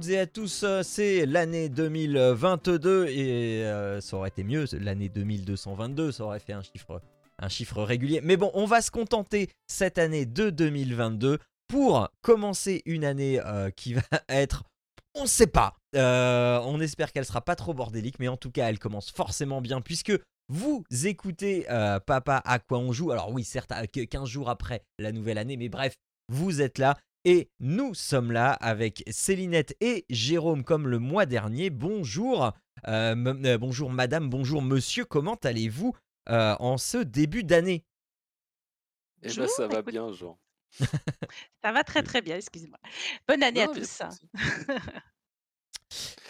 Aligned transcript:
Toutes 0.00 0.10
et 0.10 0.18
à 0.18 0.26
tous. 0.26 0.64
C'est 0.82 1.26
l'année 1.26 1.68
2022 1.68 3.06
et 3.08 3.64
euh, 3.64 4.00
ça 4.00 4.16
aurait 4.16 4.28
été 4.30 4.44
mieux, 4.44 4.64
l'année 4.72 5.10
2222, 5.10 6.12
ça 6.12 6.24
aurait 6.24 6.40
fait 6.40 6.54
un 6.54 6.62
chiffre, 6.62 7.02
un 7.38 7.48
chiffre 7.48 7.82
régulier. 7.82 8.20
Mais 8.22 8.38
bon, 8.38 8.50
on 8.54 8.64
va 8.64 8.80
se 8.80 8.90
contenter 8.90 9.50
cette 9.66 9.98
année 9.98 10.24
de 10.24 10.48
2022 10.48 11.38
pour 11.68 12.08
commencer 12.22 12.82
une 12.86 13.04
année 13.04 13.40
euh, 13.44 13.70
qui 13.70 13.92
va 13.94 14.02
être, 14.28 14.64
on 15.14 15.22
ne 15.22 15.28
sait 15.28 15.46
pas. 15.46 15.74
Euh, 15.96 16.60
on 16.64 16.80
espère 16.80 17.12
qu'elle 17.12 17.26
sera 17.26 17.42
pas 17.42 17.56
trop 17.56 17.74
bordélique, 17.74 18.18
mais 18.20 18.28
en 18.28 18.38
tout 18.38 18.50
cas, 18.50 18.70
elle 18.70 18.78
commence 18.78 19.10
forcément 19.10 19.60
bien 19.60 19.82
puisque 19.82 20.12
vous 20.48 20.82
écoutez 21.04 21.66
Papa 22.06 22.40
à 22.44 22.58
quoi 22.58 22.78
on 22.78 22.92
joue. 22.92 23.10
Alors 23.12 23.30
oui, 23.32 23.44
certes, 23.44 23.70
à- 23.70 23.86
que 23.86 24.00
15 24.00 24.28
jours 24.28 24.48
après 24.48 24.82
la 24.98 25.12
nouvelle 25.12 25.38
année, 25.38 25.56
mais 25.58 25.68
bref, 25.68 25.94
vous 26.28 26.62
êtes 26.62 26.78
là. 26.78 26.96
Et 27.24 27.50
nous 27.60 27.92
sommes 27.94 28.32
là 28.32 28.52
avec 28.52 29.02
Célinette 29.10 29.76
et 29.80 30.06
Jérôme 30.08 30.64
comme 30.64 30.88
le 30.88 30.98
mois 30.98 31.26
dernier. 31.26 31.68
Bonjour, 31.68 32.44
euh, 32.88 33.14
euh, 33.44 33.58
bonjour 33.58 33.90
madame, 33.90 34.30
bonjour 34.30 34.62
monsieur, 34.62 35.04
comment 35.04 35.34
allez-vous 35.34 35.94
euh, 36.30 36.56
en 36.60 36.78
ce 36.78 36.98
début 36.98 37.44
d'année? 37.44 37.84
Eh 39.22 39.28
Bonjour, 39.28 39.48
ça 39.50 39.66
va 39.68 39.80
écoute. 39.80 39.90
bien, 39.92 40.10
Jean. 40.12 40.38
Ça 41.62 41.72
va 41.72 41.82
très, 41.84 42.02
très 42.02 42.22
bien, 42.22 42.36
excusez-moi. 42.36 42.78
Bonne 43.28 43.42
année 43.42 43.62
à 43.62 43.66
Non, 43.66 43.74
tous. 43.74 44.00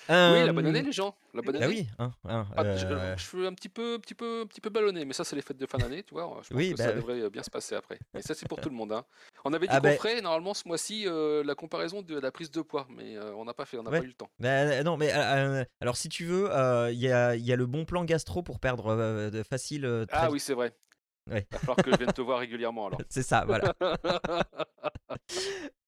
Oui, 0.08 0.44
la 0.44 0.52
bonne 0.52 0.66
année, 0.66 0.80
Euh, 0.80 0.82
les 0.82 0.92
gens. 0.92 1.14
La 1.34 1.42
bonne 1.42 1.56
Bah 1.58 1.66
année. 1.66 1.74
oui, 1.82 1.86
hein, 2.00 2.10
hein, 2.24 2.48
Ah, 2.56 2.76
je, 2.76 2.86
euh, 2.86 3.16
je 3.16 3.22
suis 3.24 3.46
un 3.46 3.52
petit 3.54 3.68
peu, 3.68 3.98
petit 4.00 4.14
peu, 4.14 4.44
petit 4.48 4.60
peu 4.60 4.70
ballonné, 4.70 5.04
mais 5.04 5.12
ça, 5.12 5.22
c'est 5.22 5.36
les 5.36 5.42
fêtes 5.42 5.58
de 5.58 5.66
fin 5.66 5.78
d'année, 5.78 6.02
tu 6.02 6.14
vois. 6.14 6.40
Je 6.42 6.48
pense 6.48 6.56
Oui, 6.56 6.72
que 6.72 6.78
bah 6.78 6.84
ça 6.84 6.90
oui. 6.90 6.96
devrait 6.96 7.30
bien 7.30 7.42
se 7.44 7.50
passer 7.50 7.76
après. 7.76 8.00
Mais 8.14 8.22
ça, 8.22 8.34
c'est 8.34 8.48
pour 8.48 8.60
tout 8.60 8.70
le 8.70 8.74
monde. 8.74 8.92
hein. 8.92 9.04
On 9.44 9.52
avait 9.52 9.66
dit 9.66 9.72
Ah 9.74 9.80
qu'on 9.80 9.84
ben, 9.84 9.96
ferait 9.96 10.20
normalement 10.20 10.54
ce 10.54 10.66
mois-ci 10.66 11.04
euh, 11.06 11.42
la 11.44 11.54
comparaison 11.54 12.02
de 12.02 12.18
la 12.18 12.30
prise 12.30 12.50
de 12.50 12.60
poids, 12.60 12.86
mais 12.90 13.16
euh, 13.16 13.34
on 13.34 13.44
n'a 13.44 13.54
pas 13.54 13.64
fait, 13.64 13.78
on 13.78 13.82
n'a 13.82 13.90
ouais. 13.90 13.98
pas 14.00 14.04
eu 14.04 14.08
le 14.08 14.14
temps. 14.14 14.30
Bah, 14.38 14.82
non, 14.82 14.96
mais 14.96 15.12
euh, 15.12 15.60
euh, 15.60 15.64
alors 15.80 15.96
si 15.96 16.08
tu 16.08 16.24
veux, 16.24 16.50
euh, 16.50 16.90
il 16.92 16.98
y, 16.98 17.10
a, 17.10 17.36
il 17.36 17.44
y 17.44 17.52
a 17.52 17.56
le 17.56 17.66
bon 17.66 17.84
plan 17.84 18.04
gastro 18.04 18.42
pour 18.42 18.60
perdre 18.60 18.88
euh, 18.88 19.30
de 19.30 19.42
facile 19.42 19.84
euh, 19.84 20.06
très 20.06 20.18
Ah 20.18 20.30
oui, 20.30 20.40
c'est 20.40 20.54
vrai. 20.54 20.74
Ouais. 21.30 21.46
Va 21.50 21.58
falloir 21.58 21.76
que 21.76 21.92
je 21.92 21.96
vienne 21.96 22.12
te 22.12 22.22
voir 22.22 22.40
régulièrement 22.40 22.86
alors. 22.88 23.00
C'est 23.08 23.22
ça, 23.22 23.44
voilà. 23.46 23.74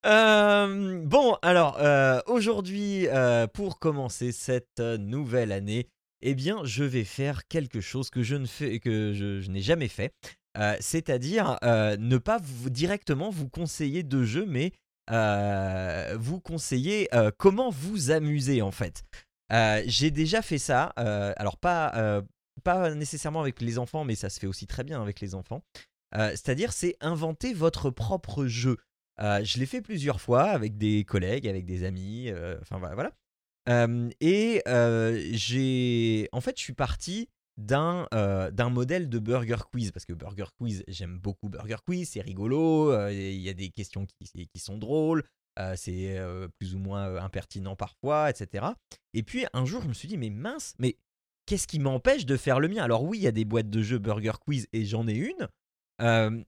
Euh, 0.05 1.01
bon, 1.05 1.37
alors 1.43 1.79
euh, 1.81 2.21
aujourd'hui, 2.27 3.07
euh, 3.07 3.47
pour 3.47 3.79
commencer 3.79 4.33
cette 4.33 4.81
euh, 4.81 4.99
nouvelle 4.99 5.53
année, 5.53 5.87
eh 6.23 6.35
bien, 6.35 6.65
je 6.65 6.83
vais 6.83 7.05
faire 7.05 7.47
quelque 7.47 7.81
chose 7.81 8.11
que 8.11 8.25
je 8.25 8.35
ne 8.35 8.47
fais, 8.47 8.81
que 8.81 9.13
je, 9.13 9.41
je 9.41 9.51
n'ai 9.53 9.61
jamais 9.61 9.87
fait, 9.87 10.13
Euh, 10.59 10.77
c'est-à-dire 10.81 11.59
euh, 11.65 11.97
ne 11.99 12.19
pas 12.19 12.39
directement 12.41 13.31
vous 13.31 13.49
conseiller 13.49 14.03
de 14.03 14.23
jeu, 14.23 14.45
mais 14.47 14.73
euh, 15.11 16.17
vous 16.19 16.41
conseiller 16.41 17.09
comment 17.39 17.71
vous 17.71 18.11
amuser 18.11 18.63
en 18.63 18.71
fait. 18.71 19.05
J'ai 19.87 20.11
déjà 20.11 20.43
fait 20.43 20.59
ça, 20.59 20.87
alors 21.37 21.59
pas, 21.59 22.23
pas 22.65 22.95
nécessairement 22.95 23.41
avec 23.41 23.61
les 23.61 23.79
enfants, 23.79 24.05
mais 24.05 24.15
ça 24.15 24.31
se 24.31 24.41
fait 24.41 24.47
aussi 24.47 24.67
très 24.67 24.85
bien 24.85 25.03
avec 25.03 25.21
les 25.21 25.35
enfants. 25.35 25.63
C'est-à-dire, 26.15 26.73
c'est 26.73 26.97
inventer 27.01 27.53
votre 27.53 27.91
propre 27.91 28.47
jeu. 28.47 28.79
Je 29.19 29.59
l'ai 29.59 29.67
fait 29.67 29.83
plusieurs 29.83 30.21
fois 30.21 30.45
avec 30.45 30.79
des 30.79 31.05
collègues, 31.05 31.47
avec 31.47 31.67
des 31.67 31.85
amis, 31.85 32.33
enfin 32.63 32.79
voilà. 32.79 33.13
et 34.21 34.63
j'ai. 35.33 36.29
En 36.33 36.41
fait, 36.41 36.57
je 36.57 36.63
suis 36.63 36.73
parti 36.73 37.29
d'un 37.57 38.09
modèle 38.71 39.09
de 39.09 39.19
Burger 39.19 39.59
Quiz, 39.71 39.93
parce 39.93 40.05
que 40.05 40.13
Burger 40.13 40.47
Quiz, 40.59 40.85
j'aime 40.89 41.19
beaucoup 41.19 41.49
Burger 41.49 41.77
Quiz, 41.87 42.09
c'est 42.09 42.21
rigolo, 42.21 42.93
il 43.11 43.41
y 43.41 43.49
a 43.49 43.55
des 43.55 43.71
questions 43.71 44.07
qui, 44.07 44.49
sont 44.59 44.79
drôles, 44.79 45.25
c'est 45.77 46.19
plus 46.59 46.75
ou 46.75 46.79
moins 46.79 47.17
impertinent 47.17 47.77
parfois, 47.77 48.31
etc. 48.31 48.67
Et 49.15 49.23
puis 49.23 49.45
un 49.53 49.65
jour, 49.65 49.83
je 49.83 49.89
me 49.89 49.95
suis 49.95 50.09
dit, 50.09 50.17
mais 50.17 50.31
mince, 50.31 50.75
mais 50.79 50.97
qu'est-ce 51.47 51.67
qui 51.67 51.79
m'empêche 51.79 52.25
de 52.25 52.37
faire 52.37 52.59
le 52.59 52.69
mien? 52.69 52.83
Alors 52.83 53.05
oui, 53.05 53.19
il 53.19 53.23
y 53.23 53.27
a 53.27 53.33
des 53.33 53.45
boîtes 53.45 53.71
de 53.71 53.83
jeux 53.83 53.99
Burger 53.99 54.33
Quiz 54.41 54.67
et 54.73 54.85
j'en 54.85 55.07
ai 55.07 55.15
une, 55.15 55.49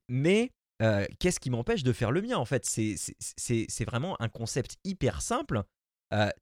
mais 0.09 0.53
qu'est-ce 1.19 1.41
qui 1.41 1.51
m'empêche 1.51 1.83
de 1.83 1.93
faire 1.93 2.13
le 2.13 2.23
mien 2.23 2.39
En 2.39 2.47
fait, 2.47 2.65
c'est 2.65 3.85
vraiment 3.85 4.21
un 4.21 4.29
concept 4.29 4.79
hyper 4.85 5.21
simple. 5.21 5.65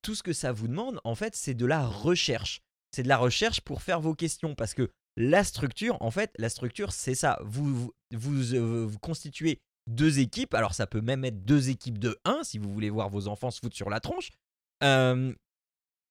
Tout 0.03 0.15
ce 0.15 0.23
que 0.23 0.33
ça 0.33 0.53
vous 0.53 0.69
demande, 0.69 1.01
en 1.03 1.15
fait, 1.15 1.35
c'est 1.35 1.55
de 1.55 1.67
la 1.67 1.85
recherche. 1.85 2.61
C'est 2.95 3.03
de 3.03 3.09
la 3.09 3.17
recherche 3.17 3.61
pour 3.61 3.83
faire 3.83 4.01
vos 4.01 4.15
questions. 4.15 4.55
Parce 4.55 4.75
que 4.75 4.91
la 5.17 5.45
structure, 5.45 6.01
en 6.01 6.11
fait, 6.11 6.31
la 6.39 6.49
structure, 6.49 6.93
c'est 6.93 7.15
ça. 7.15 7.39
Vous, 7.43 7.93
vous, 8.13 8.55
euh, 8.55 8.91
constituez 9.01 9.61
deux 9.89 10.21
équipes. 10.21 10.55
Alors, 10.55 10.75
ça 10.75 10.87
peut 10.87 11.01
même 11.01 11.25
être 11.25 11.45
deux 11.45 11.71
équipes 11.71 11.99
de 11.99 12.19
1 12.25 12.45
si 12.45 12.59
vous 12.59 12.73
voulez 12.73 12.91
voir 12.91 13.09
vos 13.09 13.29
enfants 13.29 13.51
se 13.51 13.61
foutre 13.61 13.77
sur 13.77 13.91
la 13.91 14.01
tronche. 14.01 14.31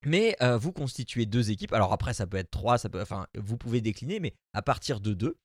Mais 0.04 0.36
euh, 0.42 0.58
vous 0.58 0.72
constituez 0.72 1.28
deux 1.28 1.52
équipes. 1.52 1.74
Alors 1.74 1.94
après, 1.94 2.16
ça 2.16 2.26
peut 2.26 2.38
être 2.38 2.50
trois, 2.50 2.80
ça 2.80 2.90
peut, 2.90 3.02
enfin, 3.02 3.28
vous 3.38 3.56
pouvez 3.56 3.82
décliner, 3.82 4.20
mais 4.20 4.34
à 4.54 4.64
partir 4.64 5.00
de 5.00 5.14
deux. 5.14 5.38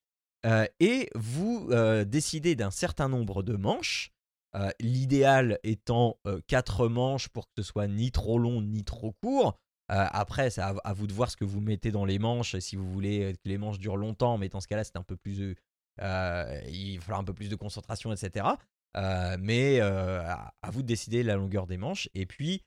Euh, 0.47 0.67
et 0.81 1.11
vous 1.15 1.69
décidez 2.07 2.57
d'un 2.57 2.71
certain 2.71 3.09
nombre 3.09 3.43
de 3.43 3.55
manches. 3.55 4.13
L'idéal 4.81 5.59
étant 5.65 6.19
quatre 6.47 6.89
manches 6.89 7.29
pour 7.29 7.45
que 7.47 7.53
ce 7.59 7.63
soit 7.63 7.89
ni 7.89 8.11
trop 8.11 8.39
long 8.39 8.63
ni 8.63 8.85
trop 8.85 9.13
court. 9.23 9.59
Euh, 9.93 10.07
après, 10.11 10.51
c'est 10.51 10.61
à, 10.61 10.93
vous 10.95 11.07
de 11.07 11.13
voir 11.13 11.31
ce 11.31 11.37
que 11.37 11.45
vous 11.45 11.61
mettez 11.61 11.91
dans 11.91 12.05
les 12.05 12.19
manches. 12.19 12.59
Si 12.59 12.77
vous 12.77 12.91
voulez 12.91 13.23
euh, 13.23 13.33
que 13.33 13.49
les 13.49 13.59
manches 13.59 13.79
durent 13.79 13.97
longtemps, 13.97 14.37
mais 14.39 14.49
dans 14.49 14.61
ce 14.61 14.69
cas-là, 14.69 14.85
c'est 14.85 14.97
un 14.97 15.03
peu 15.03 15.17
plus, 15.17 15.57
euh, 16.01 16.61
il 16.69 16.97
va 16.97 17.05
falloir 17.05 17.21
un 17.21 17.25
peu 17.25 17.35
plus 17.35 17.49
de 17.49 17.57
concentration, 17.57 18.13
etc. 18.13 18.47
Mais 19.39 19.81
à, 19.81 20.53
vous 20.71 20.83
de 20.83 20.87
décider 20.87 21.23
la 21.23 21.37
longueur 21.37 21.67
des 21.67 21.77
manches. 21.77 22.09
Et 22.15 22.27
puis, 22.27 22.65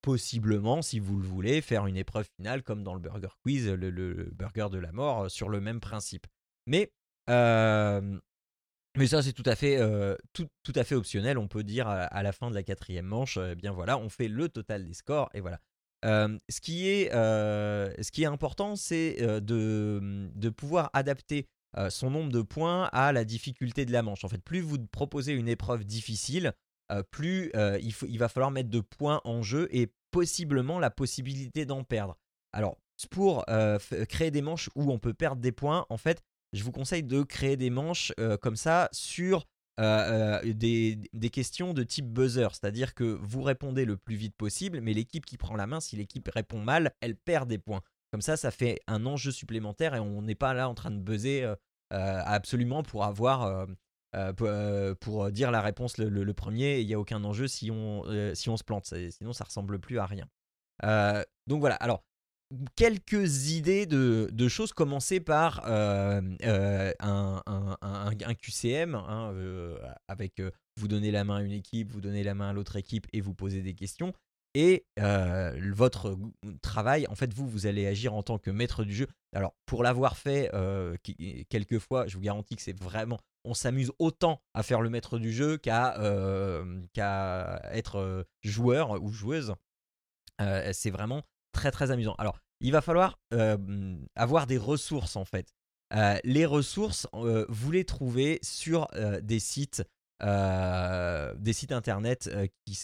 possiblement, 0.00 0.82
si 0.82 1.00
vous 1.00 1.18
le 1.18 1.26
voulez, 1.26 1.60
faire 1.60 1.86
une 1.86 1.96
épreuve 1.96 2.28
finale 2.36 2.62
comme 2.62 2.82
dans 2.82 2.94
le 2.94 3.00
Burger 3.00 3.28
Quiz, 3.42 3.68
le, 3.68 4.30
burger 4.32 4.68
de 4.70 4.78
la 4.78 4.92
mort, 4.92 5.30
sur 5.30 5.48
le 5.48 5.60
même 5.60 5.80
principe. 5.80 6.26
Mais, 6.66 6.92
mais 7.28 9.06
ça, 9.06 9.22
c'est 9.22 9.34
tout 9.34 9.42
à 9.44 9.56
fait, 9.56 9.78
tout, 10.32 10.48
tout 10.62 10.72
à 10.76 10.84
fait 10.84 10.94
optionnel. 10.94 11.36
On 11.36 11.48
peut 11.48 11.64
dire 11.64 11.88
à, 11.88 12.22
la 12.22 12.32
fin 12.32 12.48
de 12.48 12.54
la 12.54 12.62
quatrième 12.62 13.06
manche, 13.06 13.36
eh 13.36 13.54
bien 13.54 13.72
voilà, 13.72 13.98
on 13.98 14.08
fait 14.08 14.28
le 14.28 14.48
total 14.48 14.86
des 14.86 14.94
scores 14.94 15.28
et 15.34 15.40
voilà. 15.40 15.60
Ce, 16.02 16.60
qui 16.60 16.88
est, 16.88 17.10
important, 18.26 18.76
c'est 18.76 19.16
euh, 19.20 19.40
de, 19.40 20.48
pouvoir 20.50 20.90
adapter 20.92 21.46
son 21.90 22.10
nombre 22.10 22.32
de 22.32 22.42
points 22.42 22.88
à 22.92 23.12
la 23.12 23.24
difficulté 23.24 23.84
de 23.84 23.92
la 23.92 24.02
manche. 24.02 24.24
En 24.24 24.28
fait, 24.28 24.42
plus 24.42 24.60
vous 24.60 24.78
proposez 24.90 25.32
une 25.32 25.48
épreuve 25.48 25.84
difficile, 25.84 26.52
plus 27.10 27.52
il, 27.54 28.18
va 28.18 28.28
falloir 28.28 28.50
mettre 28.50 28.70
de 28.70 28.80
points 28.80 29.20
en 29.24 29.42
jeu 29.42 29.68
et 29.70 29.92
possiblement 30.10 30.78
la 30.78 30.90
possibilité 30.90 31.66
d'en 31.66 31.84
perdre. 31.84 32.16
Alors, 32.52 32.78
pour 33.10 33.44
créer 34.08 34.30
des 34.30 34.42
manches 34.42 34.70
où 34.74 34.90
on 34.90 34.98
peut 34.98 35.14
perdre 35.14 35.42
des 35.42 35.52
points, 35.52 35.86
en 35.90 35.98
fait, 35.98 36.22
je 36.52 36.64
vous 36.64 36.72
conseille 36.72 37.04
de 37.04 37.22
créer 37.22 37.56
des 37.56 37.70
manches 37.70 38.12
comme 38.40 38.56
ça 38.56 38.88
sur 38.92 39.44
euh, 39.78 40.40
euh, 40.44 40.52
des, 40.54 41.30
questions 41.30 41.72
de 41.72 41.84
type 41.84 42.06
buzzer, 42.06 42.48
c'est-à-dire 42.52 42.94
que 42.94 43.04
vous 43.04 43.42
répondez 43.42 43.84
le 43.84 43.96
plus 43.96 44.16
vite 44.16 44.34
possible, 44.36 44.80
mais 44.80 44.92
l'équipe 44.92 45.24
qui 45.24 45.36
prend 45.36 45.54
la 45.56 45.66
main, 45.66 45.80
si 45.80 45.94
l'équipe 45.96 46.28
répond 46.34 46.58
mal, 46.58 46.92
elle 47.00 47.14
perd 47.14 47.48
des 47.48 47.58
points. 47.58 47.82
Comme 48.10 48.22
ça, 48.22 48.36
ça 48.36 48.50
fait 48.50 48.80
un 48.88 49.06
enjeu 49.06 49.30
supplémentaire 49.30 49.94
et 49.94 50.00
on 50.00 50.22
n'est 50.22 50.34
pas 50.34 50.52
là 50.54 50.68
en 50.68 50.74
train 50.74 50.90
de 50.90 50.98
buzzer 50.98 51.44
euh, 51.44 51.54
absolument 51.92 52.82
pour 52.82 53.04
avoir 53.04 53.66
pour, 54.36 55.30
dire 55.30 55.50
la 55.50 55.60
réponse 55.60 55.98
le, 55.98 56.34
premier. 56.34 56.80
Il 56.80 56.86
n'y 56.86 56.94
a 56.94 56.98
aucun 56.98 57.22
enjeu 57.22 57.46
si 57.46 57.70
on, 57.70 58.02
si 58.34 58.48
on 58.48 58.56
se 58.56 58.64
plante, 58.64 58.92
sinon 59.10 59.32
ça 59.32 59.44
ressemble 59.44 59.78
plus 59.78 59.98
à 59.98 60.06
rien. 60.06 60.26
Donc 61.46 61.60
voilà. 61.60 61.76
Alors 61.76 62.02
quelques 62.76 63.50
idées 63.50 63.86
de, 63.86 64.48
choses. 64.48 64.72
Commencer 64.72 65.20
par 65.20 65.62
euh, 65.66 66.20
euh, 66.44 66.92
un, 67.00 68.34
QCM, 68.34 68.94
hein, 68.94 69.32
euh, 69.34 69.78
avec 70.08 70.42
vous 70.76 70.88
donnez 70.88 71.10
la 71.10 71.24
main 71.24 71.36
à 71.36 71.42
une 71.42 71.52
équipe, 71.52 71.92
vous 71.92 72.00
donnez 72.00 72.22
la 72.22 72.34
main 72.34 72.50
à 72.50 72.52
l'autre 72.52 72.76
équipe 72.76 73.06
et 73.12 73.20
vous 73.20 73.34
posez 73.34 73.62
des 73.62 73.74
questions. 73.74 74.12
Et 74.54 74.86
votre 74.96 76.18
travail, 76.62 77.06
en 77.08 77.14
fait, 77.14 77.32
vous, 77.32 77.48
vous 77.48 77.66
allez 77.66 77.86
agir 77.86 78.14
en 78.14 78.22
tant 78.22 78.38
que 78.38 78.50
maître 78.50 78.84
du 78.84 78.94
jeu. 78.94 79.06
Alors, 79.34 79.54
pour 79.66 79.82
l'avoir 79.82 80.16
fait 80.16 80.50
quelques 81.48 81.78
fois, 81.78 82.06
je 82.06 82.16
vous 82.16 82.22
garantis 82.22 82.56
que 82.56 82.62
c'est 82.62 82.78
vraiment. 82.78 83.18
On 83.44 83.54
s'amuse 83.54 83.92
autant 83.98 84.42
à 84.54 84.62
faire 84.62 84.80
le 84.80 84.90
maître 84.90 85.18
du 85.18 85.32
jeu 85.32 85.58
qu'à 85.58 85.96
qu'à 86.92 87.62
être 87.72 88.26
joueur 88.42 89.02
ou 89.02 89.12
joueuse. 89.12 89.54
C'est 90.72 90.90
vraiment 90.90 91.22
très 91.52 91.70
très 91.70 91.90
amusant. 91.90 92.14
Alors, 92.18 92.38
il 92.60 92.72
va 92.72 92.80
falloir 92.80 93.18
euh, 93.34 93.96
avoir 94.14 94.46
des 94.46 94.58
ressources 94.58 95.16
en 95.16 95.24
fait. 95.24 95.52
les 96.24 96.46
ressources, 96.46 97.06
vous 97.12 97.70
les 97.70 97.84
trouvez 97.84 98.38
sur 98.42 98.88
des 99.22 99.40
sites 99.40 99.82
des 100.20 101.52
sites 101.52 101.72
internet 101.72 102.30
qui, 102.66 102.74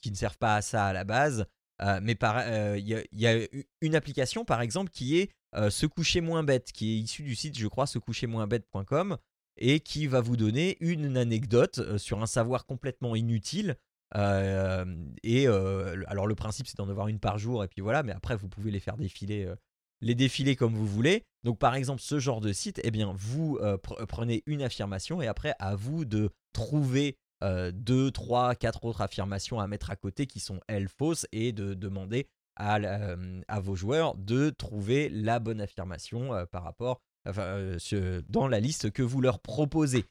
qui, 0.00 0.10
ne 0.10 0.16
servent 0.16 0.38
pas 0.38 0.56
à 0.56 0.62
ça 0.62 0.86
à 0.86 0.92
la 0.92 1.04
base. 1.04 1.46
mais 2.00 2.16
il 2.78 3.06
y, 3.12 3.26
a 3.26 3.46
une 3.80 3.94
application 3.94 4.44
par 4.44 4.62
exemple 4.62 4.90
qui 4.90 5.18
est 5.18 5.30
Se 5.70 5.86
coucher 5.86 6.20
moins 6.20 6.44
bête, 6.44 6.70
qui 6.72 6.92
est 6.92 6.98
issue 6.98 7.24
du 7.24 7.34
site, 7.34 7.58
je 7.58 7.66
crois, 7.66 7.86
se 7.86 7.98
coucher 7.98 8.26
moins 8.26 8.46
bête.com 8.46 9.18
et 9.56 9.80
qui 9.80 10.06
va 10.06 10.20
vous 10.20 10.36
donner 10.36 10.76
une 10.80 11.16
anecdote 11.16 11.98
sur 11.98 12.22
un 12.22 12.26
savoir 12.26 12.66
complètement 12.66 13.14
inutile. 13.14 13.76
Et 14.14 15.46
alors 15.46 16.26
le 16.26 16.34
principe 16.34 16.66
c'est 16.66 16.76
d'en 16.76 16.88
avoir 16.88 17.08
une 17.08 17.20
par 17.20 17.38
jour 17.38 17.64
et 17.64 17.68
puis 17.68 17.80
voilà, 17.80 18.02
mais 18.02 18.12
après 18.12 18.36
vous 18.36 18.48
pouvez 18.48 18.70
les 18.70 18.80
faire 18.80 18.96
défiler 18.96 19.52
les 20.02 20.14
défiler 20.14 20.56
comme 20.56 20.74
vous 20.74 20.86
voulez. 20.86 21.24
Donc 21.44 21.58
par 21.58 21.74
exemple 21.74 22.00
ce 22.00 22.18
genre 22.18 22.40
de 22.40 22.52
site, 22.52 22.80
eh 22.84 22.90
bien 22.90 23.12
vous 23.14 23.58
prenez 24.08 24.42
une 24.46 24.62
affirmation 24.62 25.22
et 25.22 25.26
après 25.26 25.54
à 25.58 25.74
vous 25.76 26.04
de 26.04 26.30
trouver 26.52 27.18
deux, 27.42 28.10
trois, 28.10 28.54
quatre 28.54 28.84
autres 28.84 29.00
affirmations 29.00 29.60
à 29.60 29.66
mettre 29.66 29.90
à 29.90 29.96
côté 29.96 30.26
qui 30.26 30.40
sont 30.40 30.60
elles 30.68 30.88
fausses 30.88 31.26
et 31.32 31.52
de 31.52 31.74
demander 31.74 32.28
à, 32.56 32.78
à 33.48 33.60
vos 33.60 33.74
joueurs 33.76 34.16
de 34.16 34.50
trouver 34.50 35.08
la 35.08 35.38
bonne 35.38 35.60
affirmation 35.60 36.30
par 36.50 36.64
rapport 36.64 37.00
dans 37.24 38.48
la 38.48 38.60
liste 38.60 38.90
que 38.90 39.02
vous 39.02 39.20
leur 39.20 39.40
proposez. 39.40 40.04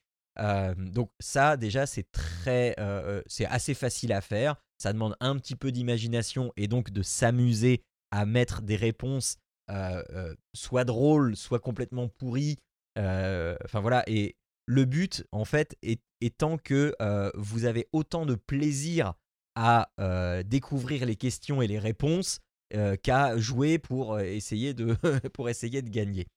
Donc 0.78 1.12
ça 1.20 1.58
déjà 1.58 1.86
c'est 1.86 2.10
très 2.12 2.76
c'est 3.28 3.46
assez 3.46 3.74
facile 3.74 4.14
à 4.14 4.22
faire. 4.22 4.56
Ça 4.78 4.94
demande 4.94 5.16
un 5.20 5.38
petit 5.38 5.56
peu 5.56 5.72
d'imagination 5.72 6.54
et 6.56 6.68
donc 6.68 6.92
de 6.92 7.02
s'amuser 7.02 7.84
à 8.12 8.26
mettre 8.26 8.62
des 8.62 8.76
réponses 8.76 9.38
soit 10.54 10.86
drôles, 10.86 11.36
soit 11.36 11.60
complètement 11.60 12.08
pourries. 12.08 12.58
Enfin 12.96 13.82
voilà 13.82 14.04
et 14.08 14.36
le 14.70 14.86
but, 14.86 15.26
en 15.32 15.46
fait, 15.46 15.76
étant 16.22 16.58
que 16.58 16.94
vous 17.36 17.66
avez 17.66 17.88
autant 17.92 18.28
de 18.28 18.36
plaisir 18.36 19.14
à 19.56 19.90
découvrir 20.46 21.06
les 21.06 21.16
questions 21.16 21.62
et 21.62 21.68
les 21.68 21.80
réponses 21.80 22.40
qu'à 23.02 23.38
jouer 23.38 23.80
pour 23.80 24.20
essayer 24.20 24.76
de, 24.76 24.94
pour 25.34 25.50
essayer 25.50 25.82
de 25.82 25.90
gagner. 25.90 26.28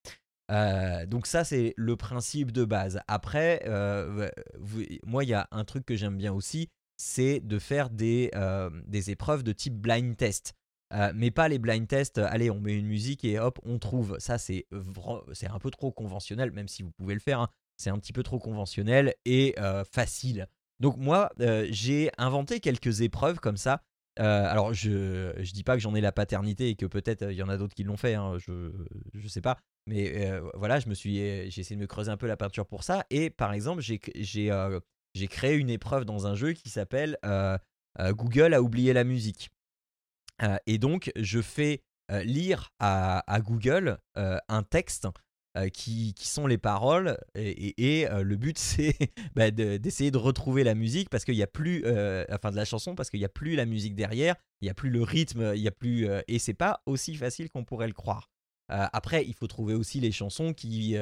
Donc 1.06 1.26
ça, 1.26 1.44
c'est 1.44 1.74
le 1.76 1.96
principe 1.96 2.52
de 2.52 2.64
base. 2.64 3.00
Après, 3.08 3.62
moi, 5.06 5.24
il 5.24 5.30
y 5.30 5.34
a 5.34 5.48
un 5.50 5.64
truc 5.64 5.84
que 5.86 5.96
j'aime 5.96 6.16
bien 6.16 6.32
aussi, 6.32 6.68
c'est 6.96 7.40
de 7.40 7.58
faire 7.58 7.90
des, 7.90 8.30
des 8.86 9.10
épreuves 9.10 9.42
de 9.42 9.52
type 9.52 9.74
blind 9.74 10.16
test. 10.16 10.54
mais 11.14 11.30
pas 11.30 11.48
les 11.48 11.58
blind 11.58 11.88
tests, 11.88 12.18
allez, 12.18 12.50
on 12.50 12.60
met 12.60 12.78
une 12.78 12.86
musique 12.86 13.24
et 13.24 13.38
hop, 13.38 13.58
on 13.64 13.78
trouve. 13.78 14.16
Ça, 14.18 14.38
c'est 14.38 14.66
un 14.70 15.58
peu 15.58 15.70
trop 15.70 15.90
conventionnel, 15.90 16.52
même 16.52 16.68
si 16.68 16.82
vous 16.82 16.90
pouvez 16.90 17.14
le 17.14 17.20
faire. 17.20 17.40
Hein 17.40 17.48
c'est 17.76 17.90
un 17.90 17.98
petit 17.98 18.12
peu 18.12 18.22
trop 18.22 18.38
conventionnel 18.38 19.14
et 19.24 19.54
euh, 19.58 19.84
facile. 19.84 20.46
Donc 20.80 20.96
moi, 20.96 21.30
euh, 21.40 21.66
j'ai 21.70 22.10
inventé 22.18 22.60
quelques 22.60 23.00
épreuves 23.02 23.40
comme 23.40 23.56
ça. 23.56 23.82
Euh, 24.18 24.46
alors 24.46 24.74
je 24.74 25.32
je 25.38 25.52
dis 25.52 25.64
pas 25.64 25.74
que 25.74 25.80
j'en 25.80 25.94
ai 25.94 26.02
la 26.02 26.12
paternité 26.12 26.68
et 26.68 26.74
que 26.76 26.84
peut-être 26.84 27.30
il 27.30 27.36
y 27.36 27.42
en 27.42 27.48
a 27.48 27.56
d'autres 27.56 27.74
qui 27.74 27.82
l'ont 27.82 27.96
fait, 27.96 28.14
hein, 28.14 28.36
je 28.38 28.70
je 29.14 29.28
sais 29.28 29.40
pas. 29.40 29.58
Mais 29.86 30.40
voilà, 30.54 30.78
je 30.78 30.88
me 30.88 30.94
suis 30.94 31.16
j'ai 31.16 31.60
essayé 31.60 31.76
de 31.76 31.80
me 31.80 31.86
creuser 31.86 32.10
un 32.10 32.16
peu 32.16 32.26
la 32.26 32.36
peinture 32.36 32.66
pour 32.66 32.84
ça. 32.84 33.04
Et 33.10 33.30
par 33.30 33.52
exemple, 33.52 33.82
j'ai 33.82 34.00
j'ai 35.14 35.28
créé 35.28 35.56
une 35.56 35.70
épreuve 35.70 36.04
dans 36.04 36.26
un 36.26 36.34
jeu 36.34 36.52
qui 36.52 36.70
s'appelle 36.70 37.18
Google 37.98 38.54
a 38.54 38.62
oublié 38.62 38.92
la 38.92 39.04
musique. 39.04 39.50
et 40.66 40.78
donc 40.78 41.10
je 41.16 41.40
fais 41.40 41.82
lire 42.24 42.70
à, 42.78 43.24
à 43.32 43.40
Google 43.40 43.98
un 44.14 44.62
texte 44.62 45.08
euh, 45.58 45.68
qui, 45.68 46.14
sont 46.18 46.46
les 46.46 46.56
paroles 46.56 47.18
et, 47.34 48.06
le 48.10 48.36
but 48.36 48.56
c'est 48.58 48.96
bah, 49.34 49.50
d'essayer 49.50 50.10
de, 50.10 50.16
retrouver 50.16 50.64
la 50.64 50.74
musique 50.74 51.10
parce 51.10 51.26
qu'il 51.26 51.34
n'y 51.34 51.42
a 51.42 51.46
plus 51.46 51.84
enfin 52.30 52.50
de 52.52 52.56
la 52.56 52.64
chanson 52.64 52.94
parce 52.94 53.10
qu'il 53.10 53.20
n'y 53.20 53.26
a 53.26 53.28
plus 53.28 53.54
la 53.54 53.66
musique 53.66 53.94
derrière 53.94 54.34
il 54.62 54.64
n'y 54.64 54.70
a 54.70 54.74
plus 54.74 54.88
le 54.88 55.02
rythme 55.02 55.52
il 55.54 55.60
y 55.60 55.68
a 55.68 55.70
plus 55.70 56.08
et 56.26 56.38
c'est 56.38 56.54
pas 56.54 56.80
aussi 56.86 57.16
facile 57.16 57.50
qu'on 57.50 57.64
pourrait 57.64 57.86
le 57.86 57.92
croire 57.92 58.31
après 58.72 59.24
il 59.24 59.34
faut 59.34 59.46
trouver 59.46 59.74
aussi 59.74 60.00
les 60.00 60.12
chansons 60.12 60.52
qui 60.52 60.96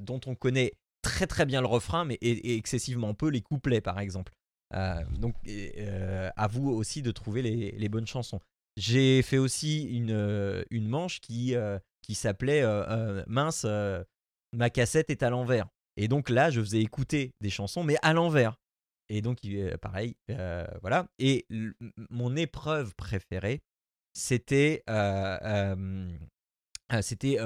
dont 0.00 0.20
on 0.26 0.34
connaît 0.34 0.72
très 1.02 1.26
très 1.26 1.46
bien 1.46 1.60
le 1.60 1.66
refrain 1.66 2.04
mais 2.04 2.18
excessivement 2.20 3.14
peu 3.14 3.28
les 3.28 3.40
couplets 3.40 3.80
par 3.80 3.98
exemple 3.98 4.32
donc 4.72 5.34
à 5.44 6.48
vous 6.48 6.70
aussi 6.70 7.02
de 7.02 7.10
trouver 7.10 7.42
les, 7.42 7.88
bonnes 7.88 8.06
chansons 8.06 8.40
j'ai 8.76 9.22
fait 9.22 9.38
aussi 9.38 9.84
une, 9.84 10.64
une 10.70 10.88
manche 10.88 11.20
qui 11.20 11.56
qui 12.10 12.16
s'appelait 12.16 12.62
euh, 12.62 12.84
euh, 12.88 13.24
Mince, 13.28 13.62
euh, 13.64 14.02
ma 14.52 14.68
cassette 14.68 15.10
est 15.10 15.22
à 15.22 15.30
l'envers. 15.30 15.68
Et 15.96 16.08
donc 16.08 16.28
là, 16.28 16.50
je 16.50 16.60
faisais 16.60 16.80
écouter 16.80 17.34
des 17.40 17.50
chansons, 17.50 17.84
mais 17.84 17.96
à 18.02 18.12
l'envers. 18.12 18.56
Et 19.08 19.22
donc, 19.22 19.38
pareil, 19.80 20.16
voilà. 20.82 21.06
Et 21.20 21.46
mon 22.10 22.34
épreuve 22.34 22.94
préférée, 22.96 23.60
c'était 24.12 24.84
c'était 27.02 27.38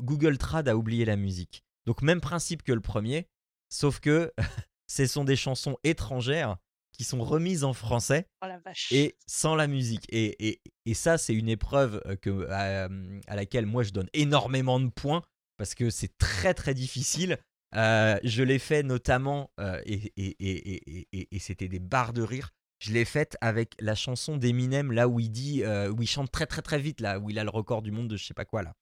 Google 0.00 0.38
Trad 0.38 0.68
a 0.68 0.76
oublié 0.76 1.04
la 1.04 1.16
musique. 1.16 1.64
Donc 1.86 2.02
même 2.02 2.20
principe 2.20 2.62
que 2.62 2.72
le 2.72 2.80
premier, 2.80 3.28
sauf 3.68 4.00
que 4.00 4.32
ce 4.86 5.06
sont 5.06 5.24
des 5.24 5.36
chansons 5.36 5.76
étrangères 5.84 6.56
qui 6.92 7.04
sont 7.04 7.24
remises 7.24 7.64
en 7.64 7.72
français 7.72 8.26
oh 8.44 8.48
et 8.90 9.16
sans 9.26 9.56
la 9.56 9.66
musique. 9.66 10.06
Et, 10.10 10.48
et, 10.48 10.62
et 10.84 10.94
ça, 10.94 11.18
c'est 11.18 11.34
une 11.34 11.48
épreuve 11.48 12.02
euh, 12.06 12.16
que, 12.16 12.46
à, 12.50 13.34
laquelle 13.34 13.66
moi 13.66 13.82
je 13.82 13.92
donne 13.92 14.08
énormément 14.12 14.78
de 14.78 14.90
points 14.90 15.22
parce 15.56 15.74
que 15.74 15.90
c'est 15.90 16.16
très 16.18 16.54
très 16.54 16.74
difficile. 16.74 17.38
Euh, 17.74 18.18
je 18.22 18.42
l'ai 18.42 18.58
fait 18.58 18.82
notamment, 18.82 19.50
euh, 19.58 19.80
et, 19.86 20.12
et 20.18 21.38
c'était 21.38 21.68
des 21.68 21.78
barres 21.78 22.12
de 22.12 22.22
rire. 22.22 22.50
Je 22.82 22.92
l'ai 22.92 23.04
faite 23.04 23.36
avec 23.40 23.74
la 23.78 23.94
chanson 23.94 24.36
d'Eminem, 24.36 24.90
là 24.90 25.06
où 25.06 25.20
il 25.20 25.30
dit, 25.30 25.62
où 25.64 26.02
il 26.02 26.08
chante 26.08 26.32
très 26.32 26.46
très 26.46 26.62
très 26.62 26.80
vite, 26.80 27.00
là 27.00 27.20
où 27.20 27.30
il 27.30 27.38
a 27.38 27.44
le 27.44 27.50
record 27.50 27.80
du 27.80 27.92
monde 27.92 28.08
de 28.08 28.16
je 28.16 28.24
sais 28.24 28.34
pas 28.34 28.44
quoi 28.44 28.62
là. 28.64 28.74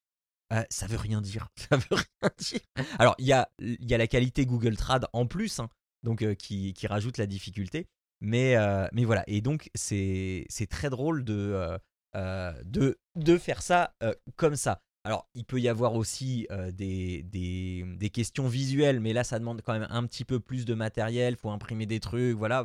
ça 0.71 0.87
veut 0.87 0.97
rien 0.97 1.21
dire. 1.21 1.49
Ça 1.57 1.77
veut 1.77 1.97
rien 1.97 2.31
dire. 2.39 2.61
Alors, 2.99 3.15
il 3.19 3.27
y 3.27 3.35
a, 3.35 3.51
y 3.59 3.93
a 3.93 3.99
la 3.99 4.07
qualité 4.07 4.47
Google 4.47 4.77
Trad 4.77 5.07
en 5.13 5.27
plus, 5.27 5.61
hein, 5.61 5.69
donc 6.03 6.25
qui, 6.37 6.73
qui, 6.73 6.87
rajoute 6.87 7.19
la 7.19 7.27
difficulté. 7.27 7.89
Mais, 8.21 8.57
euh, 8.57 8.87
mais 8.93 9.05
voilà, 9.05 9.25
et 9.27 9.41
donc 9.41 9.71
c'est 9.75 10.47
très 10.69 10.91
drôle 10.91 11.25
de, 11.25 11.35
euh, 11.35 11.79
euh, 12.17 12.53
de, 12.65 12.99
de, 13.17 13.39
faire 13.39 13.63
ça 13.63 13.95
comme 14.37 14.57
ça. 14.57 14.83
Alors, 15.05 15.27
il 15.35 15.47
peut 15.47 15.59
y 15.59 15.69
avoir 15.69 15.95
aussi 15.95 16.47
des, 16.73 17.23
des, 17.23 17.85
des, 17.97 18.11
questions 18.11 18.49
visuelles, 18.49 19.01
mais 19.01 19.15
là, 19.15 19.25
ça 19.25 19.39
demande 19.39 19.63
quand 19.63 19.73
même 19.73 19.87
un 19.89 20.07
petit 20.07 20.27
peu 20.27 20.41
plus 20.41 20.67
de 20.67 20.75
matériel, 20.75 21.35
il 21.35 21.37
faut 21.39 21.51
imprimer 21.51 21.87
des 21.87 22.01
trucs, 22.01 22.37
voilà. 22.37 22.63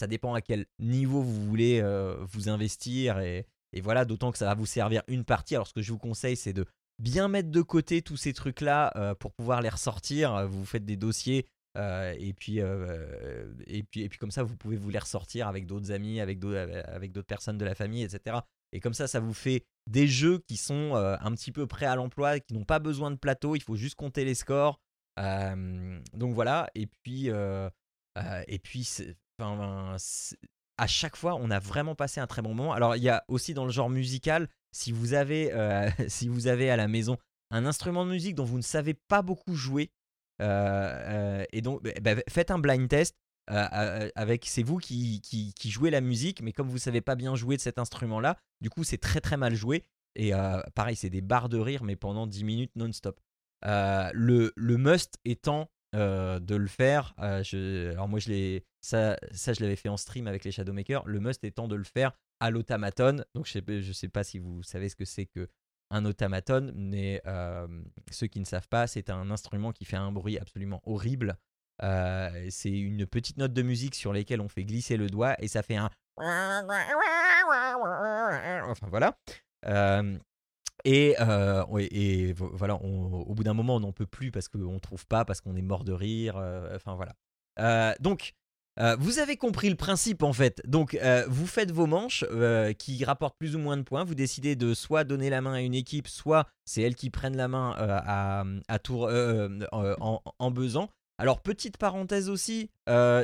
Ça 0.00 0.06
dépend 0.06 0.34
à 0.34 0.40
quel 0.40 0.66
niveau 0.78 1.22
vous 1.22 1.46
voulez 1.46 1.82
vous 2.32 2.48
investir, 2.48 3.20
et, 3.20 3.46
voilà, 3.80 4.04
d'autant 4.04 4.32
que 4.32 4.38
ça 4.38 4.46
va 4.46 4.54
vous 4.54 4.66
servir 4.66 5.02
une 5.06 5.24
partie. 5.24 5.54
Alors, 5.54 5.68
ce 5.68 5.72
que 5.72 5.82
je 5.82 5.92
vous 5.92 5.98
conseille, 5.98 6.36
c'est 6.36 6.52
de 6.52 6.64
bien 6.98 7.28
mettre 7.28 7.50
de 7.50 7.62
côté 7.62 8.02
tous 8.02 8.16
ces 8.16 8.32
trucs-là 8.32 9.14
pour 9.20 9.32
pouvoir 9.32 9.62
les 9.62 9.68
ressortir. 9.68 10.48
Vous 10.48 10.64
faites 10.64 10.84
des 10.84 10.96
dossiers 10.96 11.46
euh, 11.76 12.14
et, 12.18 12.32
puis, 12.32 12.60
euh, 12.60 13.52
et, 13.66 13.82
puis, 13.82 14.02
et 14.02 14.08
puis 14.08 14.18
comme 14.18 14.30
ça, 14.30 14.42
vous 14.42 14.56
pouvez 14.56 14.76
vous 14.76 14.90
les 14.90 14.98
ressortir 14.98 15.46
avec 15.46 15.66
d'autres 15.66 15.92
amis, 15.92 16.20
avec 16.20 16.40
d'autres 16.40 17.22
personnes 17.22 17.58
de 17.58 17.64
la 17.64 17.74
famille, 17.74 18.02
etc. 18.02 18.38
Et 18.72 18.80
comme 18.80 18.94
ça, 18.94 19.06
ça 19.06 19.20
vous 19.20 19.34
fait 19.34 19.64
des 19.86 20.06
jeux 20.06 20.38
qui 20.38 20.56
sont 20.56 20.94
euh, 20.94 21.16
un 21.20 21.32
petit 21.32 21.52
peu 21.52 21.66
prêts 21.66 21.86
à 21.86 21.96
l'emploi, 21.96 22.40
qui 22.40 22.54
n'ont 22.54 22.64
pas 22.64 22.78
besoin 22.78 23.10
de 23.10 23.16
plateau, 23.16 23.56
il 23.56 23.62
faut 23.62 23.76
juste 23.76 23.96
compter 23.96 24.24
les 24.24 24.34
scores. 24.34 24.80
donc 25.16 26.34
voilà, 26.34 26.68
et 26.74 26.86
puis, 26.86 27.28
et 27.28 28.58
puis 28.58 28.88
à 29.42 30.86
chaque 30.86 31.16
fois, 31.16 31.34
on 31.36 31.50
a 31.50 31.58
vraiment 31.58 31.94
passé 31.94 32.20
un 32.20 32.26
très 32.26 32.42
bon 32.42 32.54
moment. 32.54 32.72
Alors 32.72 32.96
il 32.96 33.02
y 33.02 33.08
a 33.08 33.24
aussi 33.28 33.54
dans 33.54 33.64
le 33.64 33.70
genre 33.70 33.90
musical, 33.90 34.48
si 34.72 34.92
vous 34.92 35.14
avez, 35.14 35.52
si 36.08 36.28
vous 36.28 36.46
avez 36.46 36.70
à 36.70 36.76
la 36.76 36.88
maison 36.88 37.16
un 37.50 37.66
instrument 37.66 38.04
de 38.04 38.10
musique 38.10 38.34
dont 38.34 38.44
vous 38.44 38.58
ne 38.58 38.62
savez 38.62 38.94
pas 38.94 39.22
beaucoup 39.22 39.54
jouer, 39.54 39.90
euh, 40.40 41.42
euh, 41.42 41.44
et 41.52 41.60
donc, 41.60 41.82
bah, 41.82 41.92
bah, 42.00 42.22
faites 42.28 42.50
un 42.50 42.58
blind 42.58 42.88
test. 42.88 43.16
Euh, 43.50 44.08
avec 44.14 44.44
c'est 44.46 44.62
vous 44.62 44.78
qui, 44.78 45.20
qui, 45.22 45.70
jouez 45.70 45.90
la 45.90 46.00
musique, 46.00 46.40
mais 46.40 46.52
comme 46.52 46.68
vous 46.68 46.78
savez 46.78 47.00
pas 47.00 47.16
bien 47.16 47.34
jouer 47.34 47.56
de 47.56 47.60
cet 47.60 47.80
instrument-là, 47.80 48.36
du 48.60 48.70
coup 48.70 48.84
c'est 48.84 48.98
très 48.98 49.20
très 49.20 49.36
mal 49.36 49.56
joué. 49.56 49.82
Et 50.14 50.30
pareil, 50.74 50.94
c'est 50.94 51.10
des 51.10 51.20
barres 51.20 51.48
de 51.48 51.58
rire, 51.58 51.82
mais 51.82 51.96
pendant 51.96 52.28
10 52.28 52.44
minutes 52.44 52.72
non-stop. 52.76 53.20
le, 53.62 54.52
le 54.54 54.76
must 54.76 55.18
étant 55.24 55.68
de 55.94 56.54
le 56.54 56.66
faire. 56.68 57.14
alors 57.18 58.08
moi, 58.08 58.20
je 58.20 58.60
ça, 58.80 59.16
ça, 59.32 59.52
je 59.52 59.60
l'avais 59.60 59.76
fait 59.76 59.88
en 59.88 59.96
stream 59.96 60.26
avec 60.26 60.44
les 60.44 60.52
Shadowmakers. 60.52 61.06
Le 61.06 61.20
must 61.20 61.42
étant 61.44 61.68
de 61.68 61.76
le 61.76 61.84
faire 61.84 62.12
à 62.40 62.50
l'automaton. 62.50 63.22
Donc 63.34 63.46
je 63.46 63.52
sais, 63.52 63.82
je 63.82 63.92
sais 63.92 64.08
pas 64.08 64.24
si 64.24 64.38
vous 64.38 64.62
savez 64.62 64.88
ce 64.88 64.96
que 64.96 65.04
c'est 65.04 65.26
que 65.26 65.48
un 65.90 66.04
automaton, 66.04 66.72
mais 66.74 67.20
ceux 68.10 68.26
qui 68.28 68.38
ne 68.40 68.44
savent 68.44 68.68
pas, 68.68 68.86
c'est 68.86 69.10
un 69.10 69.30
instrument 69.30 69.72
qui 69.72 69.84
fait 69.84 69.96
un 69.96 70.12
bruit 70.12 70.38
absolument 70.38 70.80
horrible. 70.86 71.36
c'est 71.80 72.70
une 72.70 73.06
petite 73.06 73.36
note 73.38 73.52
de 73.52 73.62
musique 73.62 73.94
sur 73.94 74.12
laquelle 74.12 74.40
on 74.40 74.48
fait 74.48 74.64
glisser 74.64 74.96
le 74.96 75.08
doigt 75.08 75.34
et 75.42 75.48
ça 75.48 75.62
fait 75.62 75.76
un. 75.76 75.90
Enfin 78.70 78.86
voilà. 78.88 79.18
Et, 80.84 81.14
euh, 81.20 81.64
et 81.90 82.32
vo- 82.32 82.50
voilà, 82.54 82.74
au 82.76 83.34
bout 83.34 83.42
d'un 83.44 83.52
moment, 83.54 83.76
on 83.76 83.80
n'en 83.80 83.92
peut 83.92 84.06
plus 84.06 84.30
parce 84.30 84.48
qu'on 84.48 84.58
ne 84.74 84.78
trouve 84.78 85.06
pas, 85.06 85.24
parce 85.24 85.40
qu'on 85.40 85.56
est 85.56 85.62
mort 85.62 85.84
de 85.84 85.92
rire. 85.92 86.36
euh, 86.38 86.74
Enfin 86.76 86.94
voilà. 86.94 87.14
Euh, 87.58 87.94
donc, 88.00 88.32
euh, 88.78 88.96
vous 88.98 89.18
avez 89.18 89.36
compris 89.36 89.68
le 89.68 89.76
principe 89.76 90.22
en 90.22 90.32
fait. 90.32 90.62
Donc, 90.66 90.94
euh, 90.94 91.24
vous 91.28 91.46
faites 91.46 91.70
vos 91.70 91.86
manches 91.86 92.24
euh, 92.30 92.72
qui 92.72 93.04
rapportent 93.04 93.36
plus 93.38 93.56
ou 93.56 93.58
moins 93.58 93.76
de 93.76 93.82
points. 93.82 94.04
Vous 94.04 94.14
décidez 94.14 94.56
de 94.56 94.74
soit 94.74 95.04
donner 95.04 95.28
la 95.30 95.40
main 95.40 95.54
à 95.54 95.60
une 95.60 95.74
équipe, 95.74 96.08
soit 96.08 96.46
c'est 96.64 96.82
elles 96.82 96.94
qui 96.94 97.10
prennent 97.10 97.36
la 97.36 97.48
main 97.48 97.74
à, 97.76 98.78
tour, 98.78 99.10
en, 99.72 100.22
en 100.38 100.50
buzzant. 100.50 100.88
Alors, 101.18 101.40
petite 101.42 101.76
parenthèse 101.76 102.30
aussi, 102.30 102.70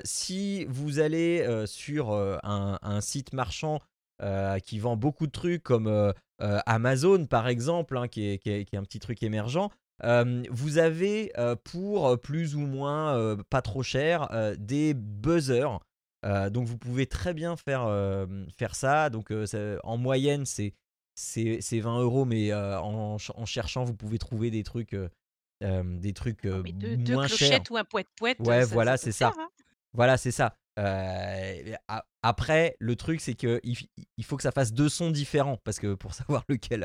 si 0.05 0.65
vous 0.67 0.99
allez 0.99 1.65
sur 1.67 2.13
un, 2.13 3.01
site 3.01 3.33
marchand 3.33 3.81
qui 4.65 4.79
vend 4.79 4.97
beaucoup 4.97 5.27
de 5.27 5.33
trucs 5.33 5.63
comme 5.63 6.13
Amazon 6.41 7.27
par 7.27 7.49
exemple, 7.49 7.97
hein, 7.97 8.09
qui 8.09 8.41
est 8.45 8.75
un 8.75 8.83
petit 8.83 8.99
truc 8.99 9.23
émergent, 9.23 9.71
euh, 10.05 10.43
vous 10.51 10.79
avez 10.79 11.33
euh, 11.39 11.57
pour 11.57 12.19
plus 12.21 12.55
ou 12.55 12.61
moins 12.61 13.17
euh, 13.17 13.37
pas 13.51 13.63
trop 13.63 13.83
cher 13.83 14.29
des 14.59 14.95
buzzers. 14.95 15.81
Donc 16.51 16.67
vous 16.67 16.77
pouvez 16.77 17.07
très 17.07 17.35
bien 17.35 17.55
faire, 17.57 17.89
faire 18.57 18.75
ça. 18.75 19.11
Donc 19.11 19.33
ça- 19.45 19.77
en 19.85 19.97
moyenne 19.97 20.45
c'est 20.45 20.75
c'est 21.15 21.59
c'est 21.61 21.79
20 21.79 22.01
euros, 22.01 22.25
mais 22.25 22.53
en, 22.53 23.17
ch- 23.19 23.31
en 23.37 23.47
cherchant 23.47 23.85
vous 23.85 23.95
pouvez 23.95 24.19
trouver 24.19 24.51
des 24.51 24.65
trucs 24.65 24.97
des 25.61 26.13
trucs 26.15 26.45
Non, 26.45 26.63
deux, 26.63 26.97
deux 26.97 27.13
moins 27.15 27.29
chers. 27.29 27.39
clochettes 27.39 27.71
ou 27.71 27.77
un 27.77 27.85
poète-poète, 27.85 28.39
Ouais, 28.41 28.65
ça, 28.65 28.75
voilà, 28.75 28.97
c'est 28.97 29.13
ça. 29.13 29.31
faire. 29.31 29.39
hein. 29.41 29.49
Voilà, 29.93 30.17
c'est 30.17 30.33
ça. 30.33 30.55
Euh, 30.79 31.75
après, 32.23 32.77
le 32.81 32.97
truc, 32.97 33.21
c'est 33.21 33.35
que 33.35 33.61
il, 33.63 33.75
f- 33.75 33.89
il 34.17 34.25
faut 34.25 34.37
que 34.37 34.43
ça 34.43 34.53
fasse 34.53 34.73
deux 34.73 34.89
sons 34.89 35.11
différents 35.11 35.59
parce 35.65 35.79
que 35.79 35.95
pour 35.95 36.15
savoir 36.15 36.45
lequel 36.49 36.85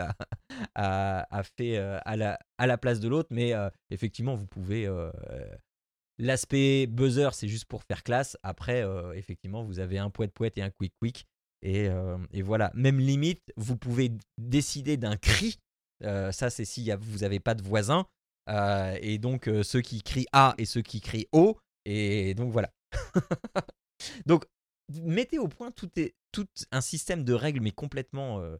a, 0.75 1.43
fait 1.57 1.77
euh, 1.77 1.99
à, 2.05 2.15
la, 2.15 2.77
place 2.77 2.99
de 2.99 3.07
l'autre. 3.07 3.29
Mais 3.31 3.53
euh, 3.53 3.69
effectivement, 3.89 4.35
vous 4.35 4.47
pouvez. 4.47 4.89
L'aspect 6.17 6.85
buzzer, 6.85 7.33
c'est 7.33 7.47
juste 7.47 7.65
pour 7.65 7.83
faire 7.83 8.03
classe. 8.03 8.37
Après, 8.43 8.85
effectivement, 9.15 9.63
vous 9.63 9.79
avez 9.79 9.97
un 9.97 10.09
poète 10.09 10.31
poète 10.33 10.57
et 10.57 10.61
un 10.61 10.69
quick 10.69 10.93
quick. 11.01 11.25
Et, 11.63 11.89
voilà. 12.41 12.71
Même 12.75 12.99
limite, 12.99 13.41
vous 13.57 13.75
pouvez 13.75 14.11
décider 14.37 14.97
d'un 14.97 15.17
cri. 15.17 15.57
Ça, 16.03 16.49
c'est 16.49 16.65
si 16.65 16.91
vous 16.91 17.19
n'avez 17.19 17.39
pas 17.39 17.55
de 17.55 17.63
voisin. 17.63 18.05
Et 19.01 19.17
donc, 19.17 19.49
ceux 19.63 19.81
qui 19.81 20.03
crient 20.03 20.27
A 20.31 20.53
et 20.59 20.65
ceux 20.65 20.81
qui 20.81 21.01
crient 21.01 21.27
O. 21.31 21.57
Et 21.85 22.35
donc, 22.35 22.51
voilà. 22.51 22.71
donc, 24.25 24.45
mettez 25.03 25.39
au 25.39 25.47
point 25.47 25.71
tout, 25.71 25.89
un 26.71 26.81
système 26.81 27.23
de 27.23 27.33
règles, 27.33 27.61
mais 27.61 27.71
complètement, 27.71 28.39
euh, 28.41 28.57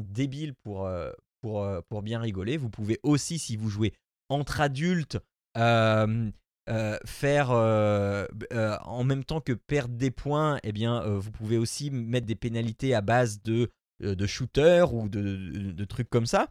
débile 0.00 0.54
pour, 0.54 0.86
euh, 0.86 1.12
euh, 1.44 1.82
pour 1.88 2.02
bien 2.02 2.20
rigoler. 2.20 2.56
Vous 2.56 2.70
pouvez 2.70 2.98
aussi, 3.02 3.38
si 3.38 3.56
vous 3.56 3.68
jouez 3.68 3.92
entre 4.28 4.60
adultes, 4.60 5.18
faire 5.54 7.50
en 7.50 9.04
même 9.04 9.24
temps 9.24 9.40
que 9.40 9.52
perdre 9.52 9.94
des 9.96 10.10
points, 10.10 10.58
eh 10.62 10.72
bien, 10.72 11.02
vous 11.18 11.30
pouvez 11.30 11.58
aussi 11.58 11.90
mettre 11.90 12.26
des 12.26 12.36
pénalités 12.36 12.94
à 12.94 13.00
base 13.00 13.42
de, 13.42 13.70
de 14.00 14.26
shooters 14.26 14.94
ou 14.94 15.08
de, 15.08 15.84
trucs 15.84 16.08
comme 16.08 16.26
ça. 16.26 16.48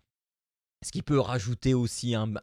Ce 0.83 0.91
qui 0.91 1.03
peut 1.03 1.19
rajouter 1.19 1.73
aussi 1.75 2.15
un, 2.15 2.33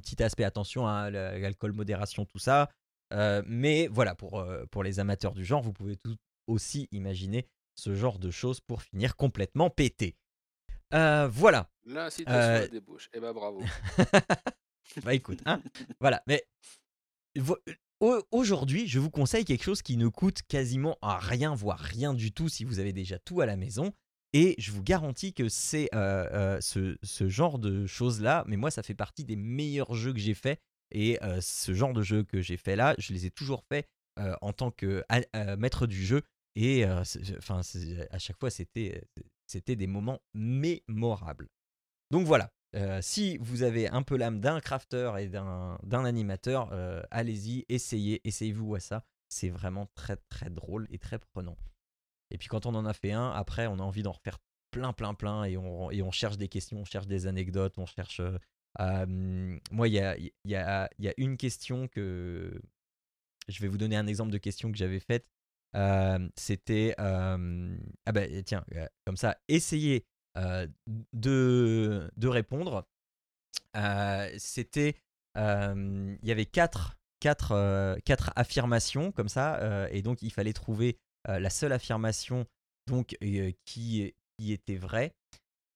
petit 0.00 0.22
aspect, 0.22 0.44
attention 0.44 0.86
à 0.86 1.10
la- 1.10 1.38
l'alcool, 1.38 1.72
modération, 1.72 2.24
tout 2.24 2.38
ça. 2.38 2.68
Euh, 3.12 3.42
mais 3.46 3.86
voilà, 3.88 4.14
pour, 4.14 4.40
euh, 4.40 4.64
pour 4.70 4.82
les 4.82 4.98
amateurs 5.00 5.34
du 5.34 5.44
genre, 5.44 5.62
vous 5.62 5.72
pouvez 5.72 5.96
tout 5.96 6.16
aussi 6.46 6.88
imaginer 6.92 7.48
ce 7.74 7.94
genre 7.94 8.18
de 8.18 8.30
choses 8.30 8.60
pour 8.60 8.82
finir 8.82 9.16
complètement 9.16 9.70
pété. 9.70 10.16
Euh, 10.94 11.28
voilà. 11.28 11.70
L'incitation 11.84 12.40
à 12.40 12.60
la 12.60 12.68
débauche. 12.68 13.08
Eh 13.12 13.20
ben 13.20 13.32
bravo. 13.32 13.62
bah 15.04 15.14
écoute, 15.14 15.40
hein, 15.46 15.62
voilà. 16.00 16.22
Mais 16.26 16.44
aujourd'hui, 18.30 18.86
je 18.86 18.98
vous 18.98 19.10
conseille 19.10 19.44
quelque 19.44 19.64
chose 19.64 19.82
qui 19.82 19.96
ne 19.96 20.08
coûte 20.08 20.42
quasiment 20.48 20.96
à 21.02 21.18
rien, 21.18 21.54
voire 21.54 21.78
rien 21.78 22.14
du 22.14 22.32
tout 22.32 22.48
si 22.48 22.64
vous 22.64 22.78
avez 22.78 22.92
déjà 22.92 23.18
tout 23.18 23.40
à 23.40 23.46
la 23.46 23.56
maison. 23.56 23.92
Et 24.32 24.54
je 24.58 24.70
vous 24.70 24.82
garantis 24.82 25.32
que 25.32 25.48
c'est 25.48 25.88
euh, 25.94 26.28
euh, 26.32 26.60
ce, 26.60 26.98
ce 27.02 27.28
genre 27.28 27.58
de 27.58 27.86
choses-là, 27.86 28.44
mais 28.46 28.56
moi, 28.56 28.70
ça 28.70 28.82
fait 28.82 28.94
partie 28.94 29.24
des 29.24 29.36
meilleurs 29.36 29.94
jeux 29.94 30.12
que 30.12 30.18
j'ai 30.18 30.34
fait. 30.34 30.60
Et 30.90 31.22
euh, 31.22 31.40
ce 31.40 31.74
genre 31.74 31.92
de 31.92 32.02
jeux 32.02 32.22
que 32.22 32.40
j'ai 32.40 32.56
fait 32.56 32.76
là, 32.76 32.94
je 32.98 33.12
les 33.12 33.26
ai 33.26 33.30
toujours 33.30 33.64
fait 33.64 33.88
euh, 34.18 34.34
en 34.40 34.52
tant 34.52 34.70
que 34.70 35.04
euh, 35.34 35.56
maître 35.56 35.86
du 35.86 36.04
jeu. 36.04 36.22
Et 36.54 36.86
enfin, 36.86 37.60
à 38.10 38.18
chaque 38.18 38.38
fois, 38.38 38.48
c'était 38.48 39.76
des 39.76 39.86
moments 39.86 40.22
mémorables. 40.32 41.48
Donc 42.10 42.26
voilà, 42.26 42.50
si 43.02 43.36
vous 43.38 43.62
avez 43.62 43.88
un 43.88 44.02
peu 44.02 44.16
l'âme 44.16 44.40
d'un 44.40 44.60
crafter 44.60 45.12
et 45.18 45.28
d'un 45.28 46.04
animateur, 46.04 46.72
allez-y, 47.10 47.66
essayez, 47.68 48.26
essayez-vous 48.26 48.74
à 48.74 48.80
ça. 48.80 49.04
C'est 49.28 49.50
vraiment 49.50 49.86
très 49.94 50.16
très 50.30 50.48
drôle 50.48 50.86
et 50.90 50.98
très 50.98 51.18
prenant. 51.18 51.58
Et 52.30 52.38
puis 52.38 52.48
quand 52.48 52.64
on 52.64 52.74
en 52.74 52.86
a 52.86 52.94
fait 52.94 53.12
un, 53.12 53.30
après 53.32 53.66
on 53.66 53.78
a 53.78 53.82
envie 53.82 54.02
d'en 54.02 54.12
refaire 54.12 54.38
plein 54.70 54.94
plein 54.94 55.12
plein 55.12 55.44
et 55.44 55.58
on, 55.58 55.90
et 55.90 56.00
on 56.00 56.10
cherche 56.10 56.38
des 56.38 56.48
questions, 56.48 56.78
on 56.78 56.84
cherche 56.86 57.06
des 57.06 57.26
anecdotes, 57.26 57.76
on 57.76 57.84
cherche... 57.86 58.22
moi, 58.78 59.88
il 59.88 59.94
y 60.44 60.54
a, 60.54 60.88
une 61.16 61.36
question 61.36 61.88
que... 61.88 62.60
Je 63.48 63.62
vais 63.62 63.68
vous 63.68 63.78
donner 63.78 63.96
un 63.96 64.08
exemple 64.08 64.32
de 64.32 64.38
question 64.38 64.72
que 64.72 64.78
j'avais 64.78 65.00
faite. 65.00 65.26
C'était... 66.36 66.94
ah 66.98 67.36
bah 68.12 68.42
tiens, 68.44 68.64
comme 69.04 69.16
ça, 69.16 69.38
essayez 69.48 70.04
de, 70.34 72.10
répondre. 72.24 72.86
C'était... 74.38 74.96
Il 75.36 76.18
y 76.22 76.30
avait 76.30 76.46
quatre, 76.46 76.96
affirmations 78.36 79.12
comme 79.12 79.28
ça, 79.28 79.88
et 79.90 80.02
donc 80.02 80.22
il 80.22 80.32
fallait 80.32 80.52
trouver 80.52 80.98
la 81.26 81.50
seule 81.50 81.72
affirmation 81.72 82.46
donc, 82.86 83.16
qui 83.64 84.14
était 84.38 84.76
vraie. 84.76 85.14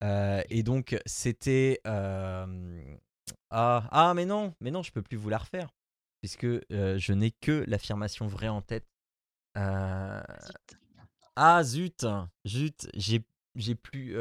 Euh, 0.02 0.42
et 0.48 0.62
donc 0.62 0.98
c'était... 1.06 1.80
euh, 1.86 2.96
ah, 3.50 3.88
ah 3.90 4.14
mais 4.14 4.24
non, 4.24 4.54
mais 4.60 4.70
non, 4.70 4.82
je 4.82 4.92
peux 4.92 5.02
plus 5.02 5.16
vous 5.16 5.28
la 5.28 5.38
refaire, 5.38 5.68
puisque 6.20 6.44
euh, 6.44 6.98
je 6.98 7.12
n'ai 7.12 7.32
que 7.32 7.64
l'affirmation 7.66 8.26
vraie 8.26 8.48
en 8.48 8.62
tête. 8.62 8.86
Euh, 9.58 10.22
ah 11.36 11.62
zut, 11.64 12.06
zut, 12.46 12.88
j'ai 12.94 13.24
j'ai 13.56 13.74
plus. 13.74 14.16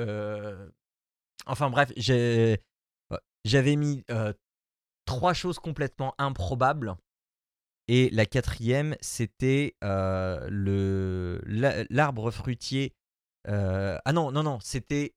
Enfin 1.46 1.70
bref, 1.70 1.92
j'ai 1.98 2.60
j'avais 3.46 3.76
mis 3.76 4.04
trois 5.06 5.34
choses 5.34 5.60
complètement 5.60 6.14
improbables. 6.18 6.96
Et 7.88 8.10
la 8.12 8.26
quatrième, 8.26 8.96
c'était 9.02 9.76
le 9.82 11.42
la- 11.46 11.84
l'arbre 11.90 12.32
fruitier. 12.32 12.94
ah 13.48 14.12
non, 14.14 14.32
non, 14.32 14.44
non, 14.44 14.60
c'était. 14.62 15.14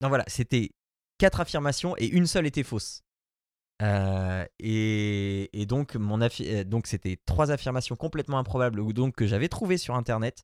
Non, 0.00 0.08
voilà, 0.08 0.24
c'était 0.26 0.70
quatre 1.18 1.40
affirmations 1.40 1.94
et 1.98 2.06
une 2.06 2.26
seule 2.26 2.46
était 2.46 2.62
fausse. 2.62 3.02
Euh, 3.82 4.44
et, 4.58 5.66
donc, 5.66 5.94
mon 5.94 6.20
euh, 6.20 6.64
donc 6.64 6.86
c'était 6.86 7.18
trois 7.24 7.50
affirmations 7.50 7.96
complètement 7.96 8.38
improbables 8.38 8.92
donc 8.92 9.14
que 9.14 9.26
j'avais 9.26 9.48
trouvées 9.48 9.78
sur 9.78 9.94
internet, 9.94 10.42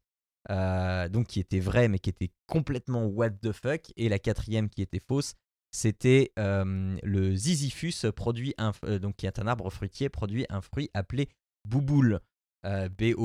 euh, 0.51 1.09
donc 1.09 1.27
qui 1.27 1.41
étaient 1.41 1.61
vraies 1.61 1.89
mais 1.89 1.99
qui 1.99 2.11
étaient 2.11 2.33
complètement 2.47 3.05
what 3.05 3.31
the 3.31 3.53
fuck. 3.53 3.93
Et 3.97 4.09
la 4.09 4.19
quatrième 4.19 4.69
qui 4.71 4.83
était 4.83 5.03
fausse, 5.07 5.35
c'était 5.71 6.33
le 6.37 7.35
Ziziphus 7.35 8.11
produit 8.15 8.55
un, 8.59 8.73
donc 8.99 9.17
qui 9.17 9.27
est 9.27 9.39
un 9.39 9.47
arbre 9.47 9.71
fruitier 9.71 10.09
produit 10.09 10.47
un 10.49 10.63
fruit 10.63 10.91
appelé 10.95 11.29
bouboule, 11.65 12.21
B-O-U-B-O-O-L-E. 12.65 13.19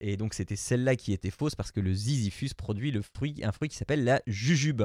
Et 0.00 0.16
donc 0.16 0.34
c'était 0.34 0.56
celle-là 0.56 0.96
qui 0.96 1.12
était 1.12 1.30
fausse 1.30 1.54
parce 1.54 1.72
que 1.72 1.80
le 1.80 1.92
Ziziphus 1.92 2.54
produit 2.56 2.90
le 2.90 3.02
fruit, 3.02 3.40
un 3.44 3.52
fruit 3.52 3.68
qui 3.68 3.76
s'appelle 3.76 4.04
la 4.04 4.22
jujube. 4.26 4.82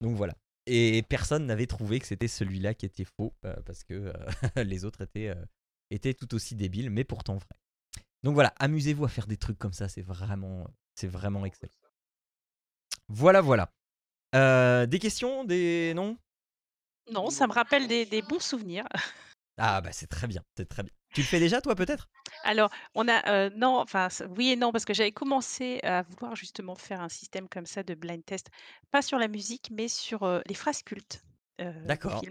Donc 0.00 0.16
voilà. 0.16 0.34
Et 0.66 1.02
personne 1.08 1.46
n'avait 1.46 1.66
trouvé 1.66 2.00
que 2.00 2.06
c'était 2.06 2.28
celui-là 2.28 2.74
qui 2.74 2.86
était 2.86 3.04
faux 3.04 3.34
euh, 3.44 3.54
parce 3.66 3.84
que 3.84 3.94
euh, 3.94 4.64
les 4.64 4.84
autres 4.84 5.02
étaient, 5.02 5.28
euh, 5.28 5.44
étaient 5.90 6.14
tout 6.14 6.34
aussi 6.34 6.54
débiles, 6.54 6.90
mais 6.90 7.04
pourtant 7.04 7.36
vrais. 7.36 7.58
Donc 8.22 8.34
voilà, 8.34 8.54
amusez-vous 8.58 9.04
à 9.04 9.08
faire 9.08 9.26
des 9.26 9.36
trucs 9.36 9.58
comme 9.58 9.74
ça, 9.74 9.88
c'est 9.88 10.02
vraiment, 10.02 10.66
c'est 10.94 11.06
vraiment 11.06 11.44
excellent. 11.44 11.70
Voilà, 13.08 13.42
voilà. 13.42 13.70
Euh, 14.34 14.86
des 14.86 14.98
questions, 14.98 15.44
des 15.44 15.92
non? 15.94 16.16
Non, 17.12 17.28
ça 17.30 17.46
me 17.46 17.52
rappelle 17.52 17.86
des, 17.86 18.06
des 18.06 18.22
bons 18.22 18.40
souvenirs. 18.40 18.86
Ah 19.56 19.80
bah 19.80 19.92
c'est 19.92 20.08
très 20.08 20.26
bien, 20.26 20.42
c'est 20.56 20.68
très 20.68 20.82
bien. 20.82 20.92
Tu 21.14 21.22
le 21.22 21.26
fais 21.26 21.40
déjà 21.40 21.62
toi 21.62 21.74
peut-être? 21.74 22.10
Alors, 22.42 22.70
on 22.94 23.08
a 23.08 23.28
euh, 23.30 23.50
non, 23.54 23.78
enfin 23.80 24.08
oui 24.36 24.50
et 24.50 24.56
non 24.56 24.72
parce 24.72 24.84
que 24.84 24.94
j'avais 24.94 25.12
commencé 25.12 25.80
à 25.82 26.02
vouloir 26.02 26.34
justement 26.36 26.74
faire 26.74 27.00
un 27.00 27.08
système 27.08 27.48
comme 27.48 27.66
ça 27.66 27.82
de 27.82 27.94
blind 27.94 28.24
test, 28.24 28.48
pas 28.90 29.02
sur 29.02 29.18
la 29.18 29.28
musique, 29.28 29.68
mais 29.70 29.88
sur 29.88 30.22
euh, 30.24 30.40
les 30.46 30.54
phrases 30.54 30.82
cultes 30.82 31.24
euh, 31.60 31.72
des 32.06 32.08
D'accord. 32.08 32.28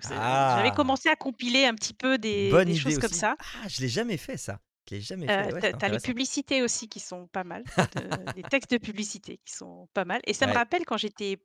c'est- 0.00 0.46
j'avais 0.48 0.72
Ah 0.72 0.72
commencé 0.72 1.08
à 1.10 1.16
compiler 1.16 1.66
un 1.66 1.74
petit 1.74 1.94
peu 1.94 2.18
des, 2.18 2.60
des 2.62 2.74
choses 2.74 2.98
comme 2.98 3.12
ça. 3.12 3.36
Ah, 3.40 3.68
je 3.68 3.80
l'ai 3.80 3.88
jamais 3.88 4.16
fait 4.16 4.36
ça. 4.36 4.60
Je 4.88 4.96
l'ai 4.96 5.00
jamais 5.00 5.28
fait. 5.28 5.50
Ouais, 5.50 5.62
tu 5.62 5.70
c'est 5.70 5.76
as 5.80 5.88
les 5.90 5.98
publicités 5.98 6.62
aussi 6.62 6.88
qui 6.88 7.00
sont 7.00 7.26
pas 7.28 7.44
mal, 7.44 7.66
de 7.92 8.30
les 8.34 8.44
textes 8.44 8.70
de 8.70 8.78
publicité 8.78 9.38
qui 9.44 9.52
sont 9.54 9.86
pas 9.92 10.06
mal 10.06 10.22
et 10.26 10.32
ça 10.32 10.46
me 10.46 10.54
rappelle 10.54 10.86
quand 10.86 10.96
j'étais 10.96 11.36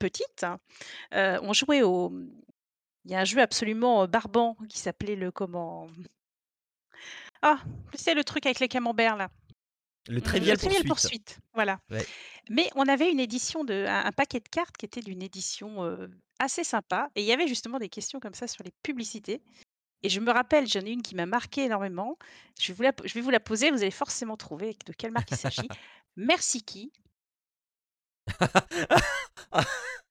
petite, 0.00 0.44
heu, 1.14 1.40
on 1.42 1.52
jouait 1.54 1.82
au 1.82 2.12
il 3.08 3.12
y 3.12 3.14
a 3.14 3.20
un 3.20 3.24
jeu 3.24 3.40
absolument, 3.40 4.06
barbant 4.06 4.56
qui 4.68 4.78
s'appelait 4.78 5.16
le 5.16 5.30
comment? 5.30 5.88
Ah! 7.42 7.60
Tu 7.92 7.98
sais 7.98 8.14
le 8.14 8.22
truc 8.22 8.44
avec 8.46 8.60
les 8.60 8.68
camemberts 8.68 9.16
là? 9.16 9.30
Le 10.08 10.14
Mmh, 10.14 10.14
le 10.14 10.22
Trivial 10.22 10.56
Poursuite. 10.58 10.86
Poursuite, 10.86 11.38
voilà. 11.54 11.80
Ouais. 11.90 12.06
Mais 12.48 12.70
on 12.76 12.88
avait 12.88 13.10
une 13.10 13.20
édition 13.20 13.64
de 13.64 13.84
un 13.86 14.06
un 14.06 14.12
paquet 14.12 14.40
de 14.40 14.48
cartes 14.48 14.76
qui 14.76 14.86
était 14.86 15.02
d'une 15.02 15.22
édition, 15.22 16.08
assez 16.38 16.64
sympa 16.64 17.10
et 17.14 17.22
il 17.22 17.26
y 17.26 17.32
avait 17.32 17.48
justement 17.48 17.78
des 17.78 17.88
questions 17.88 18.20
comme 18.20 18.34
ça 18.34 18.46
sur 18.46 18.64
les 18.64 18.72
publicités 18.82 19.42
et 20.02 20.08
je 20.08 20.20
me 20.20 20.30
rappelle, 20.30 20.66
j'en 20.66 20.80
ai 20.80 20.90
une 20.90 21.02
qui 21.02 21.14
m'a 21.14 21.26
marquée 21.26 21.64
énormément. 21.64 22.18
Je 22.60 22.72
vais 22.72 22.74
vous 22.74 22.82
la 22.82 22.92
je 23.04 23.14
vais 23.14 23.20
vous 23.20 23.30
la 23.30 23.40
poser, 23.40 23.70
vous 23.70 23.82
allez 23.82 23.90
forcément 23.90 24.36
trouver 24.36 24.76
de 24.86 24.92
quelle 24.92 25.10
marque 25.12 25.30
il 25.30 25.36
s'agit. 25.36 25.68
Merci 26.16 26.62
qui? 26.62 26.92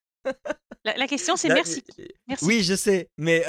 La 0.85 0.95
la 0.97 1.07
question 1.07 1.35
c'est 1.35 1.49
merci 1.49 1.83
Merci 2.27 2.45
oui, 2.45 2.63
je 2.63 2.75
sais, 2.75 3.09
mais 3.17 3.43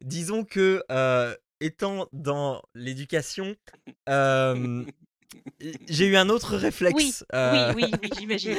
disons 0.00 0.44
que, 0.44 0.82
heu, 0.90 1.36
étant 1.60 2.08
dans 2.12 2.62
l'éducation, 2.74 3.54
j'ai 5.88 6.06
eu 6.06 6.16
un 6.16 6.28
autre 6.28 6.56
réflexe, 6.56 6.94
oui, 6.94 7.14
heu 7.34 7.72
oui, 7.74 7.84
oui, 8.02 8.10
j'imagine. 8.16 8.56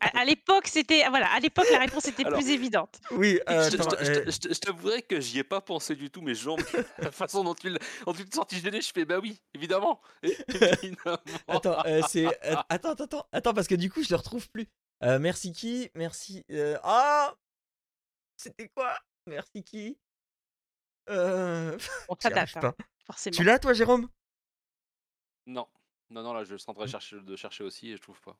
À 0.00 0.20
à 0.20 0.24
l'époque, 0.24 0.66
c'était 0.66 1.08
voilà, 1.08 1.26
à 1.32 1.40
l'époque, 1.40 1.66
la 1.70 1.78
réponse 1.78 2.06
était 2.06 2.24
Alors 2.24 2.38
plus 2.38 2.50
évidente. 2.50 3.00
Oui, 3.10 3.38
Je 3.48 3.70
te 3.70 3.76
je 3.76 3.82
attends, 3.82 3.96
te 3.96 4.04
je 4.04 4.12
te 4.12 4.18
heu 4.18 4.24
je 4.30 4.38
te 4.38 4.54
je 4.54 4.60
t'avouerai 4.60 5.02
que 5.02 5.20
j'y 5.20 5.38
ai 5.38 5.44
pas 5.44 5.60
pensé 5.60 5.94
du 5.94 6.10
tout, 6.10 6.22
mais 6.22 6.34
jambes, 6.34 6.60
la 6.98 7.10
façon 7.10 7.44
dont 7.44 7.54
tu 7.54 7.70
l'as 7.70 7.78
dont 8.06 8.12
tu 8.12 8.24
te 8.24 8.34
sorti 8.34 8.60
gêné, 8.60 8.80
je 8.80 8.90
fais: 8.94 9.04
«Bah 9.04 9.18
oui, 9.20 9.40
évidemment, 9.54 10.00
évidemment». 10.22 11.18
Attends, 11.48 11.82
c'est 12.08 12.26
attends, 12.68 12.92
attends, 12.92 13.26
attends, 13.32 13.54
parce 13.54 13.66
que 13.68 13.74
du 13.74 13.90
coup, 13.90 14.02
je 14.02 14.10
le 14.10 14.16
retrouve 14.16 14.48
plus. 14.50 14.66
Heu, 15.02 15.18
merci 15.18 15.52
qui? 15.52 15.90
Merci, 15.94 16.44
heu, 16.50 16.76
ah! 16.82 17.34
C'était 18.36 18.68
quoi? 18.70 18.98
Merci 19.26 19.62
qui? 19.62 19.98
Hein, 21.06 21.76
pas. 22.60 22.74
forcément. 23.06 23.36
Tu 23.36 23.44
l'as 23.44 23.58
toi, 23.58 23.72
Jérôme? 23.74 24.08
Non. 25.46 25.66
Non, 26.10 26.22
non, 26.22 26.32
là, 26.32 26.44
je 26.44 26.56
suis 26.56 26.70
en 26.70 26.74
train 26.74 26.84
de 26.84 26.88
Mmh. 26.88 26.90
chercher 26.90 27.20
de 27.20 27.36
chercher 27.36 27.64
aussi 27.64 27.90
et 27.90 27.96
je 27.96 28.02
trouve 28.02 28.20
pas. 28.22 28.38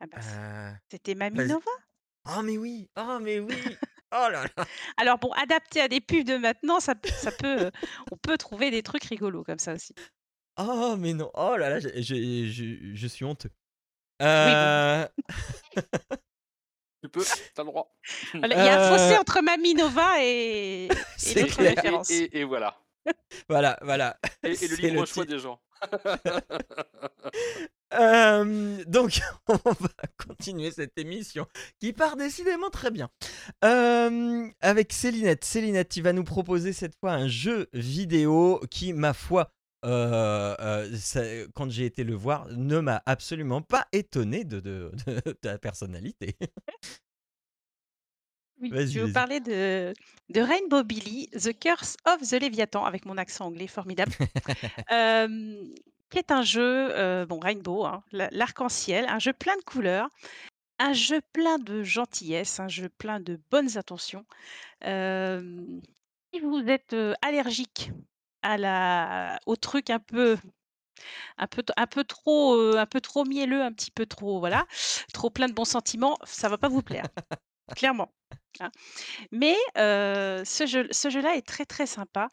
Ah 0.00 0.06
bah, 0.06 0.18
c'était 0.90 1.14
Mamie. 1.14 1.44
Nova? 1.46 1.70
Oh 2.26 2.42
mais 2.42 2.58
oui! 2.58 2.90
Oh 2.96 3.18
mais 3.20 3.40
oui! 3.40 3.78
Oh 4.12 4.28
là 4.30 4.44
là! 4.56 4.66
Alors 4.96 5.18
bon, 5.18 5.30
adapté 5.32 5.80
à 5.80 5.88
des 5.88 6.00
pubs 6.00 6.24
de 6.24 6.36
maintenant, 6.36 6.80
ça 6.80 6.94
ça 7.14 7.32
peut, 7.32 7.70
on 8.10 8.16
peut 8.16 8.36
trouver 8.38 8.70
des 8.70 8.82
trucs 8.82 9.04
rigolos 9.04 9.44
comme 9.44 9.58
ça 9.58 9.74
aussi. 9.74 9.94
Oh 10.56 10.96
mais 10.98 11.12
non! 11.14 11.30
Oh 11.34 11.56
là 11.56 11.68
là, 11.70 11.80
j'ai 11.80 12.02
j'ai 12.02 12.46
je 12.50 12.94
je 12.94 13.06
suis 13.06 13.24
honteux. 13.24 13.50
Oui, 14.20 14.26
bon. 14.26 15.02
Heu 15.02 15.08
Tu 17.02 17.08
peux, 17.08 17.24
tu 17.24 17.30
as 17.60 17.62
le 17.62 17.64
droit. 17.64 17.96
Voilà, 18.34 18.54
il 18.56 18.64
y 18.66 18.68
a 18.68 18.86
un 18.86 18.90
fossé 18.98 19.14
Heu 19.14 19.18
entre 19.18 19.40
Mamie 19.40 19.74
Nova 19.74 20.22
et 20.22 20.84
et 20.86 20.90
C'est 21.16 21.40
d'autres 21.42 21.56
clair. 21.56 21.72
Et 21.72 21.74
références. 21.76 22.10
et 22.10 22.38
et 22.40 22.44
voilà. 22.44 22.76
Voilà, 23.48 23.78
voilà, 23.82 24.18
Et 24.44 24.50
et 24.52 24.68
le 24.68 24.76
libre 24.76 25.00
le 25.00 25.06
choix 25.06 25.24
des 25.24 25.38
gens. 25.38 25.58
Hem, 27.92 28.84
donc 28.84 29.20
on 29.48 29.54
va 29.64 29.88
continuer 30.28 30.70
cette 30.70 30.96
émission 30.98 31.46
qui 31.80 31.92
part 31.94 32.16
décidément 32.16 32.70
très 32.70 32.90
bien. 32.90 33.08
Hem, 33.62 34.52
avec 34.60 34.92
Célinette. 34.92 35.44
Célinette, 35.44 35.88
tu 35.88 36.02
vas 36.02 36.12
nous 36.12 36.22
proposer 36.22 36.72
cette 36.72 36.94
fois 37.00 37.12
un 37.12 37.26
jeu 37.28 37.68
vidéo 37.72 38.60
qui, 38.70 38.92
ma 38.92 39.12
foi, 39.14 39.50
heu, 39.84 40.96
ça 40.98 41.22
quand 41.54 41.70
j'ai 41.70 41.86
été 41.86 42.04
le 42.04 42.14
voir, 42.14 42.46
ne 42.50 42.78
m'a 42.80 43.02
absolument 43.06 43.62
pas 43.62 43.86
étonné 43.92 44.44
de 44.44 44.60
de 44.60 44.92
de 45.06 45.32
ta 45.32 45.58
personnalité. 45.58 46.36
Oui, 48.60 48.70
Vas-y, 48.70 48.86
je 48.86 48.98
vais 48.98 49.02
vous 49.06 49.08
vas-y. 49.08 49.12
parler 49.12 49.40
de 49.40 49.94
de 50.28 50.40
Rainbow 50.40 50.84
Billy, 50.84 51.28
The 51.30 51.58
Curse 51.58 51.96
of 52.04 52.20
the 52.20 52.34
Leviathan, 52.40 52.84
avec 52.84 53.06
mon 53.06 53.16
accent 53.16 53.46
anglais 53.46 53.66
formidable. 53.66 54.12
Qui 56.10 56.18
est 56.18 56.32
un 56.32 56.42
jeu, 56.42 56.90
heu, 56.96 57.24
bon 57.26 57.38
rainbow, 57.38 57.84
hein, 57.84 58.02
l'a 58.12 58.28
l'arc-en-ciel, 58.32 59.06
un 59.08 59.18
jeu 59.20 59.32
plein 59.32 59.56
de 59.56 59.62
couleurs, 59.62 60.08
un 60.78 60.92
jeu 60.94 61.20
plein 61.32 61.58
de 61.58 61.82
gentillesse, 61.84 62.60
un 62.60 62.68
jeu 62.68 62.88
plein 62.90 63.20
de 63.20 63.40
bonnes 63.50 63.78
intentions. 63.78 64.26
Si 66.32 66.40
vous 66.40 66.58
êtes, 66.68 66.96
allergique 67.22 67.92
à 68.42 68.58
la 68.58 69.38
au 69.46 69.56
truc 69.56 69.90
un 69.90 70.00
peu 70.00 70.36
un 71.38 71.46
peu 71.46 71.62
un 71.76 71.86
peu 71.86 72.04
trop, 72.04 72.76
un 72.76 72.86
peu 72.86 73.00
trop 73.00 73.24
mielleux, 73.24 73.62
un 73.62 73.72
petit 73.72 73.90
peu 73.90 74.06
trop 74.06 74.40
voilà, 74.40 74.66
trop 75.14 75.30
plein 75.30 75.48
de 75.48 75.54
bons 75.54 75.64
sentiments, 75.64 76.18
ça 76.24 76.48
va 76.48 76.58
pas 76.58 76.68
vous 76.68 76.82
plaire, 76.82 77.06
clairement, 77.76 78.14
hein. 78.60 78.70
Mais 79.32 79.56
ce 79.76 80.66
jeu 80.66 80.88
ce 80.92 81.10
jeu-là 81.10 81.36
est 81.36 81.46
très, 81.46 81.66
très 81.66 81.86
sympa. 81.86 82.28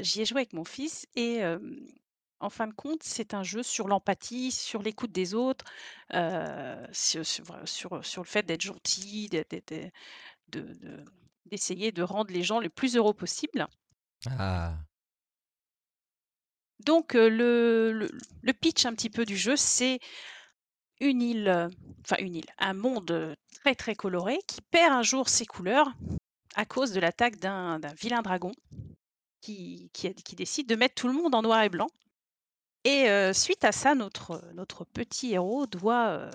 J'y 0.00 0.22
ai 0.22 0.26
joué 0.26 0.38
avec 0.40 0.54
mon 0.54 0.64
fils 0.64 1.06
et 1.16 1.42
en 2.40 2.50
fin 2.50 2.68
de 2.68 2.74
compte, 2.74 3.02
c'est 3.02 3.34
un 3.34 3.42
jeu 3.44 3.62
sur 3.64 3.88
l'empathie, 3.88 4.52
sur 4.52 4.82
l'écoute 4.82 5.12
des 5.12 5.34
autres, 5.34 5.66
sur 6.92 7.24
sur 7.66 8.22
le 8.22 8.28
fait 8.28 8.44
d'être 8.44 8.62
gentil, 8.62 9.30
heu, 9.34 9.44
de 10.48 11.04
d'essayer 11.46 11.92
de 11.92 12.02
rendre 12.02 12.32
les 12.32 12.42
gens 12.42 12.60
le 12.60 12.68
plus 12.70 12.96
heureux 12.96 13.14
possible. 13.14 13.66
Ah. 14.26 14.87
Donc 16.80 17.14
le 17.14 18.08
pitch 18.60 18.86
un 18.86 18.94
petit 18.94 19.10
peu 19.10 19.24
du 19.24 19.36
jeu, 19.36 19.56
c'est 19.56 20.00
une 21.00 21.22
île, 21.22 21.68
enfin 22.04 22.16
une 22.20 22.36
île, 22.36 22.50
un 22.58 22.74
monde, 22.74 23.36
très, 23.62 23.74
très 23.74 23.94
coloré 23.94 24.38
qui 24.46 24.60
perd 24.60 24.92
un 24.92 25.02
jour 25.02 25.28
ses 25.28 25.46
couleurs 25.46 25.92
à 26.54 26.64
cause 26.64 26.92
de 26.92 27.00
l'attaque 27.00 27.36
d'un 27.36 27.78
vilain 28.00 28.22
dragon 28.22 28.52
qui 29.40 29.90
décide 30.36 30.68
de 30.68 30.76
mettre 30.76 30.94
tout 30.94 31.08
le 31.08 31.14
monde 31.14 31.34
en 31.34 31.42
noir 31.42 31.62
et 31.62 31.68
blanc 31.68 31.88
et 32.84 33.32
suite 33.34 33.64
à 33.64 33.72
ça, 33.72 33.94
notre, 33.94 34.84
petit 34.94 35.32
héros 35.34 35.66
doit, 35.66 36.30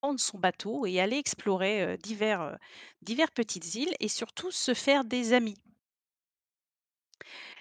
prendre 0.00 0.20
son 0.20 0.38
bateau 0.38 0.86
et 0.86 1.00
aller 1.00 1.16
explorer, 1.16 1.82
heu, 1.82 1.98
divers, 1.98 2.42
heu, 2.42 2.56
divers 3.02 3.32
petites 3.32 3.74
îles 3.74 3.92
et 3.98 4.08
surtout 4.08 4.50
se 4.52 4.74
faire 4.74 5.04
des 5.04 5.32
amis. 5.32 5.56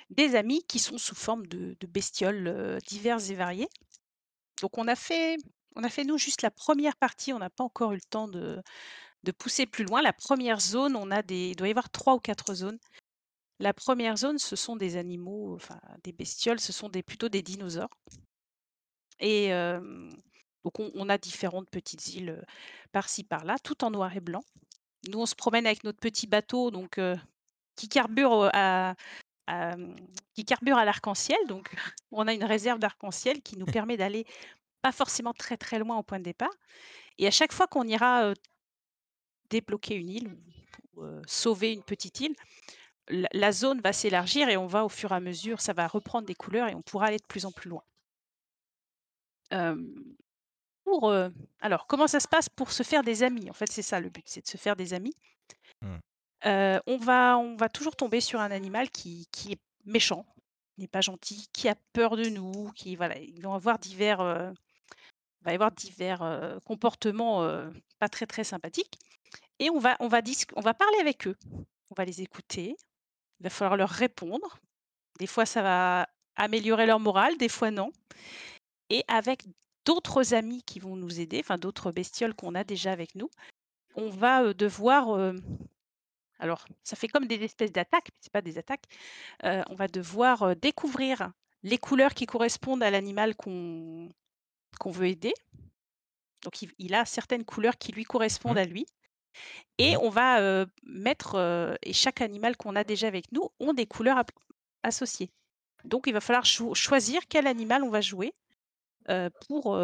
Des 0.10 0.36
amis 0.36 0.64
qui 0.70 0.80
sont 0.80 0.98
sous 0.98 1.16
forme 1.16 1.46
de 1.48 1.76
bestioles, 1.88 2.48
heu, 2.48 2.78
diverses 2.88 3.30
et 3.30 3.36
variées. 3.36 3.68
Donc 4.62 4.78
on 4.78 4.88
a 4.88 4.96
fait 4.96 5.38
nous 6.06 6.18
juste 6.20 6.44
la 6.44 6.52
1re 6.52 6.96
partie, 6.98 7.34
on 7.34 7.40
n'a 7.40 7.50
pas 7.52 7.64
encore 7.66 7.94
eu 7.94 7.96
le 7.98 8.02
temps 8.10 8.28
de 8.28 8.62
pousser 9.40 9.66
plus 9.68 9.86
loin. 9.86 10.02
La 10.02 10.14
1re 10.14 10.62
zone, 10.62 10.96
on 10.98 11.12
a 11.12 11.24
des 11.24 11.50
il 11.52 11.56
doit 11.58 11.68
y 11.70 11.72
avoir 11.72 11.90
3 11.92 12.16
ou 12.16 12.20
4 12.20 12.54
zones. 12.56 12.80
La 13.60 13.74
1re 13.74 14.18
zone, 14.18 14.40
ce 14.40 14.56
sont 14.58 14.76
des 14.78 14.98
animaux, 14.98 15.56
enfin 15.56 15.80
des 16.04 16.14
bestioles, 16.14 16.60
ce 16.62 16.74
sont 16.74 16.90
plutôt 17.08 17.30
des 17.30 17.44
dinosaures 17.44 17.90
et 19.20 19.50
donc 20.64 20.80
on 20.80 21.10
a 21.10 21.18
différentes 21.18 21.70
petites 21.70 22.08
îles, 22.16 22.30
heu, 22.32 22.42
par-ci 22.92 23.24
par-là, 23.24 23.58
tout 23.64 23.84
en 23.84 23.92
noir 23.92 24.16
et 24.16 24.20
blanc. 24.20 24.42
Nous, 25.10 25.20
on 25.20 25.26
se 25.28 25.36
promène 25.36 25.66
avec 25.68 25.84
notre 25.84 26.00
petit 26.00 26.28
bateau 26.28 26.72
donc 26.72 27.00
heu, 27.00 27.16
qui 27.78 27.90
carbure 27.90 28.50
à 28.54 28.96
mmh, 29.48 29.96
qui 30.34 30.46
carbure 30.46 30.78
à 30.78 30.86
l'arc-en-ciel 30.86 31.40
donc 31.48 31.74
on 32.12 32.28
a 32.28 32.34
une 32.34 32.44
réserve 32.44 32.80
d'arc-en-ciel 32.80 33.42
qui 33.42 33.58
nous 33.58 33.66
permet 33.66 33.98
d'aller 33.98 34.26
pas 34.84 34.92
forcément 34.94 35.34
très, 35.34 35.58
très 35.58 35.80
loin 35.80 35.98
au 35.98 36.04
point 36.04 36.20
de 36.20 36.26
départ 36.26 36.54
et 37.20 37.28
à 37.28 37.32
chaque 37.32 37.54
fois 37.54 37.68
qu'on 37.68 37.84
ira, 37.86 38.34
débloquer 39.50 39.96
une 39.96 40.10
île 40.10 40.28
ou 40.30 40.38
ou 40.94 41.04
heu, 41.04 41.22
sauver 41.28 41.74
une 41.74 41.84
petite 41.84 42.20
île, 42.22 42.36
la 43.10 43.30
la 43.34 43.52
zone 43.54 43.82
va 43.82 43.94
s'élargir 43.94 44.50
et 44.50 44.58
on 44.58 44.68
va 44.68 44.86
au 44.86 44.90
fur 44.90 45.12
et 45.14 45.16
à 45.16 45.22
mesure 45.22 45.62
ça 45.62 45.74
va 45.74 45.88
reprendre 45.88 46.28
des 46.28 46.36
couleurs 46.36 46.70
et 46.70 46.76
on 46.76 46.84
pourra 46.84 47.08
aller 47.08 47.18
de 47.20 47.28
plus 47.28 47.46
en 47.46 47.52
plus 47.54 47.70
loin. 47.70 47.84
Pour, 50.84 51.14
alors 51.60 51.86
comment 51.88 52.08
ça 52.08 52.20
se 52.20 52.28
passe 52.28 52.50
pour 52.50 52.72
se 52.72 52.82
faire 52.84 53.04
des 53.04 53.22
amis? 53.24 53.50
En 53.50 53.54
fait, 53.54 53.70
c'est 53.72 53.82
ça 53.82 54.00
le 54.00 54.10
but, 54.10 54.24
c'est 54.28 54.42
de 54.42 54.48
se 54.48 54.58
faire 54.58 54.76
des 54.76 54.94
amis. 54.94 55.14
Mmh. 55.82 56.00
On 56.44 56.98
va 56.98 57.38
on 57.38 57.56
va 57.56 57.70
toujours 57.70 57.96
tomber 57.96 58.22
sur 58.22 58.40
un 58.40 58.52
animal 58.52 58.90
qui 58.90 59.28
qui 59.32 59.54
est 59.54 59.60
méchant, 59.86 60.26
n'est 60.78 60.88
pas 60.88 61.02
gentil, 61.02 61.48
qui 61.54 61.68
a 61.70 61.76
peur 61.94 62.18
de 62.18 62.30
nous, 62.30 62.72
qui 62.76 62.96
voilà, 62.96 63.16
vont 63.42 63.54
avoir 63.54 63.80
divers, 63.80 64.20
va 64.20 65.52
y 65.52 65.56
avoir 65.56 65.72
divers, 65.72 66.60
comportements, 66.66 67.48
pas 68.00 68.10
très, 68.10 68.26
très 68.26 68.44
sympathiques 68.44 69.00
et 69.60 69.70
on 69.70 69.80
va 69.80 69.98
on 70.00 70.08
va 70.08 70.22
on 70.56 70.62
va 70.62 70.74
parler 70.74 70.98
avec 71.00 71.28
eux. 71.28 71.36
On 71.90 71.96
va 71.96 72.06
les 72.06 72.22
écouter, 72.22 72.76
il 73.40 73.44
va 73.44 73.50
falloir 73.50 73.78
leur 73.78 73.90
répondre. 73.90 74.60
Des 75.20 75.28
fois, 75.28 75.46
ça 75.46 75.62
va 75.62 76.10
améliorer 76.36 76.86
leur 76.86 77.00
morale, 77.00 77.38
des 77.38 77.50
fois 77.50 77.72
non 77.72 77.92
et 78.90 79.04
avec 79.08 79.46
d'autres 79.86 80.34
amis 80.34 80.64
qui 80.64 80.80
vont 80.80 80.96
nous 80.96 81.20
aider, 81.20 81.40
enfin 81.40 81.58
d'autres 81.58 81.92
bestioles 81.92 82.36
qu'on 82.36 82.56
a 82.56 82.64
déjà 82.64 82.92
avec 82.92 83.16
nous, 83.16 83.30
on 83.96 84.10
va, 84.10 84.54
devoir, 84.54 85.34
alors 86.40 86.66
ça 86.84 86.96
fait 86.96 87.08
comme 87.08 87.28
des 87.28 87.44
espèces 87.44 87.72
d'attaques, 87.72 88.10
mais 88.14 88.20
c'est 88.22 88.32
pas 88.32 88.42
des 88.42 88.58
attaques. 88.58 88.86
Heu, 89.46 89.64
on 89.70 89.76
va 89.76 89.88
devoir, 89.90 90.44
heu, 90.44 90.56
découvrir 90.56 91.32
les 91.64 91.78
couleurs 91.80 92.14
qui 92.16 92.26
correspondent 92.28 92.84
à 92.84 92.92
l'animal 92.92 93.36
qu'on 93.36 94.12
qu'on 94.80 94.92
veut 94.92 95.08
aider. 95.08 95.34
Donc 96.44 96.62
il 96.62 96.72
il 96.78 96.94
a 96.94 97.06
certaines 97.06 97.46
couleurs 97.46 97.78
qui 97.78 97.92
lui 97.92 98.04
correspondent 98.04 98.58
Mmh. 98.58 98.60
à 98.60 98.66
lui 98.66 98.86
et 99.80 99.98
on 99.98 100.10
va, 100.10 100.42
heu, 100.42 100.68
mettre, 100.84 101.36
heu 101.38 101.78
et 101.84 101.94
chaque 101.94 102.22
animal 102.22 102.58
qu'on 102.58 102.76
a 102.78 102.84
déjà 102.86 103.08
avec 103.08 103.32
nous 103.34 103.50
ont 103.60 103.74
des 103.74 103.88
couleurs 103.88 104.18
ap 104.20 104.32
associées. 104.84 105.32
Donc 105.86 106.08
il 106.08 106.14
va 106.14 106.22
falloir 106.22 106.46
cho 106.46 106.76
choisir 106.76 107.22
quel 107.30 107.48
animal 107.48 107.84
on 107.84 107.90
va 107.92 108.02
jouer, 108.02 108.34
heu, 109.10 109.30
pour, 109.48 109.78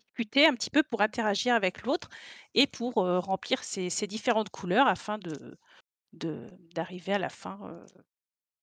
discuter 0.00 0.46
un 0.46 0.54
petit 0.54 0.70
peu, 0.70 0.82
pour 0.82 1.00
interagir 1.02 1.54
avec 1.54 1.82
l'autre 1.84 2.08
et 2.54 2.66
pour, 2.66 2.94
remplir 2.96 3.64
ces 3.64 3.90
ces 3.90 4.06
différentes 4.06 4.50
couleurs 4.50 4.86
afin 4.88 5.18
de 5.18 5.56
de 6.14 6.48
d'arriver 6.74 7.14
à 7.14 7.18
la 7.18 7.30
fin, 7.30 7.84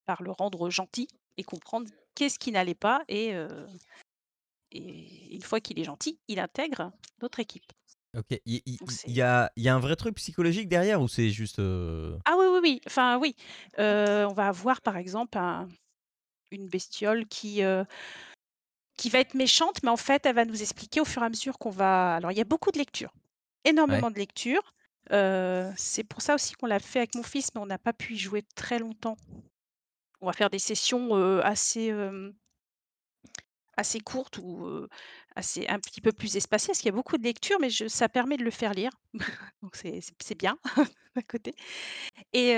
par 0.06 0.24
le 0.24 0.32
rendre 0.32 0.70
gentil 0.72 1.08
et 1.38 1.44
comprendre 1.44 1.90
qu'est-ce 2.16 2.40
qui 2.40 2.52
n'allait 2.54 2.76
pas 2.76 3.04
et 3.10 3.34
et 4.72 5.36
une 5.36 5.42
fois 5.42 5.60
qu'il 5.60 5.80
est 5.80 5.84
gentil, 5.84 6.20
il 6.28 6.40
intègre 6.40 6.92
notre 7.22 7.40
équipe. 7.40 7.72
OK. 8.18 8.40
Il 8.46 8.62
il 8.66 8.80
Donc 8.80 8.92
il 8.92 9.00
il 9.06 9.14
c'est 9.14 9.14
y 9.14 9.22
a 9.22 9.52
il 9.56 9.64
y 9.64 9.70
a 9.70 9.76
un 9.76 9.80
vrai 9.80 9.96
truc 9.96 10.16
psychologique 10.16 10.68
derrière 10.68 11.02
ou 11.02 11.08
c'est 11.08 11.30
juste, 11.30 11.60
ah 12.26 12.36
oui, 12.38 12.46
oui, 12.52 12.60
oui, 12.62 12.82
enfin 12.86 13.18
oui, 13.18 13.36
on 13.78 14.34
va 14.34 14.48
avoir 14.48 14.82
par 14.82 14.98
exemple 14.98 15.38
un 15.38 15.68
une 16.52 16.68
bestiole 16.70 17.28
qui, 17.28 17.62
qui 18.98 19.10
va 19.10 19.20
être 19.20 19.34
méchante, 19.36 19.84
mais 19.84 19.90
en 19.90 19.98
fait, 19.98 20.26
elle 20.26 20.36
va 20.36 20.46
nous 20.46 20.62
expliquer 20.62 21.02
au 21.02 21.06
fur 21.06 21.22
et 21.24 21.26
à 21.26 21.30
mesure 21.30 21.58
qu'on 21.60 21.70
va 21.72 22.16
alors 22.16 22.32
il 22.32 22.38
y 22.38 22.42
a 22.42 22.46
beaucoup 22.46 22.72
de 22.72 22.78
lectures, 22.78 23.14
ouais, 23.90 24.04
énormément 24.04 24.12
de 24.12 24.18
lectures, 24.20 24.74
heu, 25.12 25.72
c'est 25.78 26.04
pour 26.04 26.22
ça 26.22 26.36
aussi 26.36 26.54
qu'on 26.56 26.68
l'a 26.68 26.80
fait 26.80 27.00
avec 27.00 27.16
mon 27.16 27.24
fils, 27.24 27.50
mais 27.56 27.62
on 27.62 27.66
n'a 27.68 27.80
pas 27.80 27.94
pu 27.94 28.14
y 28.16 28.18
jouer 28.18 28.44
très 28.56 28.80
longtemps. 28.80 29.18
On 30.22 30.28
va 30.28 30.32
faire 30.34 30.50
des 30.50 30.58
sessions, 30.58 31.16
heu, 31.18 31.46
assez, 31.46 31.88
hem 31.88 32.34
Assez 33.78 34.00
courte 34.02 34.38
ou, 34.38 34.88
un 35.36 35.80
petit 35.80 36.02
peu 36.02 36.12
plus 36.12 36.36
espacée, 36.36 36.68
parce 36.68 36.80
qu'il 36.80 36.88
y 36.88 36.94
a 36.94 36.96
beaucoup 36.96 37.18
de 37.18 37.24
lectures, 37.24 37.58
mais 37.60 37.70
ça 37.70 38.10
permet 38.10 38.38
de 38.38 38.44
le 38.44 38.52
faire 38.52 38.74
lire, 38.74 38.92
donc 39.62 39.76
c'est 39.76 40.38
bien 40.38 40.58
d'un 41.16 41.22
côté. 41.22 41.56
Et 42.34 42.54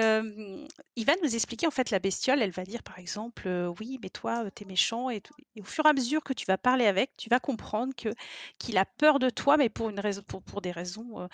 il 0.95 1.05
va 1.05 1.13
nous 1.23 1.35
expliquer 1.35 1.67
en 1.67 1.71
fait 1.71 1.89
la 1.91 1.99
bestiole, 1.99 2.41
elle 2.41 2.51
va 2.51 2.63
dire 2.63 2.83
par 2.83 2.99
exemple, 2.99 3.47
«Oui, 3.79 3.99
mais 4.01 4.09
toi, 4.09 4.45
heu, 4.45 4.51
tu 4.55 4.65
méchant» 4.65 5.09
et 5.09 5.21
au 5.59 5.63
fur 5.63 5.85
et 5.85 5.89
à 5.89 5.93
mesure 5.93 6.23
que 6.23 6.33
tu 6.33 6.45
vas 6.45 6.57
parler 6.57 6.85
avec, 6.85 7.15
tu 7.17 7.29
vas 7.29 7.39
comprendre 7.39 7.93
qu'il 8.59 8.77
a 8.77 8.85
peur 8.85 9.19
de 9.19 9.29
toi, 9.29 9.57
mais 9.57 9.69
pour 9.69 9.91
des 10.61 10.71
raisons, 10.71 11.27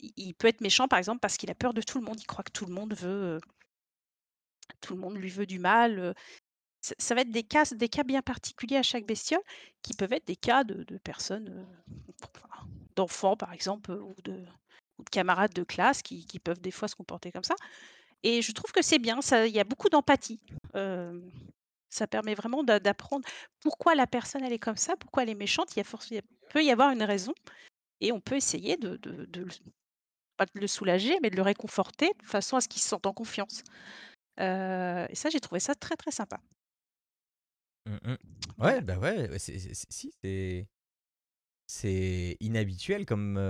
il 0.00 0.34
peut 0.34 0.48
être 0.48 0.60
méchant 0.60 0.88
par 0.88 0.98
exemple 0.98 1.20
parce 1.20 1.36
qu'il 1.36 1.50
a 1.50 1.54
peur 1.54 1.74
de 1.74 1.82
tout 1.82 1.98
le 1.98 2.04
monde. 2.04 2.20
Il 2.20 2.26
croit 2.26 2.44
que 2.44 2.52
tout 2.52 2.66
le 2.66 2.72
monde 2.74 2.94
veut, 2.94 3.40
tout 4.80 4.94
le 4.94 5.00
monde 5.00 5.16
lui 5.16 5.30
veut 5.30 5.46
du 5.46 5.58
mal, 5.58 6.14
ça 6.98 7.14
va 7.14 7.22
être 7.22 7.30
des 7.30 7.42
cas 7.44 7.64
des 7.64 7.88
cas 7.88 8.04
bien 8.04 8.22
particuliers 8.22 8.76
à 8.76 8.82
chaque 8.82 9.06
bestiole, 9.06 9.42
qui 9.82 9.94
peuvent 9.94 10.12
être 10.12 10.26
des 10.26 10.36
cas 10.36 10.64
de 10.64 10.98
personnes, 10.98 11.66
enfin, 12.36 12.66
d'enfants 12.96 13.36
par 13.36 13.52
exemple, 13.52 13.92
heu, 13.92 14.02
ou 14.02 14.14
de 14.24 14.44
camarades 15.10 15.52
de 15.52 15.64
classe 15.64 16.02
qui 16.02 16.38
peuvent 16.42 16.60
des 16.60 16.70
fois 16.70 16.88
se 16.88 16.94
comporter 16.94 17.32
comme 17.32 17.44
ça 17.44 17.56
et 18.24 18.40
je 18.40 18.52
trouve 18.52 18.72
que 18.72 18.82
c'est 18.82 18.98
bien, 18.98 19.20
il 19.46 19.52
y 19.54 19.60
a 19.60 19.64
beaucoup 19.64 19.90
d'empathie. 19.90 20.40
Hem, 20.74 21.30
ça 21.90 22.06
permet 22.06 22.34
vraiment 22.34 22.64
d'a 22.64 22.80
d'apprendre 22.80 23.28
pourquoi 23.60 23.94
la 23.94 24.06
personne 24.06 24.42
est 24.42 24.58
comme 24.58 24.78
ça, 24.78 24.96
pourquoi 24.96 25.22
elle 25.22 25.28
est 25.28 25.34
méchante. 25.34 25.76
Il 25.76 25.78
y 25.78 25.80
a 25.80 25.84
forc 25.84 26.10
il 26.10 26.22
peut 26.48 26.64
y 26.64 26.70
avoir 26.70 26.90
une 26.90 27.02
raison 27.02 27.34
et 28.00 28.12
on 28.12 28.20
peut 28.20 28.36
essayer 28.36 28.76
de 28.78 28.98
le 30.54 30.66
soulager, 30.66 31.18
mais 31.22 31.30
de 31.30 31.36
le 31.36 31.42
réconforter 31.42 32.10
de 32.18 32.26
façon 32.26 32.56
à 32.56 32.62
ce 32.62 32.68
qu'il 32.68 32.80
se 32.80 32.88
sente 32.88 33.06
en 33.06 33.12
confiance. 33.12 33.62
Et 34.38 35.14
ça, 35.14 35.28
j'ai 35.30 35.40
trouvé 35.40 35.60
ça 35.60 35.74
très, 35.74 35.96
très 35.96 36.10
sympa. 36.10 36.40
Mmh 37.86 37.96
mh. 38.04 38.16
Ouais, 38.58 38.80
bah, 38.80 38.98
ouais, 38.98 39.38
si, 39.38 40.12
c'est 40.22 40.68
c'est 41.66 42.36
inhabituel 42.40 43.06
comme, 43.06 43.40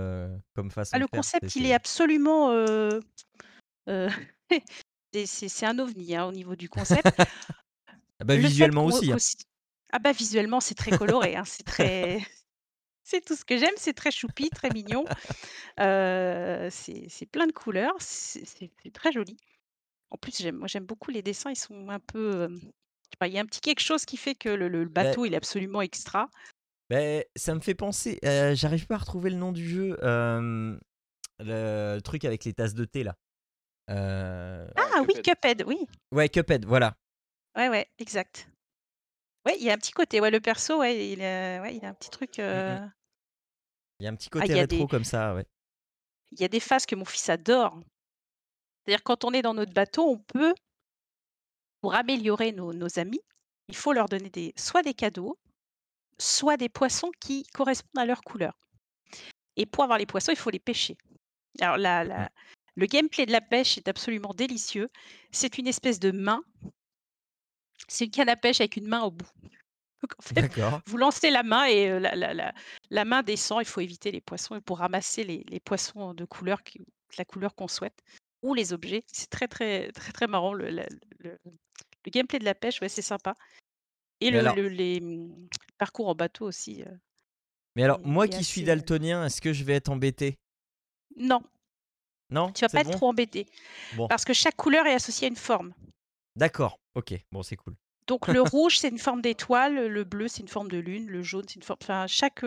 comme 0.53 0.71
Ah 0.71 0.71
façon 0.71 0.97
de 0.99 1.03
le 1.03 1.07
faire. 1.07 1.21
Concept, 1.21 1.55
il 1.55 1.65
est 1.65 1.73
absolument, 1.73 2.51
heu, 2.51 2.99
c'est 5.25 5.65
un 5.65 5.79
ovni, 5.79 6.15
hein, 6.15 6.25
au 6.25 6.31
niveau 6.31 6.55
du 6.55 6.69
concept. 6.69 7.07
ah 8.19 8.23
bah, 8.25 8.35
visuellement 8.37 8.85
aussi, 8.85 9.11
hein. 9.11 9.17
ah 9.91 9.99
bah, 9.99 10.11
visuellement, 10.11 10.59
c'est 10.59 10.75
très 10.75 10.91
coloré, 10.91 11.35
hein, 11.35 11.43
c'est 11.45 11.65
très 11.65 12.19
c'est 13.03 13.23
tout 13.25 13.35
ce 13.35 13.45
que 13.45 13.57
j'aime, 13.57 13.75
c'est 13.77 13.93
très 13.93 14.11
choupi, 14.11 14.51
très 14.51 14.71
mignon, 14.71 15.07
c'est 15.77 17.27
plein 17.31 17.47
de 17.47 17.53
couleurs, 17.53 17.95
c'est 17.99 18.69
très 18.93 19.11
joli. 19.11 19.37
En 20.11 20.17
plus, 20.17 20.37
j'aime 20.41 20.57
moi, 20.57 20.67
j'aime 20.67 20.85
beaucoup 20.85 21.11
les 21.11 21.21
dessins, 21.23 21.51
ils 21.51 21.57
sont 21.57 21.89
un 21.89 21.99
peu, 21.99 22.49
pas, 23.15 23.27
il 23.27 23.33
y 23.33 23.37
a 23.37 23.41
un 23.41 23.45
petit 23.45 23.61
quelque 23.61 23.81
chose 23.81 24.05
qui 24.05 24.17
fait 24.17 24.35
que 24.35 24.49
le 24.49 24.85
Bah 24.85 25.03
bateau, 25.03 25.25
il 25.25 25.33
est 25.33 25.37
absolument 25.37 25.81
extra. 25.81 26.29
beh, 26.89 27.25
ça 27.35 27.55
me 27.55 27.59
fait 27.59 27.75
penser, 27.75 28.19
j'arrive 28.23 28.87
pas 28.87 28.95
à 28.95 28.99
retrouver 28.99 29.29
le 29.29 29.37
nom 29.37 29.51
du 29.51 29.67
jeu, 29.67 29.97
le 31.39 31.99
truc 32.01 32.25
avec 32.25 32.43
les 32.45 32.53
tasses 32.53 32.73
de 32.73 32.85
thé 32.85 33.03
là. 33.03 33.15
Ah, 33.87 34.65
Ah 34.77 35.01
oui, 35.07 35.13
Cuphead. 35.21 35.63
Oui, 35.67 35.87
ouais, 36.11 36.29
Cuphead, 36.29 36.65
voilà. 36.65 36.95
ouais, 37.55 37.69
ouais, 37.69 37.87
exact. 37.99 38.47
Ouais, 39.45 39.55
il 39.59 39.63
y 39.65 39.69
a 39.69 39.73
un 39.73 39.77
petit 39.77 39.91
côté, 39.91 40.19
ouais, 40.21 40.31
le 40.31 40.39
perso, 40.41 40.79
ouais, 40.79 41.09
il, 41.13 41.21
heu, 41.21 41.61
ouais, 41.61 41.75
il 41.75 41.85
a 41.85 41.89
un 41.89 41.93
petit 41.93 42.09
truc, 42.09 42.39
Mmh 42.39 42.91
Il 43.99 44.03
y 44.05 44.07
a 44.07 44.11
un 44.11 44.15
petit 44.15 44.29
ah, 44.39 44.45
il 44.45 44.51
côté 44.51 44.55
y 44.55 44.59
a 44.59 44.63
des 44.65 44.75
rétro 44.77 44.87
comme 44.87 45.03
ça, 45.03 45.35
ouais. 45.35 45.45
il 46.31 46.39
y 46.39 46.43
a 46.43 46.47
des 46.47 46.59
phases 46.59 46.85
que 46.85 46.95
mon 46.95 47.05
fils 47.05 47.29
adore. 47.29 47.79
C'est-à-dire 48.85 49.03
quand 49.03 49.23
on 49.25 49.31
est 49.33 49.41
dans 49.41 49.53
notre 49.53 49.73
bateau, 49.73 50.03
on 50.07 50.17
peut, 50.17 50.53
pour 51.85 51.93
améliorer 51.93 52.51
nos 52.51 52.73
nos 52.73 52.97
amis, 52.97 53.21
il 53.67 53.75
faut 53.75 53.93
leur 53.93 54.09
donner 54.09 54.31
des 54.31 54.55
soit 54.57 54.81
des 54.81 54.95
cadeaux, 54.95 55.37
soit 56.17 56.57
des 56.57 56.67
poissons 56.67 57.11
qui 57.19 57.43
correspondent 57.53 58.01
à 58.01 58.07
leur 58.07 58.21
couleur 58.21 58.57
et 59.55 59.67
pour 59.67 59.83
avoir 59.83 59.99
les 59.99 60.07
poissons, 60.07 60.31
il 60.31 60.35
faut 60.35 60.49
les 60.49 60.57
pêcher. 60.57 60.97
Alors 61.61 61.77
la 61.77 62.03
mh. 62.03 62.07
la 62.07 62.29
le 62.73 62.87
gameplay 62.87 63.27
de 63.27 63.31
la 63.31 63.39
pêche 63.39 63.77
est 63.77 63.87
absolument 63.87 64.33
délicieux. 64.33 64.89
C'est 65.29 65.59
une 65.59 65.67
espèce 65.67 65.99
de 65.99 66.09
main, 66.09 66.41
c'est 67.87 68.05
une 68.05 68.11
canne 68.11 68.29
à 68.29 68.35
pêche 68.35 68.61
avec 68.61 68.77
une 68.77 68.87
main 68.87 69.03
au 69.03 69.11
bout. 69.11 69.29
Donc 70.01 70.13
en 70.17 70.23
fait, 70.23 70.41
D'accord. 70.41 70.81
vous 70.87 70.97
lancez 70.97 71.29
la 71.29 71.43
main 71.43 71.67
et 71.67 71.87
heu, 71.91 71.99
la 71.99 72.15
la 72.15 72.33
la 72.33 72.51
la 72.89 73.05
main 73.05 73.21
descend, 73.21 73.61
il 73.61 73.67
faut 73.67 73.81
éviter 73.81 74.11
les 74.11 74.21
poissons 74.21 74.55
et 74.55 74.61
pour 74.61 74.79
ramasser 74.79 75.23
les 75.23 75.43
les 75.49 75.59
poissons 75.59 76.15
de 76.15 76.25
couleur 76.25 76.63
qui 76.63 76.83
la 77.19 77.25
couleur 77.25 77.53
qu'on 77.53 77.67
souhaite 77.67 78.01
ou 78.45 78.53
les 78.53 78.73
objets. 78.73 79.03
C'est 79.07 79.29
très, 79.29 79.47
très, 79.47 79.91
très, 79.91 80.11
très 80.13 80.27
marrant 80.27 80.53
le 80.53 80.69
la 80.69 80.85
le 81.19 81.37
le 82.05 82.11
gameplay 82.11 82.39
de 82.39 82.45
la 82.45 82.55
pêche, 82.55 82.81
ouais, 82.81 82.89
c'est 82.89 83.01
sympa 83.01 83.35
et 84.21 84.31
Mais 84.31 84.37
le 84.37 84.39
alors 84.39 84.55
le 84.55 84.67
les, 84.69 85.01
mmh, 85.01 85.49
parcours 85.77 86.07
en 86.09 86.15
bateau 86.15 86.45
aussi, 86.47 86.83
mais 87.75 87.83
alors, 87.83 87.99
moi 88.03 88.27
est 88.27 88.33
qui 88.33 88.43
suis 88.43 88.61
assez, 88.61 88.63
daltonien, 88.63 89.25
est-ce 89.25 89.41
que 89.41 89.53
je 89.53 89.63
vais 89.63 89.73
être 89.73 89.89
embêté? 89.89 90.35
non, 91.17 91.41
Non? 92.29 92.53
tu 92.53 92.61
vas 92.61 92.69
C'est 92.69 92.73
pas 92.73 92.81
être 92.81 92.89
bon? 92.89 92.91
trop 92.91 93.07
embêté 93.09 93.45
Bon, 93.91 94.07
parce 94.09 94.25
que 94.25 94.33
chaque 94.33 94.55
couleur 94.55 94.85
est 94.87 94.93
associée 94.95 95.27
à 95.27 95.29
une 95.29 95.35
forme. 95.35 95.73
d'accord, 96.35 96.79
OK, 96.95 97.13
bon, 97.31 97.43
c'est 97.43 97.55
cool. 97.57 97.75
Donc 98.07 98.27
le 98.27 98.41
rouge, 98.41 98.77
c'est 98.79 98.89
une 98.89 98.99
forme 98.99 99.21
d'étoile, 99.21 99.87
le 99.87 100.03
bleu, 100.03 100.27
c'est 100.27 100.41
une 100.41 100.47
forme 100.47 100.69
de 100.69 100.77
lune, 100.77 101.07
le 101.07 101.23
jaune, 101.23 101.45
c'est 101.47 101.55
une 101.55 101.63
forme 101.63 101.79
enfin 101.81 102.05
chaque, 102.07 102.43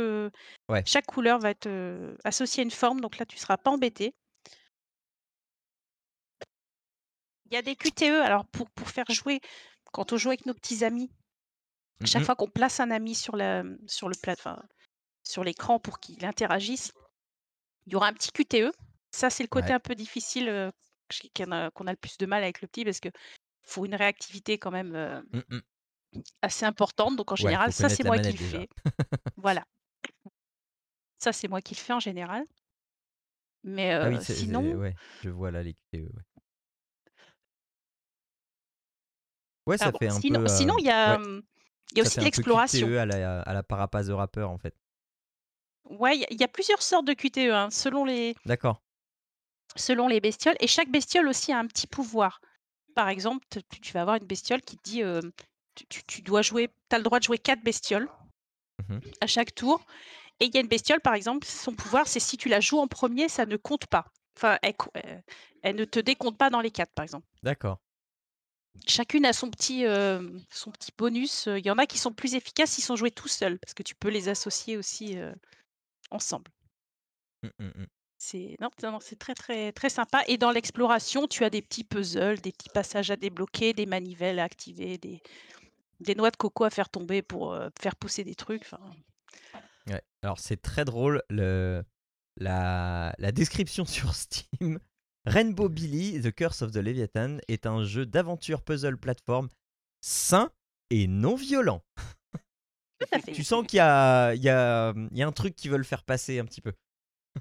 Ouais. 0.68 0.84
chaque 0.84 1.06
couleur 1.06 1.38
va 1.40 1.50
être, 1.50 1.68
associée 2.24 2.60
à 2.62 2.64
une 2.64 2.70
forme, 2.70 3.00
donc 3.00 3.18
là, 3.18 3.26
tu 3.26 3.36
seras 3.38 3.56
pas 3.56 3.70
embêté. 3.70 4.14
Il 7.50 7.54
y 7.54 7.56
a 7.56 7.62
des 7.62 7.76
QTE, 7.76 8.20
alors 8.22 8.46
pour 8.46 8.70
pour 8.70 8.88
faire 8.88 9.10
jouer 9.10 9.40
quand 9.92 10.12
on 10.12 10.16
joue 10.16 10.28
avec 10.28 10.46
nos 10.46 10.54
petits 10.54 10.84
amis, 10.84 11.10
Mmh 12.00 12.08
chaque 12.08 12.24
fois 12.24 12.36
qu'on 12.36 12.48
place 12.50 12.80
un 12.80 12.90
ami 12.92 13.14
sur 13.14 13.36
la, 13.36 13.64
sur 13.88 14.08
le 14.08 14.16
plat 14.16 14.34
enfin, 14.34 14.58
sur 15.24 15.44
l'écran 15.44 15.80
pour 15.80 16.00
qu'il 16.00 16.24
interagisse, 16.26 16.92
il 17.86 17.94
y 17.94 17.96
aura 17.96 18.08
un 18.08 18.14
petit 18.14 18.32
QTE. 18.32 18.72
Ça, 19.12 19.30
c'est 19.30 19.44
le 19.44 19.48
côté 19.48 19.72
Ouais. 19.72 19.74
un 19.74 19.80
peu 19.80 19.94
difficile, 19.96 20.48
heu, 20.48 20.72
ch 21.12 21.30
qu'on 21.34 21.52
a 21.88 21.92
le 21.92 21.96
plus 21.96 22.18
de 22.18 22.26
mal 22.26 22.42
avec 22.44 22.62
le 22.62 22.68
petit 22.68 22.84
parce 22.84 23.00
qu'il 23.00 23.12
faut 23.62 23.86
une 23.86 23.94
réactivité 23.96 24.58
quand 24.58 24.72
même, 24.72 24.94
heu, 24.96 25.22
Mmh 25.32 25.42
mh. 25.48 25.60
assez 26.42 26.64
importante, 26.66 27.16
donc 27.16 27.32
en 27.32 27.36
général, 27.36 27.72
ça, 27.72 27.88
c'est 27.88 28.04
moi 28.04 28.18
qui 28.18 28.32
le 28.32 28.38
fais. 28.38 28.68
Voilà, 29.36 29.64
ça, 31.18 31.32
c'est 31.32 31.46
moi 31.48 31.60
qui 31.60 31.74
le 31.74 31.80
fais 31.80 31.92
en 31.92 32.00
général, 32.00 32.44
mais 33.62 33.94
Ah 34.00 34.08
oui, 34.08 34.20
c'est 34.20 34.34
sinon 34.34 34.74
ouais, 34.74 34.96
je 35.20 35.30
vois 35.30 35.50
là 35.52 35.62
les 35.62 35.74
QTE, 35.74 36.08
ouais. 36.12 36.22
Ouais, 39.68 39.78
ça 39.78 39.92
fait 39.92 40.08
un 40.08 40.20
sinon 40.20 40.40
peu, 40.40 40.48
sinon 40.48 40.74
hem, 40.74 40.80
il 40.80 40.86
y 40.86 40.90
a, 40.90 41.18
ouais, 41.18 41.18
mmh, 41.18 41.42
il 41.92 41.98
y 41.98 42.00
a 42.00 42.04
ça 42.04 42.08
aussi 42.08 42.18
de 42.18 42.24
l'exploration. 42.24 42.86
QTE 42.86 42.96
à 42.98 43.06
la 43.06 43.40
à 43.42 43.52
la 43.54 43.62
Parapaz 43.62 44.08
the 44.08 44.12
Rapper, 44.12 44.42
en 44.42 44.58
fait. 44.58 44.74
Ouais, 45.90 46.16
il 46.16 46.20
y 46.20 46.24
a 46.24 46.26
il 46.30 46.40
y 46.40 46.44
a 46.44 46.48
plusieurs 46.48 46.82
sortes 46.82 47.06
de 47.06 47.14
QTE, 47.14 47.50
hein, 47.52 47.68
selon 47.70 48.04
les 48.04 48.34
D'accord. 48.46 48.82
Selon 49.76 50.08
les 50.08 50.20
bestioles 50.20 50.56
et 50.60 50.66
chaque 50.66 50.90
bestiole 50.90 51.28
aussi 51.28 51.52
a 51.52 51.58
un 51.58 51.66
petit 51.66 51.86
pouvoir. 51.86 52.40
Par 52.94 53.08
exemple, 53.08 53.46
tu 53.82 53.92
vas 53.92 54.00
avoir 54.02 54.16
une 54.16 54.26
bestiole 54.26 54.62
qui 54.62 54.76
te 54.76 54.82
dit, 54.82 55.02
tu 55.74 56.02
tu 56.04 56.22
dois 56.22 56.42
jouer 56.42 56.68
tu 56.90 56.94
as 56.96 56.98
le 56.98 57.04
droit 57.04 57.18
de 57.18 57.24
jouer 57.24 57.38
4 57.38 57.62
bestioles 57.62 58.08
Mmh 58.88 58.94
mh. 58.94 59.00
à 59.20 59.26
chaque 59.26 59.54
tour 59.54 59.84
et 60.40 60.46
il 60.46 60.54
y 60.54 60.58
a 60.58 60.60
une 60.60 60.68
bestiole, 60.68 61.00
par 61.00 61.14
exemple, 61.14 61.46
son 61.46 61.74
pouvoir, 61.74 62.06
c'est 62.06 62.20
si 62.20 62.36
tu 62.36 62.48
la 62.48 62.60
joues 62.60 62.78
en 62.78 62.86
premier, 62.86 63.28
ça 63.28 63.44
ne 63.44 63.56
compte 63.56 63.86
pas. 63.86 64.04
Enfin, 64.36 64.56
elle, 64.62 64.74
co- 64.76 64.92
elle- 65.62 65.76
ne 65.76 65.84
te 65.84 65.98
décompte 65.98 66.38
pas 66.38 66.48
dans 66.48 66.60
les 66.60 66.70
4, 66.70 66.92
par 66.92 67.02
exemple. 67.02 67.26
D'accord. 67.42 67.80
Chacune 68.86 69.24
a 69.26 69.32
son 69.32 69.50
petit, 69.50 69.86
euh, 69.86 70.28
son 70.50 70.70
petit 70.70 70.92
bonus. 70.96 71.46
Il 71.46 71.64
y 71.64 71.70
en 71.70 71.78
a 71.78 71.86
qui 71.86 71.98
sont 71.98 72.12
plus 72.12 72.34
efficaces 72.34 72.70
s'ils 72.72 72.84
sont 72.84 72.96
joués 72.96 73.10
tout 73.10 73.28
seuls, 73.28 73.58
parce 73.58 73.74
que 73.74 73.82
tu 73.82 73.94
peux 73.94 74.08
les 74.08 74.28
associer 74.28 74.76
aussi 74.76 75.18
euh, 75.18 75.32
ensemble. 76.10 76.50
Mm, 77.42 77.48
mm, 77.58 77.66
mm. 77.66 77.86
C'est 78.20 78.56
non, 78.60 78.68
non, 78.82 78.92
non, 78.92 79.00
c'est 79.00 79.18
très 79.18 79.34
très 79.34 79.72
très 79.72 79.88
sympa. 79.88 80.22
Et 80.26 80.38
dans 80.38 80.50
l'exploration, 80.50 81.28
tu 81.28 81.44
as 81.44 81.50
des 81.50 81.62
petits 81.62 81.84
puzzles, 81.84 82.40
des 82.40 82.50
petits 82.50 82.68
passages 82.68 83.10
à 83.10 83.16
débloquer, 83.16 83.72
des 83.72 83.86
manivelles 83.86 84.40
à 84.40 84.44
activer, 84.44 84.98
des, 84.98 85.22
des 86.00 86.14
noix 86.16 86.30
de 86.30 86.36
coco 86.36 86.64
à 86.64 86.70
faire 86.70 86.88
tomber 86.88 87.22
pour 87.22 87.52
euh, 87.52 87.68
faire 87.80 87.94
pousser 87.94 88.24
des 88.24 88.34
trucs. 88.34 88.64
Ouais. 89.86 90.02
Alors 90.22 90.40
c'est 90.40 90.60
très 90.60 90.84
drôle 90.84 91.22
le 91.30 91.84
la, 92.36 93.14
la 93.18 93.32
description 93.32 93.84
sur 93.86 94.14
Steam. 94.14 94.80
Rainbow 95.28 95.68
Billy, 95.68 96.20
The 96.20 96.32
Curse 96.32 96.62
of 96.62 96.72
the 96.72 96.76
Leviathan 96.76 97.38
est 97.48 97.66
un 97.66 97.84
jeu 97.84 98.06
d'aventure 98.06 98.62
puzzle 98.62 98.96
plateforme 98.96 99.48
sain 100.00 100.50
et 100.90 101.06
non 101.06 101.34
violent. 101.36 101.82
Tu 103.32 103.44
sens 103.44 103.64
qu'il 103.66 103.76
y 103.76 103.80
a, 103.80 104.34
il 104.34 104.42
y, 104.42 104.48
a, 104.48 104.92
il 105.12 105.16
y 105.16 105.22
a 105.22 105.26
un 105.26 105.32
truc 105.32 105.54
qui 105.54 105.68
veut 105.68 105.76
le 105.76 105.84
faire 105.84 106.02
passer 106.02 106.38
un 106.40 106.44
petit 106.44 106.60
peu. 106.60 106.72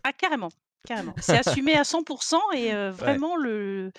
Ah, 0.03 0.13
carrément, 0.13 0.49
carrément. 0.85 1.15
C'est 1.19 1.37
assumé 1.47 1.73
à 1.73 1.81
100% 1.81 2.35
et 2.55 2.73
euh, 2.73 2.91
vraiment 2.91 3.35
le. 3.35 3.91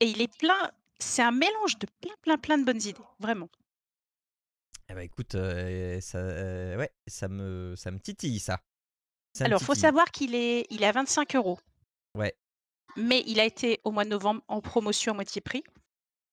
Et 0.00 0.06
il 0.06 0.20
est 0.20 0.36
plein. 0.38 0.70
C'est 0.98 1.22
un 1.22 1.32
mélange 1.32 1.78
de 1.78 1.86
plein, 2.00 2.14
plein, 2.22 2.36
plein 2.36 2.58
de 2.58 2.64
bonnes 2.64 2.82
idées, 2.82 3.00
vraiment. 3.18 3.48
Eh 4.90 4.94
ben 4.94 5.00
écoute, 5.00 5.34
euh, 5.36 6.00
ça, 6.00 6.18
euh, 6.18 6.76
ouais, 6.76 6.90
ça 7.06 7.28
me, 7.28 7.74
ça 7.76 7.90
me 7.90 7.98
titille 7.98 8.38
ça. 8.38 8.60
Alors, 9.40 9.60
faut 9.62 9.72
titille. 9.72 9.80
savoir 9.82 10.10
qu'il 10.10 10.34
est, 10.34 10.66
il 10.68 10.82
est 10.82 10.86
à 10.86 10.92
25 10.92 11.34
euros. 11.36 11.58
Ouais. 12.14 12.34
Mais 12.96 13.22
il 13.26 13.40
a 13.40 13.44
été 13.44 13.80
au 13.84 13.90
mois 13.90 14.04
de 14.04 14.10
novembre 14.10 14.42
en 14.48 14.60
promotion 14.60 15.12
à 15.12 15.14
moitié 15.14 15.40
prix 15.40 15.62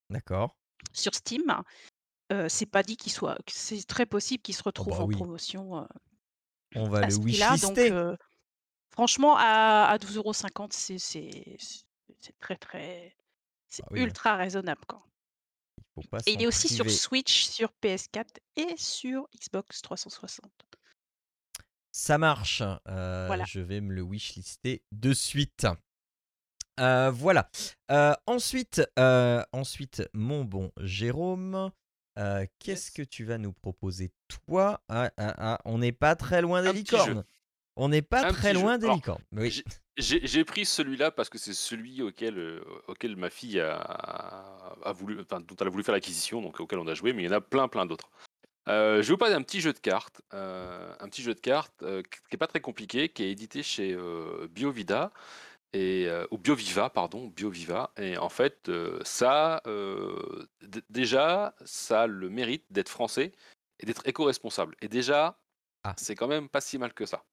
D'accord. 0.10 0.58
sur 0.94 1.14
Steam. 1.16 1.44
Euh, 2.32 2.48
c'est 2.50 2.66
pas 2.66 2.84
dit 2.84 2.98
qu'il 2.98 3.12
soit. 3.12 3.38
C'est 3.48 3.86
très 3.88 4.06
possible 4.06 4.42
qu'il 4.44 4.56
se 4.56 4.64
retrouve 4.64 4.98
bah 4.98 5.04
en 5.04 5.08
promotion 5.08 5.80
euh, 5.80 5.86
On 6.76 6.88
va 6.90 7.00
à 7.00 7.06
le 7.06 7.12
ce 7.12 7.20
prix-là. 7.20 7.58
Donc, 7.58 7.72
wishlister. 7.72 7.92
euh, 7.92 8.16
franchement, 8.92 9.36
à, 9.38 9.86
à 9.90 9.98
12,50 9.98 10.18
euros, 10.18 10.34
c'est 10.72 10.98
c'est- 11.00 11.58
c'est 12.20 12.38
très, 12.40 12.56
très. 12.58 13.16
C'est 13.68 13.84
Bah 13.84 13.90
oui. 13.92 14.02
ultra 14.02 14.36
raisonnable. 14.36 14.82
Quoi. 14.88 15.02
Il 15.78 15.84
faut 16.04 16.10
pas 16.10 16.18
Et 16.26 16.32
il 16.32 16.34
s'en 16.36 16.40
est 16.42 16.48
aussi 16.48 16.68
sur 16.68 16.86
priver. 16.86 16.98
Switch, 17.00 17.46
sur 17.46 17.72
PS4 17.82 18.26
et 18.58 18.76
sur 18.78 19.28
Xbox 19.36 19.82
360. 19.82 20.52
Ça 21.92 22.18
marche. 22.18 22.62
Euh, 22.88 23.26
Voilà. 23.28 23.46
Je 23.46 23.60
vais 23.60 23.82
me 23.82 23.94
le 23.94 24.02
wishlister 24.02 24.84
de 24.92 25.14
suite. 25.14 25.66
Euh, 26.80 27.12
voilà. 27.12 27.50
Euh, 27.92 28.14
ensuite, 28.26 28.82
euh, 28.98 29.44
ensuite, 29.52 30.04
mon 30.14 30.44
bon 30.44 30.72
Jérôme, 30.82 31.72
qu'est-ce 32.60 32.92
que 32.92 33.02
tu 33.02 33.24
vas 33.24 33.38
nous 33.38 33.54
proposer 33.54 34.12
toi? 34.28 34.82
Ah, 34.90 35.10
ah, 35.18 35.36
ah, 35.38 35.60
On 35.66 35.78
n'est 35.78 35.92
pas 35.94 36.16
très 36.16 36.42
loin 36.42 36.62
des 36.62 36.70
Un 36.70 36.74
licornes. 36.74 37.24
On 37.76 37.88
n'est 37.90 38.02
pas 38.02 38.28
Un 38.28 38.32
très 38.34 38.54
jeu. 38.54 38.60
loin 38.60 38.78
des 38.78 38.86
Alors, 38.86 38.98
licornes. 38.98 39.24
Oui. 39.32 39.64
J'ai- 39.96 40.44
pris 40.46 40.66
celui-là 40.66 41.12
parce 41.12 41.30
que 41.30 41.38
c'est 41.38 41.54
celui 41.54 42.02
auquel, 42.02 42.62
auquel 42.88 43.16
ma 43.16 43.30
fille 43.30 43.60
a, 43.60 43.76
a 43.78 44.92
voulu, 44.94 45.20
enfin, 45.22 45.40
dont 45.42 45.56
elle 45.60 45.68
a 45.68 45.70
voulu 45.70 45.84
faire 45.84 45.94
l'acquisition, 45.94 46.42
donc 46.42 46.60
auquel 46.60 46.80
on 46.80 46.88
a 46.88 46.94
joué, 46.94 47.14
mais 47.14 47.24
il 47.24 47.26
y 47.26 47.30
en 47.30 47.38
a 47.38 47.42
plein, 47.42 47.68
plein 47.68 47.86
d'autres. 47.86 48.10
Euh, 48.68 49.02
je 49.02 49.08
vais 49.08 49.14
vous 49.14 49.18
parler 49.18 49.34
d'un 49.34 49.42
petit 49.42 49.62
jeu 49.62 49.74
de 49.74 49.80
cartes, 49.80 50.22
euh, 50.34 50.94
un 51.00 51.08
petit 51.10 51.22
jeu 51.24 51.34
de 51.34 51.40
cartes 51.40 51.82
euh, 51.84 52.02
qui 52.04 52.20
n'est 52.32 52.38
pas 52.38 52.48
très 52.48 52.62
compliqué, 52.62 53.10
qui 53.10 53.24
est 53.24 53.32
édité 53.32 53.64
chez 53.64 53.98
BioVida 54.52 55.12
et 55.74 56.08
euh, 56.08 56.26
ou 56.32 56.38
BioViva, 56.38 56.90
pardon, 56.90 57.28
BioViva. 57.28 57.92
Et 57.98 58.18
en 58.18 58.30
fait, 58.30 58.70
euh, 58.70 59.00
ça, 59.04 59.62
euh, 59.68 60.48
déjà, 60.90 61.56
ça 61.64 62.04
a 62.04 62.08
le 62.08 62.30
mérite 62.30 62.66
d'être 62.70 62.90
français 62.90 63.32
et 63.80 63.86
d'être 63.86 64.08
éco-responsable. 64.08 64.76
Et 64.82 64.88
déjà, 64.88 65.40
Ah. 65.84 65.94
c'est 65.98 66.16
quand 66.16 66.28
même 66.28 66.50
pas 66.50 66.62
si 66.62 66.78
mal 66.78 66.94
que 66.94 67.06
ça. 67.06 67.24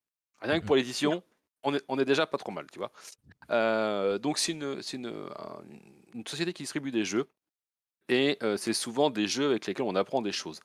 Rien 0.41 0.61
que 0.61 0.67
pour 0.67 0.77
l'édition, 0.77 1.23
on 1.63 1.75
est, 1.75 1.83
on 1.89 1.99
est 1.99 2.05
déjà 2.05 2.27
pas 2.27 2.39
trop 2.39 2.53
mal, 2.53 2.67
tu 2.71 2.79
vois. 2.79 2.93
Donc 4.19 4.39
c'est 4.39 4.53
une, 4.53 4.81
société 6.27 6.53
qui 6.53 6.63
distribue 6.63 6.93
des 6.93 7.05
jeux 7.05 7.29
et 8.09 8.39
c'est 8.57 8.75
souvent 8.75 9.11
des 9.11 9.27
jeux 9.27 9.47
avec 9.47 9.67
lesquels 9.67 9.87
on 9.87 9.97
apprend 9.97 10.21
des 10.21 10.33
choses. 10.33 10.61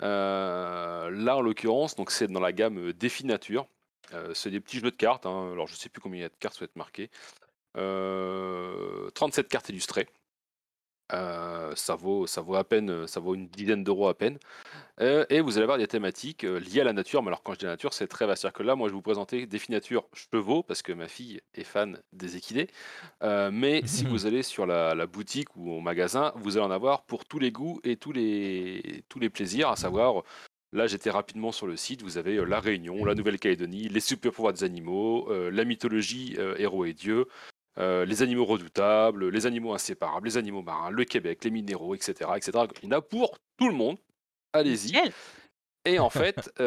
Là, 0.00 1.36
en 1.36 1.40
l'occurrence, 1.40 1.96
donc 1.96 2.10
c'est 2.12 2.28
dans 2.28 2.40
la 2.40 2.52
gamme 2.52 2.92
Défi 2.92 3.26
Nature. 3.26 3.66
Euh, 4.14 4.34
c'est 4.34 4.50
des 4.50 4.60
petits 4.60 4.78
jeux 4.78 4.90
de 4.90 4.96
cartes. 4.96 5.26
hein. 5.26 5.50
Alors, 5.52 5.66
je 5.66 5.74
sais 5.76 5.88
plus 5.88 6.00
combien 6.00 6.18
il 6.20 6.22
y 6.22 6.26
a 6.26 6.28
de 6.28 6.34
cartes, 6.38 6.60
être 6.62 6.76
marqué. 6.76 7.10
Euh, 7.76 9.10
37 9.10 9.48
cartes 9.48 9.68
illustrées. 9.68 10.08
Euh, 11.12 11.74
ça 11.74 11.96
vaut, 11.96 12.28
ça 12.28 12.40
vaut 12.40 12.54
à 12.54 12.62
peine, 12.62 13.06
ça 13.08 13.18
vaut 13.18 13.34
une 13.34 13.48
dizaine 13.48 13.82
d'euros 13.82 14.06
à 14.06 14.14
peine. 14.14 14.38
Euh, 15.00 15.24
et 15.28 15.40
vous 15.40 15.56
allez 15.56 15.64
avoir 15.64 15.78
des 15.78 15.88
thématiques 15.88 16.44
euh, 16.44 16.60
liées 16.60 16.82
à 16.82 16.84
la 16.84 16.92
nature. 16.92 17.22
Mais 17.22 17.28
alors, 17.28 17.42
quand 17.42 17.54
je 17.54 17.58
dis 17.60 17.64
la 17.64 17.72
nature, 17.72 17.94
c'est 17.94 18.06
très 18.06 18.26
vaste. 18.26 18.42
C'est-à-dire 18.42 18.58
que 18.58 18.62
là, 18.62 18.76
moi, 18.76 18.88
je 18.88 18.92
vais 18.92 18.96
vous 18.96 19.02
présenter 19.02 19.46
Défi 19.46 19.72
Nature 19.72 20.06
chevaux 20.14 20.62
parce 20.62 20.82
que 20.82 20.92
ma 20.92 21.08
fille 21.08 21.40
est 21.54 21.64
fan 21.64 22.00
des 22.12 22.36
équidés. 22.36 22.68
Euh, 23.24 23.50
mais 23.52 23.82
si 23.86 24.04
vous 24.04 24.26
allez 24.26 24.44
sur 24.44 24.66
la, 24.66 24.94
la 24.94 25.06
boutique 25.06 25.56
ou 25.56 25.72
au 25.72 25.80
magasin, 25.80 26.32
vous 26.36 26.56
allez 26.56 26.66
en 26.66 26.70
avoir 26.70 27.02
pour 27.02 27.24
tous 27.24 27.40
les 27.40 27.50
goûts 27.50 27.80
et 27.82 27.96
tous 27.96 28.12
les, 28.12 29.04
tous 29.08 29.18
les 29.18 29.30
plaisirs, 29.30 29.68
à 29.70 29.76
savoir. 29.76 30.22
Là, 30.72 30.86
j'étais 30.86 31.10
rapidement 31.10 31.52
sur 31.52 31.66
le 31.66 31.76
site. 31.76 32.02
Vous 32.02 32.16
avez 32.16 32.36
euh, 32.36 32.44
la 32.44 32.60
Réunion, 32.60 33.04
la 33.04 33.14
Nouvelle-Calédonie, 33.14 33.88
les 33.88 34.00
super 34.00 34.32
pouvoirs 34.32 34.52
des 34.52 34.64
animaux, 34.64 35.30
euh, 35.30 35.50
la 35.50 35.64
mythologie 35.64 36.36
euh, 36.38 36.54
héros 36.58 36.84
et 36.84 36.92
dieux, 36.92 37.26
les 37.76 38.22
animaux 38.22 38.44
redoutables, 38.44 39.30
les 39.30 39.46
animaux 39.46 39.72
inséparables, 39.72 40.26
les 40.26 40.36
animaux 40.36 40.60
marins, 40.60 40.90
le 40.90 41.04
Québec, 41.04 41.42
les 41.44 41.50
minéraux, 41.50 41.94
etc., 41.94 42.30
etc. 42.36 42.66
Il 42.82 42.90
y 42.90 42.92
en 42.92 42.98
a 42.98 43.00
pour 43.00 43.38
tout 43.56 43.68
le 43.68 43.74
monde. 43.74 43.96
Allez-y. 44.52 45.00
Et 45.86 45.98
en 45.98 46.10
fait, 46.10 46.52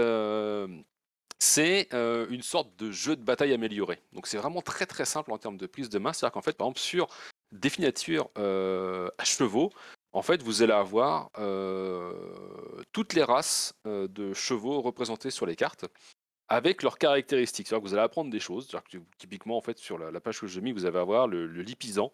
c'est 1.43 1.93
euh, 1.93 2.25
une 2.29 2.41
sorte 2.41 2.75
de 2.77 2.89
jeu 2.91 3.15
de 3.15 3.21
bataille 3.21 3.53
amélioré. 3.53 3.99
Donc 4.13 4.27
c'est 4.27 4.37
vraiment 4.37 4.61
très 4.61 4.85
très 4.85 5.05
simple 5.05 5.31
en 5.31 5.37
termes 5.37 5.57
de 5.57 5.67
prise 5.67 5.89
de 5.89 5.99
main. 5.99 6.13
C'est-à-dire 6.13 6.31
qu'en 6.31 6.41
fait, 6.41 6.57
par 6.57 6.67
exemple, 6.67 6.79
sur 6.79 7.09
euh, 8.37 9.09
à 9.17 9.23
chevaux, 9.25 9.71
en 10.13 10.21
fait, 10.21 10.43
vous 10.43 10.61
allez 10.61 10.73
avoir 10.73 11.31
euh, 11.39 12.13
toutes 12.91 13.13
les 13.13 13.23
races 13.23 13.73
euh, 13.87 14.07
de 14.07 14.33
chevaux 14.33 14.81
représentées 14.81 15.31
sur 15.31 15.45
les 15.45 15.55
cartes 15.55 15.85
avec 16.47 16.83
leurs 16.83 16.99
caractéristiques. 16.99 17.67
C'est-à-dire 17.67 17.83
que 17.83 17.89
vous 17.89 17.93
allez 17.95 18.03
apprendre 18.03 18.29
des 18.29 18.39
choses. 18.39 18.69
Typiquement, 19.17 19.57
en 19.57 19.61
fait, 19.61 19.77
sur 19.79 19.97
la, 19.97 20.19
page 20.19 20.39
que 20.39 20.47
j'ai 20.47 20.61
mis, 20.61 20.71
vous 20.71 20.85
allez 20.85 20.97
avoir 20.97 21.27
le, 21.27 21.47
le 21.47 21.61
lipisan, 21.63 22.11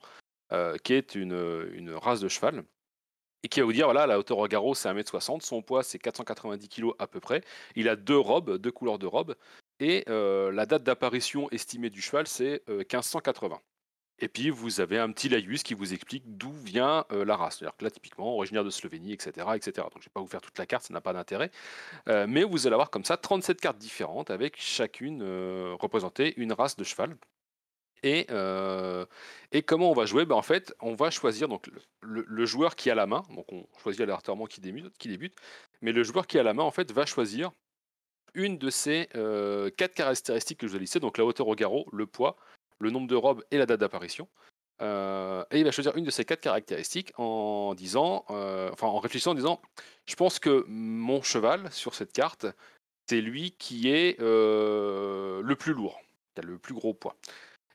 euh, 0.52 0.78
qui 0.78 0.94
est 0.94 1.14
une, 1.14 1.94
race 2.02 2.22
de 2.22 2.28
cheval 2.28 2.64
et 3.44 3.48
qui 3.50 3.60
va 3.60 3.68
vous 3.68 3.74
dire 3.74 3.86
voilà, 3.86 4.08
la 4.08 4.18
hauteur 4.18 4.40
au 4.40 4.48
garrot 4.48 4.74
c'est 4.74 4.90
1m60, 4.90 5.42
son 5.42 5.62
poids 5.62 5.84
c'est 5.84 6.00
490 6.00 6.68
kg 6.68 6.90
à 6.98 7.08
peu 7.08 7.20
près, 7.20 7.42
il 7.76 7.88
a 7.88 7.96
deux 7.96 8.18
robes, 8.18 8.58
deux 8.58 8.72
couleurs 8.72 8.98
de 9.00 9.06
robes, 9.06 9.36
et 9.80 10.04
la 10.08 10.66
date 10.66 10.84
d'apparition 10.84 11.50
estimée 11.52 11.90
du 11.90 12.02
cheval 12.02 12.28
c'est 12.28 12.64
euh, 12.68 12.80
1580. 12.80 13.62
Et 14.22 14.28
puis 14.28 14.50
vous 14.50 14.82
avez 14.82 14.98
un 14.98 15.12
petit 15.12 15.30
laïus 15.30 15.64
qui 15.64 15.74
vous 15.74 15.94
explique 15.94 16.24
d'où 16.26 16.52
vient 16.52 17.06
euh, 17.12 17.24
la 17.24 17.38
race. 17.38 17.58
C'est-à-dire 17.58 17.78
que 17.78 17.86
là, 17.86 17.92
typiquement, 17.92 18.36
originaire 18.36 18.64
de 18.64 18.70
Slovénie, 18.70 19.14
etc. 19.14 19.48
etc. 19.56 19.72
Donc 19.76 19.96
je 19.96 20.00
ne 20.00 20.04
vais 20.04 20.14
pas 20.14 20.22
vous 20.22 20.28
faire 20.28 20.42
toute 20.42 20.58
la 20.58 20.66
carte, 20.66 20.84
ça 20.84 20.94
n'a 20.94 21.02
pas 21.02 21.14
d'intérêt. 21.14 21.52
Euh, 22.08 22.26
mais 22.28 22.44
vous 22.44 22.68
allez 22.68 22.74
avoir 22.74 22.90
comme 22.90 23.06
ça 23.06 23.18
37 23.18 23.62
cartes 23.62 23.78
différentes 23.78 24.30
avec 24.30 24.60
chacune 24.60 25.22
euh, 25.24 25.76
représentée 25.80 26.34
une 26.38 26.54
race 26.54 26.76
de 26.76 26.84
cheval. 26.84 27.16
Et, 28.04 28.28
comment 29.66 29.92
on 29.92 29.94
va 29.94 30.06
jouer? 30.06 30.26
Ben 30.26 30.36
En 30.36 30.42
fait, 30.42 30.74
on 30.80 30.96
va 30.96 31.10
choisir 31.10 31.50
donc, 31.50 31.70
le, 32.02 32.46
joueur 32.46 32.76
qui 32.76 32.90
a 32.90 32.96
la 32.96 33.06
main. 33.06 33.24
Donc 33.36 33.46
on 33.52 33.66
choisit 33.82 34.02
aléatoirement 34.02 34.46
qui 34.46 34.62
débute. 34.62 35.36
Mais 35.82 35.92
le 35.92 36.04
joueur 36.04 36.26
qui 36.26 36.40
a 36.40 36.44
la 36.44 36.54
main, 36.54 36.64
en 36.64 36.72
fait, 36.72 36.92
va 36.94 37.06
choisir 37.06 37.52
une 38.36 38.58
de 38.58 38.70
ces 38.70 39.10
quatre 39.76 39.96
caractéristiques 39.96 40.60
que 40.60 40.68
je 40.68 40.72
vous 40.72 40.78
ai 40.78 40.80
listées. 40.80 41.02
Donc 41.02 41.18
la 41.18 41.26
hauteur 41.26 41.50
au 41.50 41.56
garrot, 41.56 41.88
le 41.92 42.06
poids, 42.06 42.38
le 42.80 42.92
nombre 42.92 43.08
de 43.08 43.16
robes 43.16 43.44
et 43.52 43.58
la 43.58 43.66
date 43.66 43.80
d'apparition. 43.80 44.28
Euh, 44.82 45.44
et 45.52 45.60
il 45.60 45.66
va 45.66 45.72
choisir 45.72 45.96
une 45.98 46.06
de 46.06 46.12
ces 46.12 46.24
quatre 46.26 46.42
caractéristiques 46.42 47.12
en 47.18 47.74
disant, 47.76 48.26
euh, 48.30 48.70
enfin 48.72 48.88
en 48.88 49.00
réfléchissant 49.00 49.32
en 49.32 49.36
disant, 49.36 49.62
je 50.06 50.16
pense 50.16 50.40
que 50.40 50.64
mon 50.68 51.22
cheval 51.22 51.72
sur 51.72 51.96
cette 51.96 52.14
carte, 52.14 52.46
c'est 53.08 53.22
lui 53.22 53.52
qui 53.52 53.90
est 53.90 54.20
euh, 54.22 55.42
le 55.44 55.56
plus 55.56 55.74
lourd, 55.74 56.00
qui 56.34 56.42
a 56.42 56.44
le 56.44 56.58
plus 56.58 56.74
gros 56.74 56.94
poids. 56.94 57.16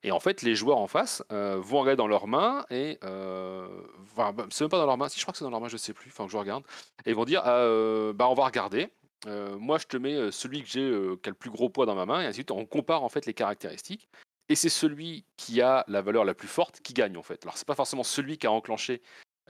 Et 0.02 0.12
en 0.12 0.20
fait, 0.20 0.42
les 0.42 0.54
joueurs 0.54 0.78
en 0.78 0.86
face 0.86 1.22
vont 1.30 1.80
regarder 1.80 1.96
dans 1.96 2.06
leurs 2.06 2.26
mains 2.26 2.66
et 2.70 2.98
enfin, 3.02 4.32
bah, 4.32 4.46
c'est 4.50 4.64
même 4.64 4.70
pas 4.70 4.78
dans 4.78 4.86
leurs 4.86 4.98
mains. 4.98 5.08
Si 5.08 5.18
je 5.18 5.24
crois 5.24 5.32
que 5.32 5.38
c'est 5.38 5.44
dans 5.44 5.50
leurs 5.50 5.62
mains, 5.62 5.68
je 5.68 5.78
sais 5.78 5.94
plus. 5.94 6.10
Enfin, 6.10 6.26
que 6.26 6.32
je 6.32 6.36
regarde. 6.36 6.62
Et 7.06 7.14
vont 7.14 7.24
dire, 7.24 7.40
ah, 7.42 8.12
bah 8.12 8.28
on 8.28 8.34
va 8.34 8.44
regarder. 8.44 8.90
Moi, 9.26 9.78
je 9.78 9.86
te 9.86 9.96
mets 9.96 10.30
celui 10.30 10.62
que 10.62 10.68
j'ai 10.68 10.92
qui 11.22 11.28
a 11.28 11.30
le 11.30 11.34
plus 11.34 11.48
gros 11.48 11.70
poids 11.70 11.86
dans 11.86 11.94
ma 11.94 12.04
main, 12.04 12.20
et 12.20 12.26
ainsi 12.26 12.30
de 12.30 12.34
suite. 12.34 12.50
On 12.50 12.66
compare 12.66 13.02
en 13.02 13.08
fait 13.08 13.24
les 13.24 13.32
caractéristiques. 13.32 14.06
Et 14.48 14.54
c'est 14.54 14.68
celui 14.68 15.24
qui 15.36 15.60
a 15.62 15.84
la 15.88 16.02
valeur 16.02 16.24
la 16.24 16.34
plus 16.34 16.48
forte 16.48 16.80
qui 16.80 16.92
gagne 16.92 17.16
en 17.16 17.22
fait. 17.22 17.42
Alors 17.44 17.56
c'est 17.56 17.66
pas 17.66 17.74
forcément 17.74 18.02
celui 18.04 18.36
qui 18.38 18.46
a 18.46 18.52
enclenché 18.52 19.00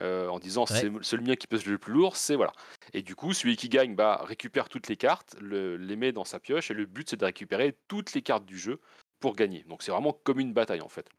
euh, 0.01 0.27
en 0.29 0.39
disant 0.39 0.65
Ouais. 0.69 0.79
c'est 0.79 0.91
celui 1.03 1.25
mien 1.25 1.35
qui 1.35 1.47
pèse 1.47 1.65
le 1.65 1.77
plus 1.77 1.93
lourd, 1.93 2.15
c'est 2.15 2.35
voilà. 2.35 2.53
Et 2.93 3.01
du 3.01 3.15
coup, 3.15 3.33
celui 3.33 3.55
qui 3.57 3.69
gagne 3.69 3.95
bah, 3.95 4.21
récupère 4.25 4.67
toutes 4.69 4.87
les 4.87 4.97
cartes, 4.97 5.35
le- 5.39 5.77
les 5.77 5.95
met 5.95 6.11
dans 6.11 6.25
sa 6.25 6.39
pioche, 6.39 6.71
et 6.71 6.73
le 6.73 6.85
but 6.85 7.09
c'est 7.09 7.17
de 7.17 7.25
récupérer 7.25 7.77
toutes 7.87 8.13
les 8.13 8.21
cartes 8.21 8.45
du 8.45 8.57
jeu 8.57 8.79
pour 9.19 9.35
gagner. 9.35 9.63
Donc 9.63 9.83
c'est 9.83 9.91
vraiment 9.91 10.13
comme 10.13 10.39
une 10.39 10.53
bataille 10.53 10.81
en 10.81 10.89
fait. 10.89 11.09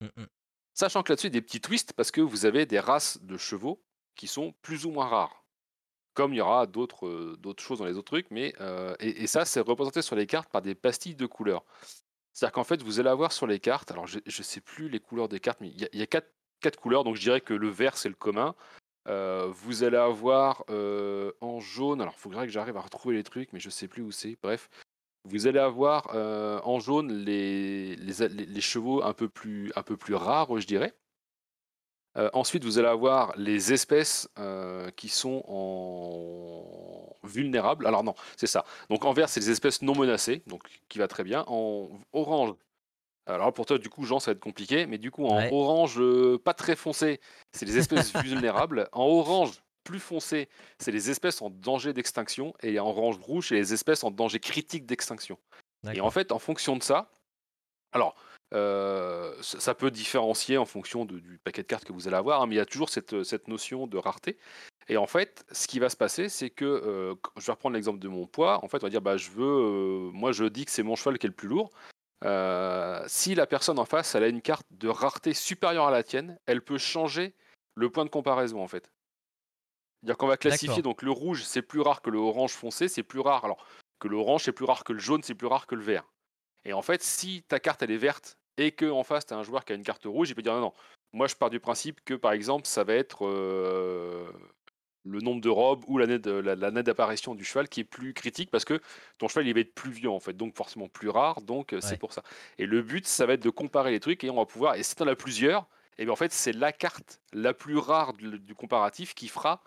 Mm, 0.00 0.06
mm. 0.22 0.26
Sachant 0.74 1.02
que 1.02 1.12
là-dessus, 1.12 1.28
il 1.28 1.34
y 1.34 1.36
a 1.36 1.40
des 1.40 1.42
petits 1.46 1.60
twists 1.62 1.94
parce 1.94 2.10
que 2.10 2.20
vous 2.20 2.44
avez 2.44 2.66
des 2.66 2.80
races 2.80 3.18
de 3.22 3.36
chevaux 3.38 3.82
qui 4.14 4.26
sont 4.26 4.54
plus 4.62 4.84
ou 4.84 4.90
moins 4.90 5.06
rares. 5.06 5.42
Comme 6.14 6.32
il 6.32 6.36
y 6.36 6.40
aura 6.40 6.66
d'autres 6.66 7.06
euh, 7.06 7.36
d'autres 7.38 7.62
choses 7.62 7.78
dans 7.78 7.84
les 7.86 7.92
autres 7.96 8.12
trucs, 8.12 8.30
mais 8.30 8.54
euh, 8.60 8.94
et, 9.00 9.22
et 9.22 9.26
ça, 9.26 9.44
c'est 9.44 9.60
représenté 9.60 10.00
sur 10.02 10.16
les 10.16 10.26
cartes 10.26 10.50
par 10.50 10.62
des 10.62 10.74
pastilles 10.74 11.14
de 11.16 11.26
couleurs. 11.26 11.64
C'est-à-dire 12.36 12.52
qu'en 12.52 12.64
fait, 12.64 12.82
vous 12.82 13.00
allez 13.00 13.08
avoir 13.08 13.32
sur 13.32 13.46
les 13.46 13.58
cartes, 13.58 13.90
alors 13.90 14.06
je 14.06 14.18
ne 14.18 14.42
sais 14.42 14.60
plus 14.60 14.90
les 14.90 15.00
couleurs 15.00 15.26
des 15.26 15.40
cartes, 15.40 15.58
mais 15.62 15.68
il 15.70 15.88
y 15.94 16.02
a, 16.02 16.06
quatre, 16.06 16.78
couleurs, 16.78 17.02
donc 17.02 17.16
je 17.16 17.22
dirais 17.22 17.40
que 17.40 17.54
le 17.54 17.70
vert, 17.70 17.96
c'est 17.96 18.10
le 18.10 18.14
commun. 18.14 18.54
Euh, 19.08 19.46
vous 19.54 19.84
allez 19.84 19.96
avoir 19.96 20.62
euh, 20.68 21.32
en 21.40 21.60
jaune, 21.60 22.02
alors 22.02 22.12
il 22.14 22.20
faudrait 22.20 22.44
que 22.44 22.52
j'arrive 22.52 22.76
à 22.76 22.82
retrouver 22.82 23.14
les 23.16 23.22
trucs, 23.22 23.54
mais 23.54 23.58
je 23.58 23.70
sais 23.70 23.88
plus 23.88 24.02
où 24.02 24.10
c'est. 24.10 24.36
Bref, 24.42 24.68
vous 25.24 25.46
allez 25.46 25.58
avoir 25.58 26.10
euh, 26.14 26.60
en 26.62 26.78
jaune 26.78 27.10
les, 27.10 27.96
chevaux 28.60 29.02
un 29.02 29.14
peu 29.14 29.30
plus 29.30 29.72
rares, 30.14 30.60
je 30.60 30.66
dirais. 30.66 30.94
Euh, 32.16 32.30
ensuite, 32.32 32.64
vous 32.64 32.78
allez 32.78 32.88
avoir 32.88 33.34
les 33.36 33.72
espèces 33.72 34.28
euh, 34.38 34.90
qui 34.92 35.08
sont 35.08 35.44
en 35.48 37.14
vulnérables. 37.24 37.86
Alors 37.86 38.04
non, 38.04 38.14
c'est 38.36 38.46
ça. 38.46 38.64
Donc 38.90 39.04
en 39.04 39.12
vert, 39.12 39.28
c'est 39.28 39.40
les 39.40 39.50
espèces 39.50 39.82
non 39.82 39.94
menacées, 39.94 40.42
donc 40.46 40.62
qui 40.88 40.98
va 40.98 41.08
très 41.08 41.24
bien. 41.24 41.44
En 41.48 41.88
orange, 42.12 42.54
alors 43.26 43.52
pour 43.52 43.66
toi, 43.66 43.78
du 43.78 43.88
coup, 43.88 44.04
Jean, 44.04 44.20
ça 44.20 44.30
va 44.30 44.36
être 44.36 44.40
compliqué, 44.40 44.86
mais 44.86 44.98
du 44.98 45.10
coup, 45.10 45.26
en 45.26 45.36
Ouais. 45.38 45.50
orange, 45.52 45.96
euh, 46.00 46.38
pas 46.38 46.54
très 46.54 46.76
foncé, 46.76 47.20
c'est 47.52 47.66
les 47.66 47.76
espèces 47.78 48.12
vulnérables. 48.24 48.88
En 48.92 49.04
orange, 49.04 49.62
plus 49.84 50.00
foncé, 50.00 50.48
c'est 50.78 50.90
les 50.92 51.10
espèces 51.10 51.42
en 51.42 51.50
danger 51.50 51.92
d'extinction. 51.92 52.54
Et 52.62 52.78
en 52.80 52.86
orange 52.88 53.18
rouge, 53.20 53.48
c'est 53.48 53.54
les 53.56 53.72
espèces 53.72 54.04
en 54.04 54.10
danger 54.10 54.40
critique 54.40 54.86
d'extinction. 54.86 55.38
Et 55.92 56.00
en 56.00 56.10
fait, 56.10 56.32
en 56.32 56.40
fonction 56.40 56.76
de 56.76 56.82
ça, 56.82 57.08
alors, 57.92 58.16
euh, 58.54 59.34
ça 59.42 59.74
peut 59.74 59.90
différencier 59.90 60.56
en 60.58 60.64
fonction 60.64 61.04
de- 61.04 61.18
du 61.18 61.38
paquet 61.38 61.62
de 61.62 61.66
cartes 61.66 61.84
que 61.84 61.92
vous 61.92 62.06
allez 62.06 62.16
avoir, 62.16 62.42
hein, 62.42 62.46
mais 62.46 62.54
il 62.54 62.58
y 62.58 62.60
a 62.60 62.66
toujours 62.66 62.88
cette, 62.88 63.22
cette 63.24 63.48
notion 63.48 63.86
de 63.86 63.98
rareté. 63.98 64.38
Et 64.88 64.96
en 64.96 65.06
fait, 65.06 65.44
ce 65.50 65.66
qui 65.66 65.80
va 65.80 65.88
se 65.88 65.96
passer, 65.96 66.28
c'est 66.28 66.50
que, 66.50 66.64
euh, 66.64 67.14
je 67.36 67.46
vais 67.46 67.52
reprendre 67.52 67.74
l'exemple 67.74 67.98
de 67.98 68.08
mon 68.08 68.26
poids, 68.26 68.64
en 68.64 68.68
fait, 68.68 68.78
on 68.78 68.86
va 68.86 68.90
dire, 68.90 69.02
bah, 69.02 69.16
je 69.16 69.30
veux, 69.30 69.44
euh, 69.44 70.10
moi 70.12 70.32
je 70.32 70.44
dis 70.44 70.64
que 70.64 70.70
c'est 70.70 70.84
mon 70.84 70.94
cheval 70.94 71.18
qui 71.18 71.26
est 71.26 71.28
le 71.28 71.34
plus 71.34 71.48
lourd. 71.48 71.70
Si 73.08 73.34
la 73.34 73.46
personne 73.46 73.78
en 73.78 73.84
face, 73.84 74.14
elle 74.14 74.22
a 74.24 74.28
une 74.28 74.42
carte 74.42 74.66
de 74.70 74.88
rareté 74.88 75.34
supérieure 75.34 75.86
à 75.86 75.90
la 75.90 76.02
tienne, 76.02 76.38
elle 76.46 76.62
peut 76.62 76.78
changer 76.78 77.34
le 77.74 77.90
point 77.90 78.04
de 78.04 78.10
comparaison, 78.10 78.62
en 78.62 78.68
fait. 78.68 78.90
C'est-à-dire 80.02 80.16
qu'on 80.18 80.26
va 80.28 80.36
classifier, 80.36 80.82
donc 80.82 81.02
le 81.02 81.10
rouge, 81.10 81.42
c'est 81.44 81.62
plus 81.62 81.80
rare 81.80 82.00
que 82.00 82.10
le 82.10 82.18
orange 82.18 82.52
foncé, 82.52 82.88
c'est 82.88 83.02
plus 83.02 83.20
rare, 83.20 83.44
alors 83.44 83.66
que 83.98 84.08
l'orange, 84.08 84.44
c'est 84.44 84.52
plus 84.52 84.64
rare 84.64 84.84
que 84.84 84.92
le 84.92 84.98
jaune, 84.98 85.22
c'est 85.22 85.34
plus 85.34 85.46
rare 85.46 85.66
que 85.66 85.74
le 85.74 85.82
vert. 85.82 86.04
Et 86.66 86.72
en 86.72 86.82
fait, 86.82 87.02
si 87.02 87.42
ta 87.48 87.60
carte 87.60 87.82
elle 87.82 87.92
est 87.92 87.96
verte 87.96 88.38
et 88.58 88.72
que 88.72 88.90
en 88.90 89.04
face 89.04 89.24
tu 89.24 89.32
as 89.34 89.36
un 89.38 89.42
joueur 89.44 89.64
qui 89.64 89.72
a 89.72 89.76
une 89.76 89.84
carte 89.84 90.04
rouge, 90.04 90.28
il 90.30 90.34
peut 90.34 90.42
dire 90.42 90.52
non, 90.52 90.60
non. 90.60 90.72
Moi, 91.12 91.28
je 91.28 91.34
pars 91.36 91.48
du 91.48 91.60
principe 91.60 92.00
que 92.04 92.12
par 92.14 92.32
exemple, 92.32 92.66
ça 92.66 92.84
va 92.84 92.92
être 92.94 93.24
euh, 93.26 94.28
le 95.04 95.20
nombre 95.20 95.40
de 95.40 95.48
robes 95.48 95.84
ou 95.86 95.96
l'année 95.98 96.18
d'apparition 96.82 97.34
du 97.36 97.44
cheval 97.44 97.68
qui 97.68 97.80
est 97.80 97.84
plus 97.84 98.12
critique 98.12 98.50
parce 98.50 98.64
que 98.64 98.80
ton 99.18 99.28
cheval 99.28 99.46
il 99.46 99.54
va 99.54 99.60
être 99.60 99.74
plus 99.74 99.92
vieux 99.92 100.10
en 100.10 100.18
fait, 100.20 100.32
donc 100.34 100.56
forcément 100.56 100.88
plus 100.88 101.08
rare, 101.08 101.40
donc 101.42 101.72
euh, 101.72 101.80
c'est 101.80 101.96
pour 101.96 102.12
ça. 102.12 102.22
Et 102.58 102.66
le 102.66 102.82
but, 102.82 103.06
ça 103.06 103.24
va 103.26 103.34
être 103.34 103.42
de 103.44 103.50
comparer 103.50 103.92
les 103.92 104.00
trucs 104.00 104.24
et 104.24 104.30
on 104.30 104.36
va 104.36 104.46
pouvoir. 104.46 104.74
Et 104.74 104.82
si 104.82 104.96
tu 104.96 105.02
en 105.04 105.06
as 105.06 105.16
plusieurs, 105.16 105.68
et 105.98 106.04
bien 106.04 106.12
en 106.12 106.16
fait, 106.16 106.32
c'est 106.32 106.52
la 106.52 106.72
carte 106.72 107.20
la 107.32 107.54
plus 107.54 107.78
rare 107.78 108.12
du, 108.14 108.38
du 108.40 108.54
comparatif 108.56 109.14
qui 109.14 109.28
fera 109.28 109.62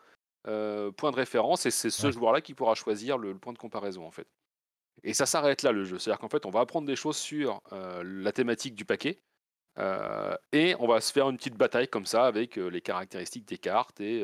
euh, 0.48 0.92
point 0.92 1.12
de 1.12 1.16
référence 1.16 1.66
et 1.66 1.72
c'est 1.72 1.90
ce 1.90 2.08
Ouais. 2.08 2.12
joueur-là 2.12 2.42
qui 2.42 2.54
pourra 2.54 2.76
choisir 2.76 3.18
le, 3.18 3.32
le 3.32 3.40
point 3.40 3.54
de 3.54 3.58
comparaison 3.58 4.06
en 4.06 4.12
fait. 4.12 4.28
Et 5.04 5.14
ça 5.14 5.26
s'arrête 5.26 5.64
là 5.64 5.72
le 5.72 5.84
jeu. 5.86 5.98
C'est-à-dire 6.00 6.20
qu'en 6.20 6.30
fait, 6.30 6.46
on 6.46 6.50
va 6.52 6.62
apprendre 6.62 6.88
des 6.88 6.96
choses 6.96 7.18
sur 7.18 7.62
euh, 7.74 8.04
la 8.04 8.32
thématique 8.32 8.76
du 8.76 8.86
paquet. 8.86 9.20
euh, 9.78 10.36
et 10.52 10.76
on 10.80 10.88
va 10.88 11.00
se 11.02 11.12
faire 11.14 11.30
une 11.30 11.38
petite 11.38 11.56
bataille 11.56 11.88
comme 11.88 12.06
ça 12.06 12.26
avec 12.26 12.58
euh, 12.58 12.68
les 12.70 12.82
caractéristiques 12.82 13.46
des 13.48 13.58
cartes. 13.58 14.02
Et, 14.02 14.24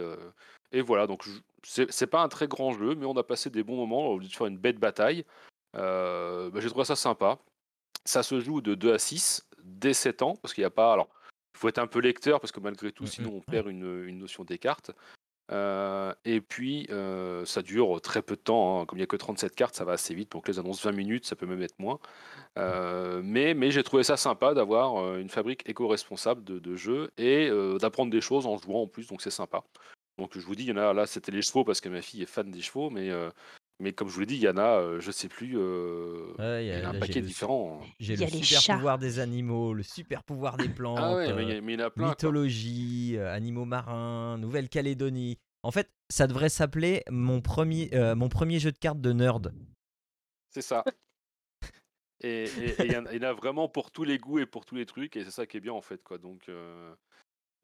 et 0.72 0.82
voilà, 0.82 1.08
donc 1.08 1.24
c'est 1.64 2.08
pas 2.08 2.22
un 2.22 2.28
très 2.30 2.48
grand 2.48 2.72
jeu, 2.74 2.96
mais 2.96 3.06
on 3.06 3.16
a 3.18 3.24
passé 3.24 3.50
des 3.50 3.64
bons 3.64 3.78
moments 3.78 4.08
au 4.10 4.20
lieu 4.20 4.28
de 4.28 4.34
faire 4.34 4.48
une 4.48 4.58
bête 4.58 4.80
bataille. 4.80 5.24
Bah, 5.74 6.50
J'ai 6.60 6.70
trouvé 6.70 6.86
ça 6.86 6.96
sympa. 6.96 7.40
Ça 8.04 8.22
se 8.22 8.40
joue 8.40 8.62
de 8.62 8.76
2 8.76 8.94
à 8.94 9.00
6 9.00 9.48
dès 9.64 9.94
7 9.94 10.22
ans, 10.22 10.36
parce 10.36 10.54
qu'il 10.54 10.62
n'y 10.62 10.68
a 10.68 10.72
pas. 10.72 10.94
Alors, 10.94 11.10
il 11.56 11.60
faut 11.60 11.70
être 11.70 11.80
un 11.80 11.88
peu 11.88 12.00
lecteur, 12.00 12.40
parce 12.40 12.52
que 12.52 12.60
malgré 12.60 12.92
tout, 12.92 13.04
Mhm, 13.04 13.10
sinon 13.10 13.34
on 13.36 13.42
perd 13.42 13.68
une, 13.68 14.04
une 14.06 14.20
notion 14.20 14.44
des 14.44 14.58
cartes. 14.60 14.92
Euh, 15.52 16.14
et 16.26 16.42
puis, 16.42 16.88
euh, 16.90 17.46
ça 17.46 17.62
dure 17.62 18.02
très 18.02 18.22
peu 18.22 18.36
de 18.36 18.42
temps. 18.42 18.82
hein. 18.82 18.86
Comme 18.86 18.98
il 18.98 19.02
n'y 19.02 19.04
a 19.04 19.08
que 19.08 19.16
37 19.16 19.56
cartes, 19.56 19.76
ça 19.76 19.86
va 19.86 19.94
assez 19.94 20.14
vite. 20.14 20.32
Donc, 20.32 20.48
les 20.48 20.60
annonces 20.60 20.84
20 20.84 20.92
minutes, 20.92 21.26
ça 21.26 21.36
peut 21.36 21.46
même 21.46 21.62
être 21.62 21.78
moins. 21.80 22.00
Euh, 22.58 23.22
mais 23.24 23.72
j'ai 23.72 23.84
trouvé 23.84 24.04
ça 24.04 24.18
sympa 24.18 24.54
d'avoir 24.54 25.18
une 25.18 25.30
fabrique 25.30 25.68
éco-responsable 25.70 26.44
de, 26.44 26.76
jeux 26.76 27.12
et 27.18 27.50
d'apprendre 27.80 28.12
des 28.12 28.22
choses 28.22 28.46
en 28.48 28.58
jouant 28.58 28.84
en 28.84 28.88
plus. 28.88 29.08
Donc, 29.08 29.22
c'est 29.22 29.30
sympa. 29.30 29.64
Donc, 30.18 30.38
je 30.38 30.46
vous 30.46 30.56
dis, 30.56 30.64
il 30.64 30.70
y 30.70 30.72
en 30.72 30.78
a 30.78 30.94
là, 30.94 31.06
c'était 31.06 31.32
les 31.32 31.42
chevaux 31.42 31.64
parce 31.64 31.82
que 31.82 31.90
ma 31.90 32.02
fille 32.02 32.24
est 32.24 32.28
fan 32.28 32.50
des 32.50 32.62
chevaux. 32.62 32.90
Mais, 32.90 33.12
mais 33.80 33.94
comme 33.94 34.08
je 34.10 34.14
vous 34.14 34.20
l'ai 34.22 34.26
dit, 34.26 34.36
il 34.36 34.42
y 34.42 34.50
en 34.50 34.58
a, 34.58 34.80
euh, 34.80 35.00
je 35.00 35.12
sais 35.12 35.28
plus, 35.28 35.58
euh, 35.58 36.34
Ouais, 36.40 36.66
il 36.66 36.68
y 36.70 36.72
a- 36.72 36.82
en 36.82 36.86
a 36.86 36.90
un 36.90 36.94
là, 36.94 36.94
j'ai 36.94 37.00
paquet 37.00 37.22
le 37.22 37.28
hein. 37.28 37.80
J'ai 38.00 38.14
Il 38.14 38.20
y 38.20 38.22
le 38.22 38.28
a 38.28 38.30
les 38.30 38.44
super 38.44 38.62
chats. 38.62 38.76
pouvoir 38.76 38.98
des 39.00 39.20
animaux, 39.20 39.74
le 39.74 39.84
super 39.84 40.24
pouvoir 40.24 40.58
des 40.58 40.70
plantes, 40.70 41.00
Ah 41.02 41.16
ouais, 41.16 41.34
mais 41.34 41.44
il 41.44 41.50
y, 41.50 41.52
euh, 41.54 41.58
a- 41.58 41.62
mais 41.62 41.74
il 41.74 41.80
y 41.80 41.84
en 41.84 41.86
a 41.88 41.90
plein. 41.90 42.04
quoi. 42.04 42.10
mythologie, 42.12 43.16
euh, 43.18 43.32
animaux 43.34 43.66
marins, 43.66 44.38
Nouvelle-Calédonie. 44.38 45.38
En 45.64 45.72
fait, 45.72 45.90
ça 46.10 46.28
devrait 46.28 46.50
s'appeler 46.50 47.04
mon 47.10 47.42
premier, 47.42 47.90
euh, 47.94 48.16
mon 48.16 48.30
premier 48.30 48.60
jeu 48.60 48.72
de 48.72 48.78
cartes 48.78 49.02
de 49.02 49.12
nerd. 49.14 49.54
C'est 50.52 50.62
ça. 50.62 50.84
Et 52.22 52.44
et- 52.46 52.70
et 52.82 52.86
il 52.86 52.92
y, 52.94 52.98
en 52.98 53.06
a- 53.06 53.14
il 53.14 53.22
y 53.22 53.26
en 53.26 53.30
a 53.30 53.34
vraiment 53.34 53.68
pour 53.68 53.92
tous 53.92 54.04
les 54.04 54.18
goûts 54.18 54.40
et 54.40 54.46
pour 54.46 54.66
tous 54.66 54.76
les 54.76 54.86
trucs. 54.86 55.16
Et 55.18 55.24
c'est 55.26 55.32
ça 55.32 55.46
qui 55.46 55.58
est 55.58 55.60
bien 55.60 55.74
en 55.74 55.82
fait. 55.82 56.02
Quoi. 56.04 56.18
Donc. 56.18 56.48
euh, 56.50 56.96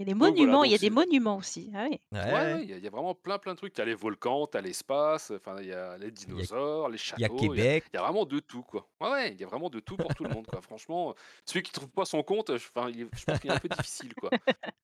Il 0.03 0.07
y 0.09 0.11
a 0.11 0.13
des 0.15 0.19
Donc 0.19 0.35
voilà, 0.35 0.51
monuments, 0.51 0.63
il 0.63 0.71
y 0.71 0.75
a 0.75 0.77
des 0.79 0.89
monuments 0.89 1.37
aussi. 1.37 1.71
Ah 1.75 1.85
oui. 1.89 1.99
Ouais, 2.11 2.19
Ouais, 2.19 2.31
ouais. 2.33 2.53
ouais, 2.55 2.63
il 2.63 2.69
y, 2.69 2.73
a- 2.73 2.77
il 2.77 2.83
y 2.83 2.87
a 2.87 2.89
vraiment 2.89 3.13
plein 3.15 3.37
plein 3.37 3.53
de 3.53 3.57
trucs. 3.57 3.73
Tu 3.73 3.81
as 3.81 3.85
les 3.85 3.93
volcans, 3.95 4.47
tu 4.47 4.57
as 4.57 4.61
l'espace, 4.61 5.31
enfin 5.31 5.57
il 5.61 5.67
y 5.67 5.73
a 5.73 5.97
les 5.97 6.11
dinosaures, 6.11 6.89
les 6.89 6.97
Il 7.17 7.21
y 7.21 7.25
a 7.25 7.27
châteaux, 7.27 7.53
il 7.53 7.59
y 7.59 7.61
a, 7.61 7.63
Québec. 7.65 7.85
il 7.93 7.95
y 7.97 7.99
a 7.99 8.01
vraiment 8.03 8.25
de 8.25 8.39
tout 8.39 8.63
quoi. 8.63 8.89
Ouais, 8.99 9.09
ouais, 9.11 9.31
il 9.33 9.39
y 9.39 9.43
a 9.43 9.47
vraiment 9.47 9.69
de 9.69 9.79
tout 9.79 9.95
pour 9.97 10.13
tout 10.15 10.23
le 10.23 10.33
monde 10.33 10.47
quoi. 10.47 10.61
Franchement, 10.61 11.13
celui 11.45 11.61
qui 11.63 11.71
trouve 11.71 11.89
pas 11.89 12.05
son 12.05 12.23
compte, 12.23 12.57
je, 12.57 12.63
je 12.65 12.71
pense 12.71 12.91
qu'il 13.39 13.49
est 13.51 13.53
un 13.53 13.59
peu 13.59 13.69
difficile 13.69 14.13
quoi. 14.15 14.29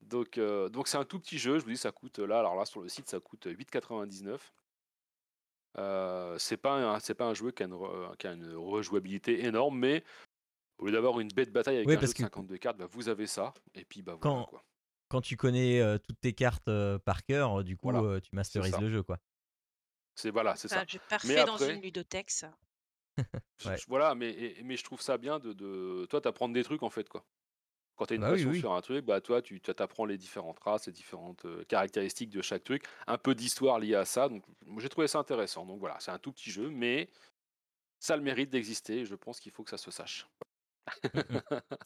Donc 0.00 0.38
euh, 0.38 0.68
donc 0.68 0.88
c'est 0.88 0.98
un 0.98 1.04
tout 1.04 1.18
petit 1.20 1.38
jeu, 1.38 1.58
je 1.58 1.64
vous 1.64 1.70
dis 1.70 1.76
ça 1.76 1.92
coûte 1.92 2.18
là 2.18 2.40
alors 2.40 2.54
là 2.56 2.66
sur 2.66 2.82
le 2.82 2.88
site 2.88 3.08
ça 3.08 3.20
coûte 3.20 3.46
8,99. 3.46 4.52
Euh, 5.78 6.36
c'est 6.38 6.58
pas 6.58 6.74
un, 6.74 7.00
c'est 7.00 7.14
pas 7.14 7.24
un 7.26 7.34
jeu 7.34 7.50
qui 7.50 7.62
a, 7.62 7.66
une, 7.66 7.78
qui 8.18 8.26
a 8.26 8.32
une 8.34 8.54
rejouabilité 8.54 9.44
énorme, 9.46 9.78
mais 9.78 10.04
au 10.82 10.86
lieu 10.86 10.92
d'avoir 10.92 11.20
une 11.20 11.28
bête 11.28 11.52
bataille 11.52 11.76
avec 11.76 11.86
Oui, 11.88 11.94
un 11.94 11.96
jeu 11.96 12.00
parce 12.00 12.12
de 12.12 12.16
que 12.16 12.22
52 12.24 12.58
cartes, 12.58 12.76
bah, 12.76 12.86
vous 12.90 13.08
avez 13.08 13.26
ça 13.26 13.54
et 13.74 13.84
puis 13.84 14.02
bah 14.02 14.16
voilà 14.20 14.40
Quand- 14.40 14.44
quoi. 14.46 14.64
Quand 15.08 15.20
tu 15.20 15.36
connais 15.36 15.80
euh, 15.80 15.98
toutes 15.98 16.20
tes 16.20 16.32
cartes 16.32 16.68
euh, 16.68 16.98
par 16.98 17.22
cœur, 17.22 17.60
euh, 17.60 17.62
du 17.62 17.76
coup, 17.76 17.90
Voilà, 17.90 18.00
euh, 18.00 18.20
tu 18.20 18.34
masterises 18.34 18.78
le 18.80 18.88
jeu, 18.90 19.02
quoi. 19.02 19.18
C'est 20.14 20.30
voilà, 20.30 20.56
c'est 20.56 20.68
C'est 20.68 20.74
ça. 20.74 20.84
parfait 21.08 21.44
dans 21.44 21.54
après- 21.54 21.74
une 21.74 21.82
ludothèque, 21.82 22.30
ça. 22.30 22.56
Ouais. 23.66 23.76
voilà, 23.88 24.14
mais, 24.14 24.30
et- 24.30 24.62
mais 24.62 24.76
je 24.76 24.84
trouve 24.84 25.00
ça 25.02 25.18
bien 25.18 25.38
de, 25.38 25.52
de 25.52 26.06
toi 26.08 26.20
t'apprendre 26.22 26.54
des 26.54 26.64
trucs 26.64 26.82
en 26.82 26.88
fait 26.90 27.08
quoi. 27.10 27.24
Quand 27.96 28.06
tu 28.06 28.14
as 28.14 28.16
une 28.16 28.22
Bah 28.22 28.28
oui, 28.30 28.36
passion 28.36 28.50
oui. 28.50 28.58
sur 28.60 28.72
un 28.72 28.80
truc, 28.80 29.04
bah 29.04 29.20
toi 29.20 29.42
tu 29.42 29.60
t'apprends 29.60 30.06
les 30.06 30.16
différentes 30.16 30.58
races, 30.60 30.86
les 30.86 30.92
différentes 30.94 31.44
euh, 31.44 31.62
caractéristiques 31.64 32.30
de 32.30 32.40
chaque 32.40 32.64
truc, 32.64 32.84
un 33.06 33.18
peu 33.18 33.34
d'histoire 33.34 33.78
liée 33.78 33.94
à 33.94 34.06
ça. 34.06 34.28
Donc 34.30 34.42
j'ai 34.78 34.88
trouvé 34.88 35.08
ça 35.08 35.18
intéressant. 35.18 35.66
Donc 35.66 35.78
voilà, 35.78 36.00
c'est 36.00 36.10
un 36.10 36.18
tout 36.18 36.32
petit 36.32 36.50
jeu, 36.50 36.70
mais 36.70 37.10
ça 38.00 38.14
a 38.14 38.16
le 38.16 38.22
mérite 38.22 38.48
d'exister. 38.48 39.04
Je 39.04 39.14
pense 39.14 39.40
qu'il 39.40 39.52
faut 39.52 39.62
que 39.62 39.70
ça 39.70 39.76
se 39.78 39.90
sache. 39.90 40.26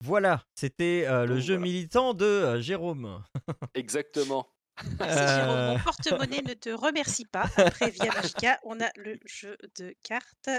Voilà, 0.00 0.44
c'était 0.54 1.06
euh, 1.06 1.22
le 1.24 1.34
Donc, 1.36 1.42
jeu 1.42 1.54
voilà. 1.54 1.62
militant 1.62 2.12
de 2.14 2.24
euh, 2.26 2.60
Jérôme. 2.60 3.24
Exactement. 3.74 4.46
Merci 4.98 5.18
Jérôme, 5.34 5.56
Euh, 5.56 5.72
mon 5.72 5.78
porte-monnaie 5.82 6.42
ne 6.42 6.52
te 6.54 6.68
remercie 6.70 7.24
pas. 7.24 7.48
Après, 7.56 7.90
via 7.90 8.12
Magica, 8.12 8.60
on 8.64 8.80
a 8.80 8.90
le 8.96 9.18
jeu 9.24 9.56
de 9.78 9.94
cartes. 10.02 10.50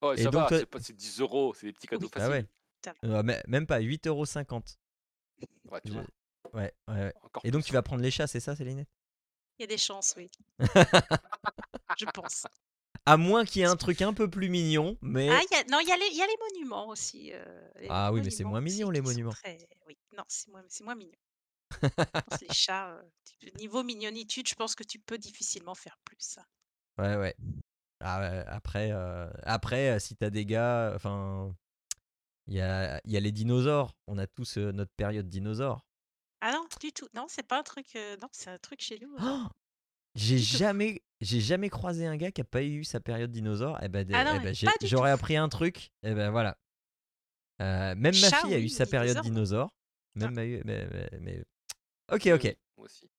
Oh, 0.00 0.12
Et 0.14 0.22
ça 0.22 0.30
donc, 0.30 0.42
va, 0.42 0.48
toi- 0.48 0.58
c'est 0.60 0.66
pas 0.66 0.80
c'est 0.80 0.94
10 0.96 1.20
euros, 1.20 1.52
c'est 1.52 1.66
des 1.66 1.72
petits 1.74 1.88
cadeaux 1.88 2.06
Oui. 2.06 2.12
Ah 2.14 2.20
faciles. 2.20 2.32
ouais. 2.32 2.94
Euh, 3.04 3.22
mais- 3.22 3.42
même 3.48 3.66
pas, 3.66 3.80
8,50€. 3.80 4.76
Ouais, 5.70 5.80
tu 5.84 5.92
vois, 5.92 6.04
Ouais, 6.54 6.72
ouais, 6.88 6.94
ouais. 6.94 7.14
Et 7.44 7.50
donc 7.50 7.62
plus. 7.62 7.66
tu 7.68 7.72
vas 7.74 7.82
prendre 7.82 8.02
les 8.02 8.10
chats, 8.10 8.26
c'est 8.28 8.40
ça, 8.40 8.54
Céline? 8.56 8.86
Il 9.58 9.62
y 9.62 9.64
a 9.64 9.66
des 9.66 9.76
chances, 9.78 10.14
oui. 10.16 10.30
Je 11.98 12.04
pense. 12.14 12.46
À 13.06 13.16
moins 13.16 13.44
qu'il 13.44 13.60
y 13.60 13.64
ait 13.64 13.68
un 13.68 13.76
truc 13.76 14.02
un 14.02 14.12
peu 14.12 14.28
plus 14.28 14.48
mignon, 14.48 14.98
mais... 15.00 15.28
Ah, 15.30 15.40
il 15.50 15.54
y 15.56 15.60
a, 15.60 15.64
non, 15.70 15.78
il 15.80 15.88
y, 15.88 15.92
a 15.92 15.96
les- 15.96 16.08
il 16.10 16.16
y 16.16 16.22
a 16.22 16.26
les 16.26 16.36
monuments 16.52 16.88
aussi. 16.88 17.30
euh, 17.32 17.44
les 17.80 17.86
Ah 17.88 18.12
oui, 18.12 18.20
mais 18.22 18.30
c'est 18.30 18.42
moins 18.44 18.60
mignon, 18.60 18.90
les 18.90 19.00
monuments. 19.00 19.30
très- 19.30 19.58
Oui, 19.86 19.96
non, 20.16 20.24
c'est 20.28 20.50
moins, 20.50 20.64
c'est 20.68 20.82
moins 20.84 20.96
mignon. 20.96 21.12
Je 21.82 21.88
pense 21.88 22.40
les 22.40 22.52
chats, 22.52 22.90
euh, 22.90 23.02
niveau 23.58 23.82
mignonitude, 23.84 24.48
je 24.48 24.54
pense 24.54 24.74
que 24.74 24.82
tu 24.84 24.98
peux 24.98 25.18
difficilement 25.18 25.74
faire 25.74 25.96
plus. 26.04 26.38
Ouais, 26.98 27.16
ouais. 27.16 27.36
Ah, 28.00 28.18
après, 28.48 28.90
euh, 28.92 29.30
après, 29.44 29.98
si 30.00 30.16
t'as 30.16 30.30
des 30.30 30.44
gars, 30.44 30.92
enfin, 30.94 31.54
il 32.46 32.54
y 32.54 32.60
a, 32.60 33.00
il 33.04 33.12
y 33.12 33.16
a 33.16 33.20
les 33.20 33.32
dinosaures. 33.32 33.94
On 34.06 34.18
a 34.18 34.26
tous 34.26 34.56
notre 34.58 34.92
période 34.96 35.28
dinosaure. 35.28 35.86
Ah 36.40 36.52
non, 36.52 36.66
du 36.80 36.92
tout. 36.92 37.08
Non, 37.14 37.26
c'est 37.28 37.42
pas 37.42 37.58
un 37.60 37.62
truc. 37.62 37.86
non, 38.20 38.28
c'est 38.32 38.50
un 38.50 38.58
truc 38.58 38.80
chez 38.82 38.98
nous. 39.00 39.14
euh. 39.14 39.18
Oh 39.22 39.46
J'ai 40.14 40.38
jamais, 40.38 41.02
j'ai 41.20 41.40
jamais 41.40 41.68
croisé 41.70 42.06
un 42.06 42.16
gars 42.16 42.30
qui 42.30 42.40
a 42.40 42.44
pas 42.44 42.62
eu 42.62 42.84
sa 42.84 43.00
période 43.00 43.30
dinosaure. 43.30 43.82
Et 43.82 43.88
ben, 43.88 44.06
Ah 44.12 44.24
non, 44.24 44.40
eh 44.40 44.52
ben, 44.52 44.54
j'aurais 44.82 45.10
appris 45.10 45.36
un 45.36 45.48
truc. 45.48 45.92
Et 46.02 46.14
ben 46.14 46.30
voilà. 46.30 46.58
Euh, 47.62 47.94
même 47.94 48.14
ma 48.20 48.30
fille 48.30 48.54
a 48.54 48.58
eu 48.58 48.68
sa 48.68 48.84
période 48.86 49.18
dinosaure, 49.22 49.70
dinosaure. 50.14 50.30
Même 50.34 50.34
ma- 50.34 50.42
mais, 50.64 50.88
mais- 50.90 51.18
mais- 51.20 51.44
Ok, 52.12 52.22
Oui, 52.26 52.32
ok. 52.32 52.56
Moi 52.76 52.84
aussi. 52.84 53.10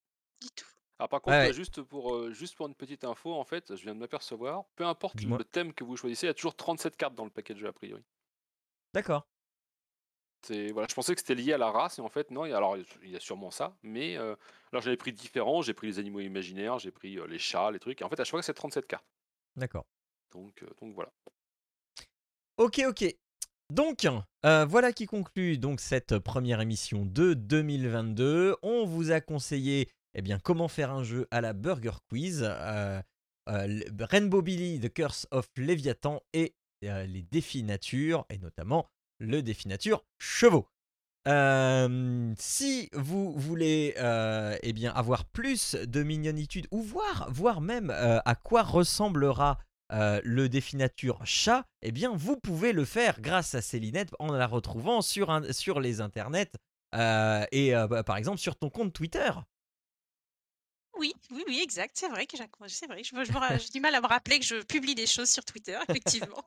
Du 0.41 0.47
tout. 0.55 0.65
Alors 0.99 1.09
par 1.09 1.21
contre, 1.21 1.37
ouais. 1.37 1.53
juste 1.53 1.81
pour 1.81 2.15
euh, 2.15 2.31
juste 2.33 2.55
pour 2.55 2.67
une 2.67 2.75
petite 2.75 3.03
info, 3.03 3.33
en 3.33 3.43
fait, 3.45 3.75
je 3.75 3.83
viens 3.83 3.93
de 3.95 3.99
m'apercevoir, 3.99 4.65
peu 4.75 4.85
importe 4.85 5.21
le 5.37 5.43
thème 5.43 5.73
que 5.73 5.83
vous 5.83 5.95
choisissez, 5.97 6.25
il 6.25 6.29
y 6.29 6.31
a 6.31 6.33
toujours 6.33 6.55
37 6.55 6.95
cartes 6.97 7.15
dans 7.15 7.25
le 7.25 7.29
paquet 7.31 7.53
de 7.53 7.59
jeu 7.59 7.67
a 7.67 7.73
priori. 7.73 8.03
D'accord. 8.93 9.27
Voilà, 10.49 10.87
je 10.89 10.95
pensais 10.95 11.13
que 11.13 11.19
c'était 11.21 11.35
lié 11.35 11.53
à 11.53 11.57
la 11.57 11.69
race 11.71 11.99
et 11.99 12.01
en 12.01 12.09
fait 12.09 12.31
non. 12.31 12.45
il 12.45 12.49
y 12.49 12.53
a- 12.53 12.57
Alors 12.57 12.77
il 13.03 13.09
y 13.09 13.15
a 13.15 13.19
sûrement 13.19 13.51
ça, 13.51 13.75
mais 13.83 14.17
euh, 14.17 14.35
alors 14.71 14.81
j'avais 14.81 14.97
pris 14.97 15.11
différents. 15.13 15.61
J'ai 15.61 15.73
pris 15.73 15.87
les 15.87 15.99
animaux 15.99 16.19
imaginaires, 16.19 16.79
j'ai 16.79 16.91
pris 16.91 17.17
euh, 17.17 17.27
les 17.27 17.39
chats, 17.39 17.71
les 17.71 17.79
trucs. 17.79 18.01
Et 18.01 18.03
en 18.03 18.09
fait, 18.09 18.19
à 18.19 18.23
chaque 18.23 18.31
fois, 18.31 18.41
c'est 18.43 18.53
37 18.53 18.87
cartes. 18.87 19.05
D'accord. 19.55 19.85
Donc 20.31 20.63
euh, 20.63 20.67
donc 20.81 20.93
voilà. 20.93 21.11
Ok, 22.57 22.81
ok. 22.87 23.05
Donc, 23.69 24.07
voilà 24.43 24.93
qui 24.93 25.05
conclut 25.07 25.57
donc 25.57 25.81
cette 25.81 26.17
première 26.19 26.61
émission 26.61 27.05
de 27.05 27.33
2022. 27.33 28.55
On 28.61 28.85
vous 28.85 29.11
a 29.11 29.19
conseillé 29.19 29.89
eh 30.13 30.21
bien, 30.21 30.39
comment 30.39 30.69
faire 30.69 30.91
un 30.91 31.03
jeu 31.03 31.27
à 31.31 31.41
la 31.41 31.51
Burger 31.53 31.91
Quiz, 32.09 32.49
Rainbow 33.45 34.41
Billy, 34.41 34.79
The 34.79 34.91
Curse 34.93 35.27
of 35.31 35.49
Leviathan 35.57 36.21
et 36.33 36.55
les 36.81 37.23
défis 37.23 37.63
nature, 37.63 38.25
et 38.29 38.37
notamment 38.37 38.89
le 39.19 39.41
défi 39.41 39.67
nature 39.67 40.03
chevaux. 40.17 40.67
Si 42.37 42.89
vous 42.93 43.33
voulez 43.33 43.95
euh, 43.97 44.57
eh 44.63 44.71
bien, 44.71 44.93
avoir 44.93 45.25
plus 45.25 45.75
de 45.75 46.01
mignonitude 46.03 46.67
ou 46.71 46.81
voir, 46.81 47.27
voir 47.31 47.59
même 47.59 47.89
euh, 47.89 48.19
à 48.23 48.35
quoi 48.35 48.63
ressemblera 48.63 49.59
euh, 49.91 50.21
le 50.23 50.47
défi 50.47 50.77
nature 50.77 51.19
chat, 51.25 51.65
eh 51.81 51.91
bien 51.91 52.13
vous 52.15 52.37
pouvez 52.37 52.71
le 52.71 52.85
faire 52.85 53.19
grâce 53.19 53.55
à 53.55 53.61
Célinette 53.61 54.11
en 54.19 54.31
la 54.31 54.47
retrouvant 54.47 55.01
sur, 55.01 55.29
un- 55.29 55.51
sur 55.51 55.79
les 55.81 55.99
internets 56.01 56.51
et 56.93 57.73
bah, 57.89 58.03
par 58.03 58.15
exemple 58.17 58.37
sur 58.39 58.55
ton 58.55 58.69
compte 58.69 58.93
Twitter. 58.93 59.31
Oui, 60.97 61.13
oui, 61.31 61.43
oui, 61.47 61.59
exact. 61.61 61.95
C'est 61.99 62.07
vrai 62.07 62.25
que 62.25 62.37
j'ai 62.37 63.69
du 63.71 63.79
mal 63.79 63.95
à 63.95 64.01
me 64.01 64.07
rappeler 64.07 64.39
que 64.39 64.45
je 64.45 64.63
publie 64.63 64.95
des 64.95 65.05
choses 65.05 65.29
sur 65.29 65.45
Twitter, 65.45 65.77
effectivement. 65.87 66.43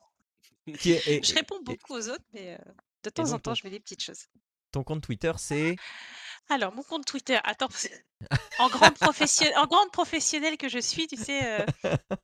Qui 0.79 0.93
est- 0.93 1.07
et- 1.09 1.23
Je 1.25 1.35
réponds 1.35 1.59
et- 1.61 1.65
beaucoup 1.65 1.95
aux 1.95 2.09
autres, 2.09 2.25
mais 2.33 2.55
euh, 2.55 2.73
de 3.05 3.11
temps 3.11 3.33
en 3.33 3.39
temps, 3.39 3.55
je 3.55 3.65
mets 3.65 3.71
des 3.71 3.81
petites 3.81 4.03
choses. 4.03 4.27
ton 4.73 4.85
compte 4.85 5.03
Twitter 5.03 5.33
c'est 5.39 5.77
Alors, 6.49 6.75
mon 6.75 6.83
compte 6.83 7.05
Twitter, 7.07 7.39
attends, 7.45 7.69
en 8.59 8.69
grande, 8.69 8.95
profession- 8.99 9.53
en 9.57 9.67
grande 9.67 9.91
professionnelle 9.93 10.57
que 10.57 10.69
je 10.69 10.79
suis, 10.79 11.07
tu 11.07 11.17
sais, 11.17 11.61
euh, 11.61 11.67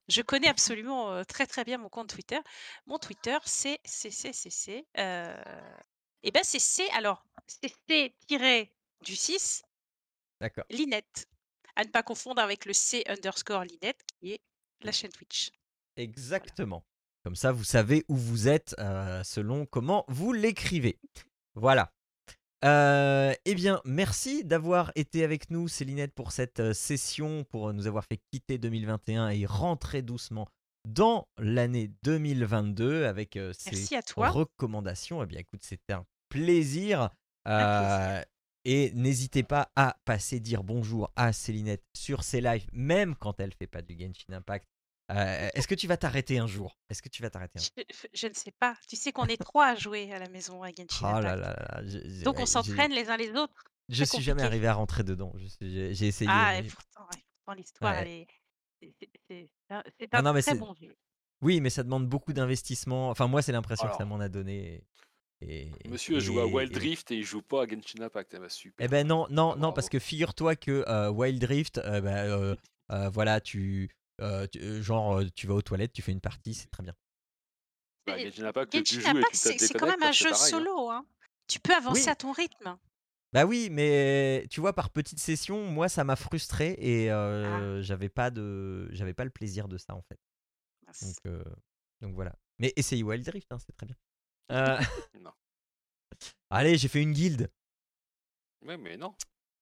je 0.08 0.22
connais 0.22 0.48
absolument 0.48 1.12
euh, 1.12 1.24
très 1.24 1.46
très 1.46 1.64
bien 1.64 1.78
mon 1.78 1.88
compte 1.88 2.08
Twitter. 2.10 2.38
Mon 2.86 2.98
Twitter, 2.98 3.38
c'est 3.44 3.80
euh, 4.98 5.36
et 6.22 6.30
ben 6.30 6.42
c'est 6.44 6.58
C 6.58 6.88
alors 6.92 7.24
c'est 7.46 7.72
C 7.88 8.14
du 9.02 9.16
6 9.16 9.62
D'accord. 10.40 10.64
Linette. 10.70 11.26
À 11.76 11.84
ne 11.84 11.90
pas 11.90 12.02
confondre 12.02 12.40
avec 12.42 12.64
le 12.64 12.72
C 12.72 13.04
underscore 13.06 13.64
Linette 13.64 14.00
qui 14.18 14.32
est 14.32 14.40
la 14.80 14.92
chaîne 14.92 15.10
Twitch. 15.12 15.50
Exactement. 15.96 16.84
Comme 17.26 17.34
ça, 17.34 17.50
vous 17.50 17.64
savez 17.64 18.04
où 18.08 18.14
vous 18.14 18.46
êtes 18.46 18.76
euh, 18.78 19.24
selon 19.24 19.66
comment 19.66 20.04
vous 20.06 20.32
l'écrivez. 20.32 21.00
Voilà. 21.56 21.92
Euh, 22.64 23.34
eh 23.44 23.54
bien, 23.56 23.80
merci 23.84 24.44
d'avoir 24.44 24.92
été 24.94 25.24
avec 25.24 25.50
nous, 25.50 25.66
Célinette, 25.66 26.14
pour 26.14 26.30
cette 26.30 26.60
euh, 26.60 26.72
session, 26.72 27.42
pour 27.42 27.72
nous 27.72 27.88
avoir 27.88 28.04
fait 28.04 28.20
quitter 28.30 28.58
2021 28.58 29.30
et 29.30 29.44
rentrer 29.44 30.02
doucement 30.02 30.46
dans 30.84 31.26
l'année 31.36 31.90
2022 32.04 33.06
avec 33.06 33.36
euh, 33.36 33.52
ces 33.52 33.72
Merci 33.72 33.96
à 33.96 34.02
toi. 34.02 34.30
recommandations. 34.30 35.20
Eh 35.20 35.26
bien, 35.26 35.40
écoute, 35.40 35.64
c'était 35.64 35.94
un 35.94 36.06
plaisir. 36.28 37.10
Un 37.44 37.80
plaisir. 37.80 38.24
Et 38.66 38.92
n'hésitez 38.94 39.42
pas 39.42 39.72
à 39.74 39.96
passer 40.04 40.38
dire 40.38 40.62
bonjour 40.62 41.10
à 41.16 41.32
Célinette 41.32 41.82
sur 41.92 42.22
ses 42.22 42.40
lives, 42.40 42.68
même 42.72 43.16
quand 43.16 43.40
elle 43.40 43.52
fait 43.52 43.66
pas 43.66 43.82
du 43.82 43.98
Genshin 43.98 44.32
Impact. 44.32 44.68
Euh, 45.12 45.48
Est-ce 45.54 45.68
que 45.68 45.74
tu 45.76 45.86
vas 45.86 45.96
t'arrêter 45.96 46.38
un 46.38 46.46
jour? 46.48 46.76
Est-ce 46.90 47.00
que 47.00 47.08
tu 47.08 47.22
vas 47.22 47.30
t'arrêter 47.30 47.60
Je, 47.60 47.82
je 48.12 48.26
ne 48.26 48.32
sais 48.34 48.52
pas. 48.58 48.76
Tu 48.88 48.96
sais 48.96 49.12
qu'on 49.12 49.26
est 49.26 49.36
trois 49.36 49.68
à 49.68 49.74
jouer 49.76 50.12
à 50.12 50.18
la 50.18 50.28
maison 50.28 50.62
à 50.64 50.68
Genshin 50.70 50.86
Oh 51.00 51.20
là 51.20 51.32
Impact. 51.34 51.40
là 51.40 51.52
là, 51.80 51.82
je- 51.86 51.98
je- 51.98 52.24
Donc 52.24 52.36
on 52.36 52.40
j'ai- 52.40 52.46
s'entraîne 52.46 52.90
les 52.92 53.08
uns 53.08 53.16
les 53.16 53.30
autres. 53.30 53.64
Je 53.88 54.02
suis 54.02 54.22
jamais 54.22 54.42
arrivé 54.42 54.66
à 54.66 54.74
rentrer 54.74 55.04
dedans. 55.04 55.32
J'ai 55.60 56.06
essayé. 56.08 56.28
Ah, 56.32 56.58
et 56.58 56.64
pourtant, 56.64 57.06
pourtant, 57.44 57.56
l'histoire, 57.56 57.92
Ouais. 57.94 58.00
elle 58.02 58.08
est. 58.08 58.26
c'est- 59.30 59.50
un, 59.70 59.82
Ah 60.12 60.22
non, 60.22 60.32
très 60.40 60.54
bon 60.56 60.74
jeu. 60.80 60.94
Oui, 61.42 61.60
mais 61.60 61.70
ça 61.70 61.82
demande 61.84 62.08
beaucoup 62.08 62.32
d'investissement. 62.32 63.10
Enfin, 63.10 63.28
moi, 63.28 63.42
c'est 63.42 63.52
l'impression 63.52 63.88
que 63.88 63.96
ça 63.96 64.04
m'en 64.04 64.18
a 64.20 64.28
donné. 64.28 64.82
Et, 65.42 65.70
Monsieur 65.86 66.18
joue 66.18 66.40
à 66.40 66.46
et- 66.46 66.52
Wild 66.52 66.74
et- 66.76 66.80
Rift 66.80 67.10
et 67.12 67.16
il 67.18 67.22
joue 67.24 67.42
pas 67.42 67.62
à 67.64 67.66
Genshin 67.66 68.00
Impact. 68.02 68.32
Eh 68.34 68.38
ben, 68.40 68.48
super. 68.48 68.84
Eh 68.84 68.88
ben 68.88 69.06
non, 69.06 69.26
non, 69.30 69.52
Ah, 69.52 69.58
non, 69.58 69.72
parce 69.72 69.88
que 69.90 69.98
figure-toi 69.98 70.56
que 70.56 70.82
euh, 70.88 71.10
Wild 71.10 71.44
Rift, 71.44 71.78
euh, 71.78 72.00
bah, 72.00 72.22
euh, 72.24 72.56
euh, 72.90 73.08
voilà, 73.10 73.40
tu, 73.40 73.90
euh, 74.20 74.46
tu- 74.46 74.60
euh, 74.60 74.82
genre, 74.82 75.18
euh, 75.20 75.26
tu 75.34 75.46
vas 75.46 75.54
aux 75.54 75.62
toilettes, 75.62 75.92
tu 75.92 76.02
fais 76.02 76.12
une 76.12 76.20
partie, 76.20 76.54
c'est 76.54 76.68
très 76.68 76.82
bien. 76.82 76.94
Bah, 78.06 78.16
Genshin 78.18 78.46
Impact, 78.46 78.72
Genshin 78.72 79.22
c'est 79.58 79.74
quand 79.78 79.86
même 79.86 80.02
un 80.02 80.12
jeu 80.12 80.30
pareil, 80.30 80.42
hein. 80.44 80.48
solo. 80.48 80.90
Hein. 80.90 81.04
Tu 81.48 81.58
peux 81.60 81.74
avancer 81.74 82.02
Oui. 82.04 82.08
à 82.08 82.14
ton 82.16 82.32
rythme. 82.32 82.76
Bah 83.32 83.44
oui, 83.44 83.68
mais 83.70 84.46
tu 84.50 84.60
vois, 84.60 84.72
par 84.72 84.90
petites 84.90 85.18
sessions, 85.18 85.64
moi, 85.70 85.88
ça 85.88 86.04
m'a 86.04 86.16
frustré 86.16 86.76
et 86.78 87.10
Ah. 87.10 87.82
j'avais 87.82 88.08
pas 88.08 88.30
de, 88.30 88.88
j'avais 88.92 89.14
pas 89.14 89.24
le 89.24 89.30
plaisir 89.30 89.66
de 89.68 89.76
ça 89.76 89.94
en 89.94 90.02
fait. 90.02 90.18
Donc, 91.02 91.16
euh, 91.26 91.42
donc 92.00 92.14
voilà. 92.14 92.34
Mais 92.58 92.72
essayez 92.76 93.02
Wild 93.02 93.28
Rift, 93.28 93.50
hein, 93.52 93.58
c'est 93.58 93.72
très 93.76 93.86
bien. 93.86 93.96
Euh, 94.52 94.78
Non. 95.20 95.32
Allez, 96.50 96.78
j'ai 96.78 96.88
fait 96.88 97.02
une 97.02 97.12
guilde. 97.12 97.50
Ouais, 98.64 98.76
mais 98.76 98.96
non. 98.96 99.14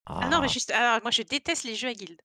Ah 0.06 0.28
non, 0.28 0.40
mais 0.42 0.48
juste. 0.48 0.70
Alors, 0.70 1.00
moi, 1.02 1.10
je 1.10 1.22
déteste 1.22 1.64
les 1.64 1.74
jeux 1.74 1.88
à 1.88 1.94
guilde. 1.94 2.20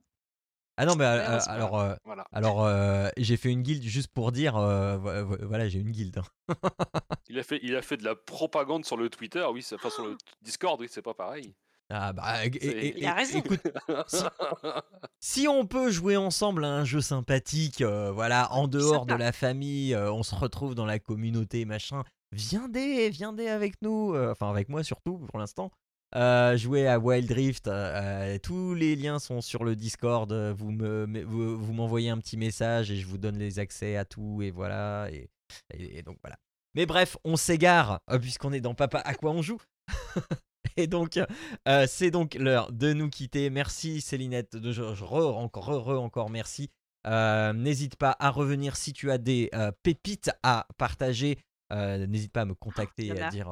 Ah 0.82 0.86
non, 0.86 0.96
mais 0.96 1.04
euh, 1.04 1.18
Ouais, 1.18 1.26
pas 1.26 1.44
alors, 1.52 1.78
euh, 1.80 1.96
Voilà. 2.06 2.26
alors, 2.32 2.64
euh, 2.66 3.10
j'ai 3.18 3.36
fait 3.36 3.52
une 3.52 3.62
guilde 3.64 3.84
juste 3.84 4.08
pour 4.14 4.32
dire, 4.32 4.56
euh, 4.56 4.98
vo- 4.98 5.26
vo- 5.26 5.46
voilà, 5.46 5.68
j'ai 5.68 5.80
une 5.80 5.92
guilde. 5.92 6.20
hein. 6.20 6.24
Il 7.30 7.38
a 7.38 7.44
fait, 7.44 7.60
il 7.62 7.76
a 7.76 7.82
fait 7.82 7.98
de 7.98 8.06
la 8.06 8.16
propagande 8.16 8.86
sur 8.86 8.96
le 8.98 9.10
Twitter, 9.10 9.46
oui, 9.52 9.62
c'est- 9.62 9.76
enfin 9.76 9.90
sur 9.90 10.06
le 10.06 10.18
Discord, 10.42 10.80
oui, 10.80 10.88
c'est 10.90 11.02
pas 11.02 11.14
pareil. 11.14 11.54
Ah 11.92 12.14
bah, 12.14 12.46
et- 12.46 12.48
et- 12.56 12.98
Il 13.00 13.06
a 13.06 13.14
raison. 13.14 13.40
écoute, 13.40 13.62
si 15.20 15.48
on 15.48 15.66
peut 15.66 15.92
jouer 15.92 16.18
ensemble 16.18 16.64
à 16.64 16.70
un 16.70 16.86
jeu 16.86 17.02
sympathique, 17.02 17.82
euh, 17.82 18.12
voilà, 18.12 18.52
en 18.54 18.68
dehors 18.68 19.06
de 19.06 19.14
la 19.16 19.32
famille, 19.32 19.94
euh, 19.94 20.12
on 20.12 20.24
se 20.24 20.34
retrouve 20.36 20.76
dans 20.76 20.86
la 20.86 21.00
communauté, 21.00 21.66
machin, 21.66 22.04
viendez, 22.32 23.10
viendez 23.10 23.48
avec 23.48 23.74
nous, 23.82 24.14
euh, 24.14 24.32
enfin 24.32 24.50
avec 24.50 24.70
moi 24.70 24.84
surtout 24.84 25.18
pour 25.30 25.40
l'instant. 25.40 25.72
Euh, 26.16 26.58
jouer 26.58 26.88
à 26.88 26.98
Wild 27.00 27.32
Rift, 27.32 27.68
euh, 27.68 28.34
euh, 28.34 28.38
tous 28.42 28.74
les 28.74 28.96
liens 28.96 29.20
sont 29.20 29.42
sur 29.42 29.64
le 29.64 29.76
Discord. 29.76 30.32
Vous 30.34 30.72
me, 30.72 31.24
vous, 31.24 31.58
vous 31.60 31.74
m'envoyez 31.74 32.10
un 32.10 32.18
petit 32.18 32.36
message 32.38 32.90
et 32.90 32.98
je 32.98 33.06
vous 33.06 33.18
donne 33.20 33.38
les 33.38 33.60
accès 33.60 33.96
à 33.96 34.06
tout 34.06 34.42
et 34.42 34.50
voilà. 34.52 35.08
Et, 35.12 35.30
et- 35.74 36.00
et 36.00 36.02
donc 36.02 36.18
voilà. 36.24 36.38
Mais 36.76 36.86
bref, 36.86 37.18
on 37.24 37.36
s'égare 37.36 38.00
euh, 38.12 38.18
puisqu'on 38.20 38.54
est 38.54 38.62
dans 38.62 38.74
Papa 38.74 39.00
à 39.00 39.14
quoi 39.14 39.32
on 39.32 39.42
joue. 39.42 39.62
et 40.78 40.88
donc 40.88 41.20
euh, 41.68 41.86
c'est 41.88 42.12
donc 42.12 42.34
l'heure 42.36 42.72
de 42.72 42.94
nous 42.94 43.10
quitter. 43.10 43.50
Merci 43.52 44.02
Célinette, 44.02 44.56
de, 44.56 44.72
je- 44.72 44.96
je- 44.96 45.04
re, 45.04 45.38
encore, 45.38 45.66
re, 45.66 45.84
re, 45.86 46.00
encore 46.02 46.30
merci. 46.30 46.70
N'hésite 47.08 47.96
pas 47.96 48.16
à 48.20 48.30
revenir 48.30 48.76
si 48.76 48.94
tu 48.94 49.10
as 49.12 49.18
des 49.18 49.50
pépites 49.84 50.32
à 50.44 50.68
partager. 50.78 51.38
N'hésite 51.72 52.32
pas 52.32 52.42
à 52.42 52.46
me 52.46 52.54
contacter 52.56 53.06
y 53.06 53.10
et 53.10 53.12
à 53.12 53.30
dire 53.30 53.50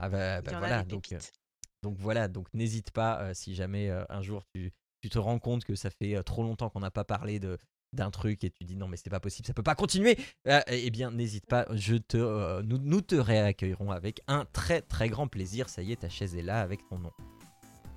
ah 0.00 0.08
bah, 0.08 0.40
bah 0.42 0.50
voilà 0.58 0.76
donc 0.84 1.02
pépites. 1.08 1.32
Donc 1.82 1.96
voilà, 1.98 2.28
donc 2.28 2.46
n'hésite 2.54 2.90
pas 2.90 3.20
euh, 3.20 3.34
si 3.34 3.54
jamais 3.54 3.88
euh, 3.90 4.04
un 4.08 4.22
jour 4.22 4.44
tu, 4.54 4.72
tu 5.00 5.08
te 5.08 5.18
rends 5.18 5.38
compte 5.38 5.64
que 5.64 5.74
ça 5.74 5.90
fait 5.90 6.16
euh, 6.16 6.22
trop 6.22 6.42
longtemps 6.42 6.70
qu'on 6.70 6.80
n'a 6.80 6.90
pas 6.90 7.04
parlé 7.04 7.38
de 7.40 7.58
d'un 7.94 8.10
truc 8.10 8.44
et 8.44 8.50
tu 8.50 8.64
dis 8.64 8.76
non 8.76 8.86
mais 8.86 8.98
c'est 8.98 9.08
pas 9.08 9.18
possible, 9.20 9.46
ça 9.46 9.54
peut 9.54 9.62
pas 9.62 9.74
continuer. 9.74 10.18
euh, 10.46 10.60
eh 10.66 10.90
bien 10.90 11.10
n'hésite 11.10 11.46
pas, 11.46 11.66
je 11.72 11.96
te, 11.96 12.18
euh, 12.18 12.62
nous, 12.62 12.76
nous 12.78 13.00
te 13.00 13.14
réaccueillerons 13.14 13.90
avec 13.90 14.20
un 14.26 14.44
très 14.52 14.82
très 14.82 15.08
grand 15.08 15.26
plaisir. 15.26 15.70
Ça 15.70 15.80
y 15.82 15.92
est, 15.92 15.96
ta 15.96 16.10
chaise 16.10 16.36
est 16.36 16.42
là 16.42 16.60
avec 16.60 16.86
ton 16.88 16.98
nom. 16.98 17.12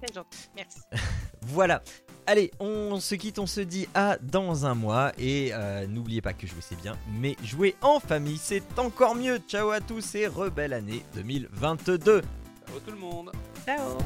C'est 0.02 0.14
gentil. 0.14 0.50
Merci. 0.56 0.80
Voilà. 1.44 1.82
Allez, 2.28 2.52
on 2.60 3.00
se 3.00 3.16
quitte, 3.16 3.40
on 3.40 3.48
se 3.48 3.62
dit 3.62 3.88
à 3.96 4.18
dans 4.20 4.68
un 4.68 4.76
mois 4.76 5.12
et 5.18 5.50
euh, 5.54 5.88
n'oubliez 5.88 6.22
pas 6.22 6.34
que 6.34 6.46
jouer 6.46 6.62
c'est 6.62 6.80
bien, 6.80 6.96
mais 7.20 7.36
jouer 7.44 7.76
en 7.82 8.00
famille 8.00 8.38
c'est 8.38 8.80
encore 8.80 9.16
mieux. 9.16 9.40
Ciao 9.40 9.72
à 9.72 9.82
tous 9.82 10.16
et 10.16 10.28
rebelle 10.28 10.72
année 10.74 11.04
2022. 11.16 12.22
Ciao 12.74 12.80
tout 12.80 12.92
le 12.92 12.98
monde. 12.98 13.32
Ciao. 13.66 13.98